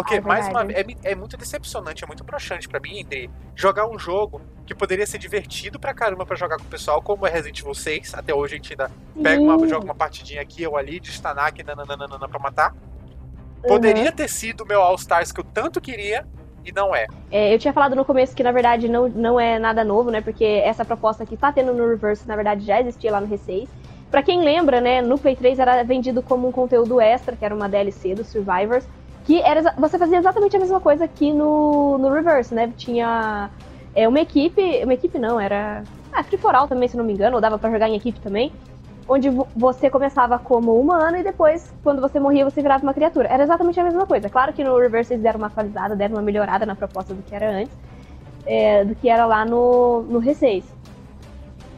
Porque, 0.02 0.16
é 0.16 0.20
mais 0.20 0.48
uma 0.48 0.64
vez, 0.64 0.78
é, 0.78 1.12
é, 1.12 1.14
muito 1.14 1.36
decepcionante, 1.36 2.04
é 2.04 2.06
muito 2.06 2.24
broxante 2.24 2.68
para 2.68 2.80
mim, 2.80 2.98
entre 2.98 3.30
jogar 3.54 3.88
um 3.88 3.98
jogo 3.98 4.40
que 4.66 4.74
poderia 4.74 5.06
ser 5.06 5.18
divertido 5.18 5.78
pra 5.78 5.94
caramba 5.94 6.26
para 6.26 6.36
jogar 6.36 6.56
com 6.58 6.64
o 6.64 6.68
pessoal, 6.68 7.00
como 7.00 7.26
é 7.26 7.30
Resident 7.30 7.60
Evil 7.60 7.74
6. 7.74 8.14
Até 8.14 8.34
hoje 8.34 8.54
a 8.54 8.56
gente 8.56 8.72
ainda 8.72 8.90
pega 9.22 9.40
uma, 9.40 9.68
joga 9.68 9.84
uma 9.84 9.94
partidinha 9.94 10.40
aqui 10.42 10.66
ou 10.66 10.76
ali 10.76 11.00
de 11.00 11.10
Stanak 11.10 11.62
nananana 11.62 12.28
pra 12.28 12.38
matar. 12.38 12.74
Poderia 13.66 14.10
uhum. 14.10 14.16
ter 14.16 14.28
sido 14.28 14.62
o 14.62 14.66
meu 14.66 14.80
All 14.80 14.94
Stars 14.96 15.32
que 15.32 15.40
eu 15.40 15.44
tanto 15.44 15.80
queria 15.80 16.26
e 16.64 16.72
não 16.72 16.94
é. 16.94 17.06
é. 17.30 17.54
Eu 17.54 17.58
tinha 17.58 17.72
falado 17.72 17.94
no 17.94 18.04
começo 18.04 18.34
que 18.34 18.42
na 18.42 18.52
verdade 18.52 18.88
não, 18.88 19.08
não 19.08 19.40
é 19.40 19.58
nada 19.58 19.84
novo, 19.84 20.10
né? 20.10 20.20
Porque 20.20 20.44
essa 20.44 20.84
proposta 20.84 21.24
que 21.24 21.36
tá 21.36 21.52
tendo 21.52 21.72
no 21.72 21.88
Reverse, 21.88 22.26
na 22.26 22.34
verdade, 22.34 22.64
já 22.64 22.80
existia 22.80 23.12
lá 23.12 23.20
no 23.20 23.28
R6. 23.28 23.68
Pra 24.10 24.22
quem 24.22 24.42
lembra, 24.42 24.80
né, 24.80 25.02
no 25.02 25.18
Play 25.18 25.34
3 25.34 25.58
era 25.58 25.82
vendido 25.82 26.22
como 26.22 26.48
um 26.48 26.52
conteúdo 26.52 27.00
extra, 27.00 27.34
que 27.34 27.44
era 27.44 27.54
uma 27.54 27.68
DLC 27.68 28.14
do 28.14 28.24
Survivors 28.24 28.86
que 29.26 29.42
era 29.42 29.74
você 29.76 29.98
fazia 29.98 30.18
exatamente 30.18 30.56
a 30.56 30.60
mesma 30.60 30.80
coisa 30.80 31.04
aqui 31.04 31.32
no, 31.32 31.98
no 31.98 32.12
Reverse, 32.12 32.54
né? 32.54 32.72
Tinha 32.76 33.50
é, 33.92 34.06
uma 34.08 34.20
equipe, 34.20 34.62
uma 34.84 34.94
equipe 34.94 35.18
não, 35.18 35.38
era 35.38 35.82
ah, 36.12 36.22
Free 36.22 36.38
for 36.38 36.54
All 36.54 36.68
também, 36.68 36.88
se 36.88 36.96
não 36.96 37.04
me 37.04 37.12
engano, 37.12 37.34
ou 37.34 37.40
dava 37.40 37.58
para 37.58 37.70
jogar 37.70 37.88
em 37.88 37.96
equipe 37.96 38.20
também, 38.20 38.52
onde 39.08 39.28
você 39.54 39.90
começava 39.90 40.38
como 40.38 40.78
humano 40.80 41.16
e 41.16 41.24
depois, 41.24 41.74
quando 41.82 42.00
você 42.00 42.20
morria, 42.20 42.44
você 42.44 42.62
virava 42.62 42.84
uma 42.84 42.94
criatura. 42.94 43.28
Era 43.28 43.42
exatamente 43.42 43.80
a 43.80 43.84
mesma 43.84 44.06
coisa. 44.06 44.30
Claro 44.30 44.52
que 44.52 44.62
no 44.62 44.78
Reverse 44.78 45.12
eles 45.12 45.22
deram 45.24 45.38
uma 45.38 45.48
atualizada, 45.48 45.96
deram 45.96 46.14
uma 46.14 46.22
melhorada 46.22 46.64
na 46.64 46.76
proposta 46.76 47.12
do 47.12 47.22
que 47.22 47.34
era 47.34 47.50
antes, 47.50 47.76
é, 48.46 48.84
do 48.84 48.94
que 48.94 49.08
era 49.08 49.26
lá 49.26 49.44
no, 49.44 50.02
no 50.02 50.22
R6. 50.22 50.62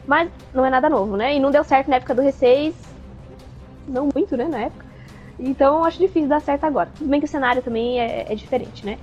Mas 0.05 0.29
não 0.53 0.63
é 0.63 0.69
nada 0.69 0.87
novo, 0.87 1.17
né? 1.17 1.35
E 1.35 1.39
não 1.39 1.49
deu 1.49 1.63
certo 1.63 1.89
na 1.89 1.95
época 1.95 2.13
do 2.13 2.21
R6. 2.21 2.73
Não 3.87 4.07
muito, 4.13 4.37
né, 4.37 4.45
na 4.45 4.59
época. 4.61 4.88
Então 5.39 5.83
acho 5.85 5.97
difícil 5.97 6.27
dar 6.27 6.41
certo 6.41 6.65
agora. 6.65 6.91
Tudo 6.97 7.09
bem 7.09 7.19
que 7.19 7.25
o 7.25 7.29
cenário 7.29 7.61
também 7.61 7.99
é, 7.99 8.25
é 8.29 8.35
diferente, 8.35 8.85
né? 8.85 8.97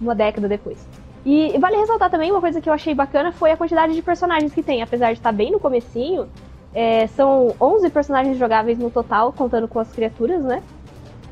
Uma 0.00 0.14
década 0.14 0.46
depois. 0.46 0.86
E 1.24 1.56
vale 1.58 1.76
ressaltar 1.76 2.10
também 2.10 2.30
uma 2.30 2.40
coisa 2.40 2.60
que 2.60 2.68
eu 2.68 2.72
achei 2.72 2.94
bacana 2.94 3.32
foi 3.32 3.50
a 3.50 3.56
quantidade 3.56 3.94
de 3.94 4.02
personagens 4.02 4.52
que 4.52 4.62
tem. 4.62 4.82
Apesar 4.82 5.12
de 5.12 5.18
estar 5.18 5.32
bem 5.32 5.50
no 5.50 5.60
comecinho, 5.60 6.28
é, 6.74 7.06
são 7.08 7.54
11 7.60 7.90
personagens 7.90 8.38
jogáveis 8.38 8.78
no 8.78 8.90
total, 8.90 9.32
contando 9.32 9.68
com 9.68 9.78
as 9.78 9.90
criaturas, 9.92 10.42
né? 10.42 10.62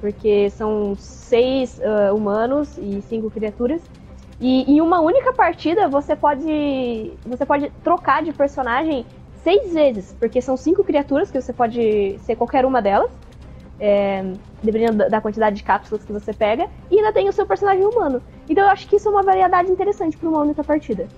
Porque 0.01 0.51
são 0.51 0.95
seis 0.97 1.79
uh, 1.79 2.15
humanos 2.15 2.77
e 2.79 3.03
cinco 3.03 3.31
criaturas. 3.31 3.83
E 4.41 4.71
em 4.73 4.81
uma 4.81 5.01
única 5.01 5.33
partida 5.33 5.89
você 5.89 6.15
pode 6.15 7.13
você 7.27 7.45
pode 7.45 7.73
trocar 7.83 8.23
de 8.23 8.33
personagem 8.33 9.05
seis 9.43 9.73
vezes, 9.73 10.15
porque 10.19 10.41
são 10.41 10.57
cinco 10.57 10.85
criaturas 10.85 11.31
que 11.31 11.41
você 11.41 11.53
pode 11.53 12.19
ser 12.21 12.37
qualquer 12.37 12.65
uma 12.65 12.81
delas, 12.81 13.11
é, 13.81 14.23
dependendo 14.62 15.09
da 15.09 15.21
quantidade 15.21 15.57
de 15.57 15.62
cápsulas 15.62 16.05
que 16.05 16.12
você 16.12 16.33
pega, 16.33 16.69
e 16.91 16.97
ainda 16.99 17.12
tem 17.12 17.29
o 17.29 17.33
seu 17.33 17.47
personagem 17.47 17.85
humano. 17.85 18.23
Então 18.49 18.64
eu 18.64 18.71
acho 18.71 18.87
que 18.88 18.97
isso 18.97 19.09
é 19.09 19.11
uma 19.11 19.23
variedade 19.23 19.71
interessante 19.71 20.17
para 20.17 20.29
uma 20.29 20.41
única 20.41 20.64
partida. 20.64 21.09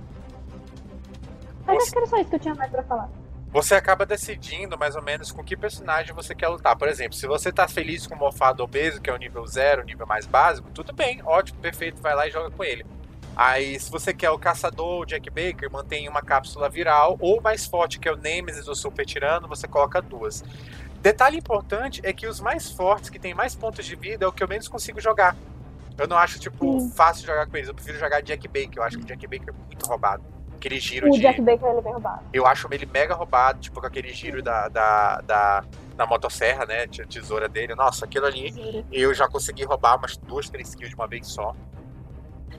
Mas 1.67 1.77
Você- 1.77 1.83
acho 1.83 1.93
que 1.93 1.99
era 1.99 2.07
só 2.07 2.17
isso 2.19 2.31
que 2.31 2.37
eu 2.37 2.41
tinha 2.41 2.55
mais 2.55 2.71
pra 2.71 2.83
falar. 2.83 3.09
Você 3.53 3.75
acaba 3.75 4.07
decidindo 4.07 4.79
mais 4.79 4.95
ou 4.95 5.03
menos 5.03 5.33
com 5.33 5.43
que 5.43 5.57
personagem 5.57 6.15
você 6.15 6.37
quer 6.37 6.47
lutar. 6.49 6.77
Por 6.77 6.87
exemplo, 6.87 7.15
se 7.15 7.27
você 7.27 7.51
tá 7.51 7.67
feliz 7.67 8.07
com 8.07 8.15
o 8.15 8.19
Morfado 8.19 8.63
Obeso, 8.63 9.01
que 9.01 9.11
é 9.11 9.13
o 9.13 9.17
nível 9.17 9.45
zero, 9.47 9.83
o 9.83 9.85
nível 9.85 10.07
mais 10.07 10.25
básico, 10.25 10.69
tudo 10.73 10.93
bem, 10.93 11.21
ótimo, 11.25 11.59
perfeito, 11.59 12.01
vai 12.01 12.15
lá 12.15 12.29
e 12.29 12.31
joga 12.31 12.51
com 12.51 12.63
ele. 12.63 12.87
Aí, 13.35 13.79
se 13.81 13.91
você 13.91 14.13
quer 14.13 14.31
o 14.31 14.39
Caçador, 14.39 15.01
o 15.01 15.05
Jack 15.07 15.29
Baker, 15.31 15.71
mantém 15.71 16.09
uma 16.09 16.23
cápsula 16.23 16.69
viral, 16.69 17.17
ou 17.21 17.41
mais 17.41 17.67
forte, 17.67 17.99
que 17.99 18.09
é 18.09 18.13
o 18.13 18.17
Nemesis 18.17 18.69
ou 18.69 18.75
Super 18.75 19.05
Tirano, 19.05 19.49
você 19.49 19.67
coloca 19.67 20.01
duas. 20.01 20.45
Detalhe 21.01 21.39
importante 21.39 22.01
é 22.05 22.13
que 22.13 22.27
os 22.27 22.41
mais 22.41 22.71
fortes, 22.71 23.09
que 23.09 23.19
tem 23.19 23.33
mais 23.33 23.55
pontos 23.55 23.87
de 23.87 23.97
vida, 23.97 24.25
é 24.25 24.29
o 24.29 24.33
que 24.33 24.43
eu 24.43 24.49
menos 24.49 24.69
consigo 24.69 25.01
jogar. 25.01 25.35
Eu 25.97 26.07
não 26.07 26.17
acho, 26.17 26.39
tipo, 26.39 26.81
Sim. 26.81 26.91
fácil 26.93 27.27
jogar 27.27 27.47
com 27.47 27.57
eles. 27.57 27.69
Eu 27.69 27.75
prefiro 27.75 27.99
jogar 27.99 28.21
Jack 28.23 28.47
Baker. 28.49 28.77
Eu 28.77 28.83
acho 28.83 28.99
que 28.99 29.05
o 29.05 29.07
Jack 29.07 29.27
Baker 29.27 29.55
é 29.55 29.67
muito 29.67 29.87
roubado. 29.87 30.23
Aquele 30.55 30.79
giro 30.79 31.09
O 31.09 31.11
de. 31.11 31.21
Jack 31.21 31.41
Baker 31.41 31.69
ele 31.69 31.79
é 31.79 31.83
bem 31.83 31.93
roubado. 31.93 32.23
Eu 32.33 32.47
acho 32.47 32.69
ele 32.71 32.87
mega 32.87 33.15
roubado, 33.15 33.61
tipo, 33.61 33.81
com 33.81 33.87
aquele 33.87 34.13
giro 34.13 34.43
da, 34.43 34.69
da, 34.69 35.21
da, 35.23 35.65
da 35.97 36.07
motosserra, 36.07 36.67
né? 36.67 36.85
A 36.85 37.07
tesoura 37.07 37.49
dele. 37.49 37.75
Nossa, 37.75 38.05
aquilo 38.05 38.27
ali 38.27 38.85
eu 38.93 39.13
já 39.15 39.27
consegui 39.27 39.65
roubar 39.65 39.97
umas 39.97 40.17
duas, 40.19 40.51
três 40.51 40.75
kills 40.75 40.91
de 40.91 40.95
uma 40.95 41.07
vez 41.07 41.27
só. 41.27 41.55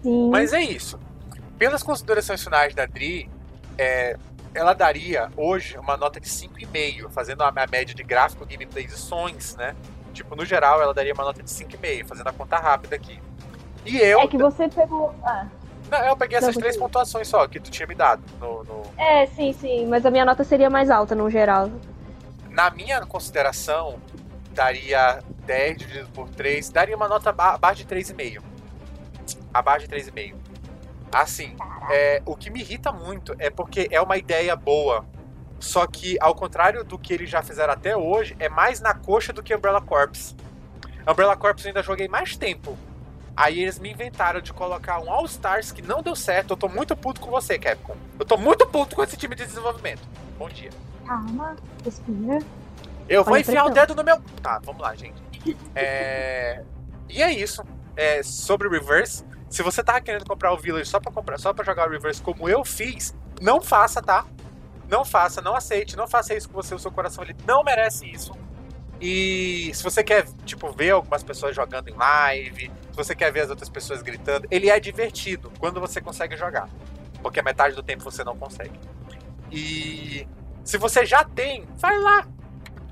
Sim. 0.02 0.30
Mas 0.32 0.52
é 0.52 0.62
isso. 0.62 1.00
Pelas 1.60 1.84
considerações 1.84 2.44
finais 2.44 2.74
da 2.74 2.88
Dri, 2.88 3.30
é, 3.78 4.18
ela 4.54 4.74
daria 4.74 5.30
hoje 5.38 5.78
uma 5.78 5.96
nota 5.98 6.20
de 6.20 6.28
5,5, 6.28 7.10
fazendo 7.10 7.44
a, 7.44 7.52
média 7.52 7.94
de 7.96 8.04
gráfico, 8.04 8.46
gameplay 8.46 8.86
e 8.86 8.90
sons, 8.90 9.56
né? 9.56 9.76
Tipo, 10.14 10.36
no 10.36 10.46
geral, 10.46 10.82
ela 10.82 10.94
daria 10.94 11.14
uma 11.14 11.24
nota 11.24 11.42
de 11.42 11.50
5,5, 11.50 12.06
fazendo 12.06 12.28
a 12.28 12.34
conta 12.34 12.58
rápida 12.58 12.96
aqui. 12.96 13.20
E 13.86 13.98
eu. 13.98 14.20
É 14.20 14.28
que 14.28 14.38
você 14.38 14.68
pegou. 14.68 15.14
Ah, 15.24 15.48
Não, 15.90 16.00
eu 16.06 16.16
peguei 16.18 16.38
essas 16.38 16.56
Não, 16.56 16.62
três 16.62 16.78
pontuações 16.78 17.28
só 17.28 17.48
que 17.48 17.60
tu 17.60 17.72
tinha 17.72 17.88
me 17.88 17.96
dado 17.96 18.22
no- 18.40 18.64
no, 18.64 18.82
é, 18.98 19.26
sim, 19.28 19.52
sim. 19.54 19.86
Mas 19.88 20.06
a 20.06 20.12
minha 20.12 20.24
nota 20.26 20.44
seria 20.44 20.70
mais 20.70 20.90
alta 20.90 21.16
no 21.16 21.30
geral. 21.30 21.70
Na 22.50 22.70
minha 22.70 23.06
consideração, 23.06 24.00
daria 24.52 25.22
10 25.46 25.78
dividido 25.78 26.08
por 26.10 26.30
3, 26.30 26.70
daria 26.70 26.96
uma 26.96 27.08
nota 27.08 27.30
aba- 27.30 27.54
abaixo 27.56 27.78
de 27.84 27.86
3,5. 27.88 28.44
Abaixo 29.54 29.88
de 29.88 29.94
3,5. 29.96 30.36
Assim, 31.12 31.56
é, 31.90 32.22
o 32.26 32.36
que 32.36 32.50
me 32.50 32.62
irrita 32.62 32.92
muito 32.92 33.36
é 33.38 33.50
porque 33.50 33.88
é 33.92 34.02
uma 34.02 34.18
ideia 34.18 34.56
boa. 34.56 35.06
Só 35.60 35.86
que, 35.86 36.18
ao 36.20 36.34
contrário 36.34 36.84
do 36.84 36.98
que 36.98 37.14
eles 37.14 37.30
já 37.30 37.44
fizeram 37.44 37.74
até 37.74 37.96
hoje, 37.96 38.36
é 38.40 38.50
mais 38.50 38.80
na 38.80 38.94
coxa 38.94 39.32
do 39.32 39.44
que 39.44 39.56
Umbrella 39.56 39.82
Corps. 39.82 40.36
Umbrella 41.08 41.36
Corps 41.36 41.64
eu 41.64 41.70
ainda 41.70 41.84
joguei 41.84 42.08
mais 42.08 42.36
tempo. 42.36 42.78
Aí 43.36 43.62
eles 43.62 43.80
me 43.80 43.92
inventaram 43.92 44.42
de 44.42 44.52
colocar 44.52 45.00
um 45.00 45.12
All 45.12 45.26
Stars 45.26 45.72
que 45.72 45.82
não 45.82 46.02
deu 46.02 46.16
certo. 46.16 46.52
Eu 46.52 46.58
tô 46.58 46.68
muito 46.68 46.96
puto 46.96 47.22
com 47.22 47.30
você, 47.30 47.60
Capcom. 47.60 47.96
Eu 48.20 48.26
tô 48.26 48.38
muito 48.38 48.66
puto 48.68 48.96
com 48.96 49.04
esse 49.04 49.16
time 49.16 49.36
de 49.36 49.46
desenvolvimento. 49.46 50.02
Bom 50.38 50.50
dia. 50.50 50.72
Calma, 51.06 51.56
respira. 51.84 52.40
Eu 53.08 53.24
vou 53.24 53.34
Olha 53.34 53.42
enfiar 53.42 53.66
o 53.66 53.70
dedo 53.70 53.96
no 53.96 54.04
meu. 54.04 54.22
Tá, 54.42 54.60
vamos 54.64 54.82
lá, 54.82 54.96
gente. 54.96 55.22
É, 55.76 56.64
E 57.12 57.22
é 57.22 57.32
isso. 57.32 57.64
É, 57.96 58.24
sobre 58.24 58.68
o 58.68 58.72
Reverse. 58.72 59.24
Se 59.52 59.62
você 59.62 59.84
tava 59.84 60.00
querendo 60.00 60.26
comprar 60.26 60.54
o 60.54 60.58
Village 60.58 60.90
só 60.90 60.98
pra, 60.98 61.12
comprar, 61.12 61.38
só 61.38 61.54
pra 61.54 61.66
jogar 61.66 61.86
o 61.86 61.92
Reverse 61.92 62.22
como 62.22 62.48
eu 62.48 62.64
fiz, 62.64 63.14
não 63.42 63.60
faça, 63.60 64.02
tá? 64.02 64.26
Não 64.88 65.04
faça, 65.04 65.42
não 65.42 65.54
aceite, 65.54 65.98
não 65.98 66.08
faça 66.08 66.34
isso 66.34 66.48
com 66.48 66.56
você, 66.56 66.74
o 66.74 66.80
seu 66.80 66.90
coração 66.90 67.22
ele 67.22 67.36
não 67.46 67.62
merece 67.62 68.10
isso. 68.10 68.32
E 69.02 69.70
se 69.74 69.84
você 69.84 70.06
quer, 70.06 70.26
tipo, 70.46 70.72
ver 70.72 70.92
algumas 70.92 71.22
pessoas 71.22 71.54
jogando 71.54 71.90
em 71.90 71.94
live, 71.94 72.72
se 72.92 72.96
você 72.96 73.14
quer 73.14 73.30
ver 73.30 73.42
as 73.42 73.50
outras 73.50 73.68
pessoas 73.68 74.02
gritando, 74.02 74.48
ele 74.50 74.70
é 74.70 74.80
divertido 74.80 75.52
quando 75.60 75.82
você 75.82 76.00
consegue 76.00 76.38
jogar. 76.38 76.70
Porque 77.22 77.42
a 77.42 77.44
metade 77.44 77.76
do 77.76 77.84
tempo 77.84 78.04
você 78.04 78.24
não 78.24 78.38
consegue. 78.38 78.80
E 79.52 80.26
se 80.64 80.78
você 80.78 81.06
já 81.06 81.26
tem, 81.26 81.68
vai 81.76 82.00
lá. 82.00 82.26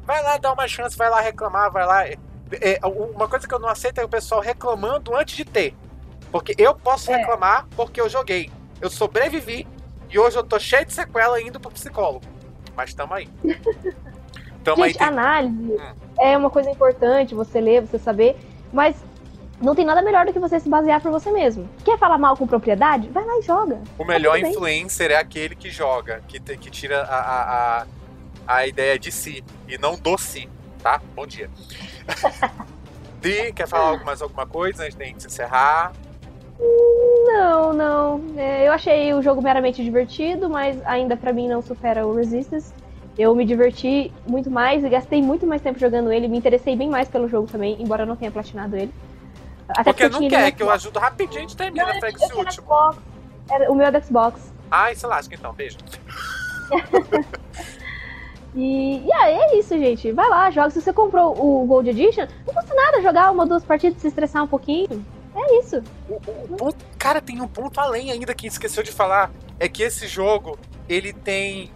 Vai 0.03 0.21
lá 0.21 0.37
dar 0.37 0.51
uma 0.51 0.67
chance, 0.67 0.97
vai 0.97 1.09
lá 1.09 1.21
reclamar, 1.21 1.71
vai 1.71 1.85
lá. 1.85 2.05
É, 2.05 2.17
é, 2.51 2.79
uma 2.85 3.29
coisa 3.29 3.47
que 3.47 3.53
eu 3.53 3.59
não 3.59 3.69
aceito 3.69 4.01
é 4.01 4.03
o 4.03 4.09
pessoal 4.09 4.41
reclamando 4.41 5.15
antes 5.15 5.37
de 5.37 5.45
ter. 5.45 5.73
Porque 6.31 6.53
eu 6.57 6.75
posso 6.75 7.11
É. 7.11 7.17
reclamar 7.17 7.67
porque 7.75 7.99
eu 7.99 8.07
joguei. 8.09 8.49
Eu 8.81 8.89
sobrevivi 8.89 9.67
e 10.09 10.17
hoje 10.19 10.37
eu 10.37 10.43
tô 10.43 10.59
cheio 10.59 10.85
de 10.85 10.93
sequela 10.93 11.41
indo 11.41 11.59
pro 11.59 11.71
psicólogo. 11.71 12.25
Mas 12.75 12.93
tamo 12.93 13.13
aí. 13.13 13.27
Tamo 14.63 14.83
aí. 14.83 14.89
Gente, 14.91 14.99
tem- 14.99 15.07
análise 15.07 15.71
Hum. 15.73 15.93
é 16.19 16.37
uma 16.37 16.49
coisa 16.49 16.69
importante, 16.69 17.33
você 17.33 17.61
ler, 17.61 17.81
você 17.81 17.97
saber, 17.97 18.35
mas 18.73 18.95
não 19.61 19.73
tem 19.73 19.85
nada 19.85 20.01
melhor 20.01 20.25
do 20.25 20.33
que 20.33 20.39
você 20.39 20.59
se 20.59 20.67
basear 20.69 21.01
por 21.01 21.11
você 21.11 21.31
mesmo. 21.31 21.67
Quer 21.83 21.97
falar 21.97 22.17
mal 22.17 22.35
com 22.35 22.45
propriedade? 22.45 23.07
Vai 23.09 23.25
lá 23.25 23.39
e 23.39 23.41
joga. 23.41 23.81
O 23.97 24.03
melhor 24.03 24.39
bem. 24.39 24.51
influencer 24.51 25.11
é 25.11 25.15
aquele 25.15 25.55
que 25.55 25.69
joga, 25.69 26.21
que, 26.27 26.39
te- 26.41 26.57
que 26.57 26.69
tira 26.69 27.03
a, 27.03 27.79
a, 27.81 27.85
a, 28.47 28.67
ideia 28.67 28.99
de 28.99 29.11
si 29.13 29.43
e 29.67 29.77
não 29.77 29.95
do 29.97 30.17
si, 30.17 30.49
tá? 30.83 31.01
Bom 31.15 31.25
dia. 31.25 31.49
Di, 33.21 33.51
quer 33.53 33.67
falar 33.67 34.03
mais 34.03 34.21
alguma 34.21 34.45
coisa 34.45 34.83
antes 34.83 34.95
de 34.95 35.03
a 35.03 35.05
gente 35.07 35.25
encerrar? 35.25 35.91
Não, 36.59 37.73
não. 37.73 38.21
É, 38.35 38.67
eu 38.67 38.73
achei 38.73 39.13
o 39.13 39.21
jogo 39.21 39.41
meramente 39.41 39.83
divertido, 39.83 40.49
mas 40.49 40.77
ainda 40.85 41.15
pra 41.15 41.31
mim 41.31 41.47
não 41.47 41.61
supera 41.61 42.05
o 42.05 42.13
Resistance. 42.13 42.73
Eu 43.17 43.35
me 43.35 43.45
diverti 43.45 44.13
muito 44.27 44.49
mais 44.49 44.83
e 44.83 44.89
gastei 44.89 45.21
muito 45.21 45.45
mais 45.45 45.61
tempo 45.61 45.79
jogando 45.79 46.11
ele. 46.11 46.27
Me 46.27 46.37
interessei 46.37 46.75
bem 46.75 46.89
mais 46.89 47.07
pelo 47.07 47.27
jogo 47.27 47.47
também, 47.47 47.81
embora 47.81 48.03
eu 48.03 48.07
não 48.07 48.15
tenha 48.15 48.31
platinado 48.31 48.75
ele. 48.75 48.93
Até 49.69 49.83
Porque 49.83 50.09
não 50.09 50.27
quer, 50.27 50.51
que 50.51 50.63
eu 50.63 50.71
ajudo 50.71 50.99
rapidinho, 50.99 51.39
a 51.39 51.41
gente 51.41 51.55
termina 51.55 51.85
Não, 51.85 51.93
eu 51.93 52.09
esse 52.09 52.33
último. 52.33 52.67
Era 53.49 53.71
o 53.71 53.75
meu 53.75 53.87
é 53.87 53.91
do 53.91 54.03
Xbox. 54.03 54.51
Ai, 54.71 54.95
se 54.95 55.05
lasca 55.05 55.35
então, 55.35 55.53
beijo. 55.53 55.77
E, 58.55 59.05
e 59.05 59.13
aí 59.13 59.35
é 59.35 59.59
isso, 59.59 59.77
gente. 59.77 60.11
Vai 60.11 60.27
lá, 60.27 60.49
joga. 60.49 60.71
Se 60.71 60.81
você 60.81 60.91
comprou 60.91 61.33
o 61.39 61.65
Gold 61.65 61.89
Edition, 61.89 62.25
não 62.47 62.53
custa 62.53 62.73
nada 62.73 63.01
jogar 63.01 63.31
uma, 63.31 63.45
duas 63.45 63.63
partidas, 63.63 64.01
se 64.01 64.07
estressar 64.07 64.43
um 64.43 64.47
pouquinho. 64.47 65.05
É 65.35 65.59
isso. 65.59 65.81
O, 66.09 66.15
o- 66.15 66.57
ponto- 66.57 66.85
cara, 66.97 67.21
tem 67.21 67.39
um 67.41 67.47
ponto 67.47 67.79
além 67.79 68.11
ainda 68.11 68.33
que 68.33 68.47
esqueceu 68.47 68.83
de 68.83 68.91
falar. 68.91 69.31
É 69.59 69.67
que 69.67 69.83
esse 69.83 70.07
jogo, 70.07 70.57
ele 70.87 71.11
tem. 71.13 71.71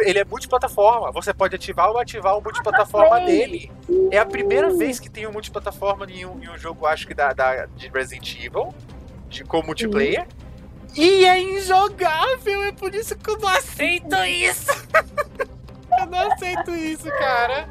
Ele 0.00 0.18
é 0.18 0.24
multiplataforma. 0.24 1.12
Você 1.12 1.32
pode 1.32 1.54
ativar 1.54 1.90
ou 1.90 1.98
ativar 1.98 2.36
o 2.36 2.42
multiplataforma 2.42 3.20
Play. 3.20 3.26
dele. 3.26 3.72
É 4.10 4.18
a 4.18 4.26
primeira 4.26 4.70
vez 4.74 4.98
que 4.98 5.08
tem 5.08 5.26
um 5.26 5.32
multiplataforma 5.32 6.04
em 6.10 6.24
um, 6.26 6.42
em 6.42 6.48
um 6.48 6.58
jogo, 6.58 6.86
acho 6.86 7.06
que 7.06 7.14
da, 7.14 7.32
da- 7.32 7.66
de 7.66 7.88
Resident 7.88 8.34
Evil, 8.44 8.74
de, 9.28 9.44
com 9.44 9.62
multiplayer. 9.62 10.26
E 10.94 11.24
é 11.26 11.38
injogável, 11.40 12.62
é 12.64 12.72
por 12.72 12.94
isso 12.94 13.14
que 13.16 13.30
eu 13.30 13.38
não 13.38 13.48
aceito 13.48 14.16
isso. 14.24 14.70
eu 15.98 16.06
não 16.06 16.32
aceito 16.32 16.74
isso, 16.74 17.08
cara. 17.10 17.68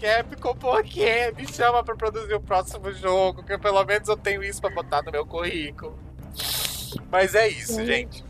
Capcom, 0.00 0.54
por 0.54 0.82
quê? 0.82 1.32
Me 1.36 1.46
chama 1.46 1.82
pra 1.82 1.94
produzir 1.94 2.34
o 2.34 2.40
próximo 2.40 2.92
jogo, 2.92 3.42
que 3.42 3.56
pelo 3.58 3.84
menos 3.84 4.08
eu 4.08 4.16
tenho 4.16 4.42
isso 4.42 4.60
pra 4.60 4.70
botar 4.70 5.02
no 5.02 5.10
meu 5.12 5.26
currículo. 5.26 5.98
Mas 7.10 7.34
é 7.34 7.48
isso, 7.48 7.74
Sim. 7.74 7.86
gente. 7.86 8.24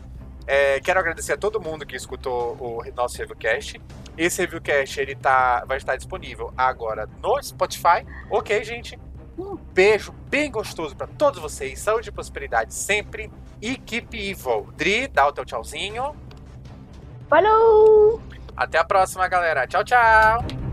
É, 0.45 0.79
quero 0.79 0.99
agradecer 0.99 1.33
a 1.33 1.37
todo 1.37 1.59
mundo 1.59 1.85
que 1.85 1.95
escutou 1.95 2.55
o 2.59 2.81
nosso 2.95 3.17
reviewcast. 3.17 3.81
Esse 4.17 4.41
reviewcast 4.41 4.99
ele 4.99 5.15
tá, 5.15 5.65
vai 5.65 5.77
estar 5.77 5.97
disponível 5.97 6.53
agora 6.57 7.07
no 7.21 7.41
Spotify. 7.43 8.05
Ok, 8.31 8.63
gente? 8.63 8.97
Um 9.37 9.55
beijo 9.55 10.13
bem 10.29 10.49
gostoso 10.49 10.95
pra 10.95 11.05
todos 11.05 11.39
vocês. 11.41 11.79
Saúde 11.79 12.09
e 12.09 12.11
prosperidade 12.11 12.73
sempre. 12.73 13.29
E 13.61 13.75
keep 13.75 14.17
evil. 14.17 14.67
Dri, 14.75 15.07
dá 15.07 15.27
o 15.27 15.33
teu 15.33 15.45
tchauzinho. 15.45 16.15
Falou! 17.29 18.21
Até 18.57 18.79
a 18.79 18.83
próxima, 18.83 19.27
galera. 19.27 19.67
Tchau, 19.67 19.83
tchau. 19.83 20.66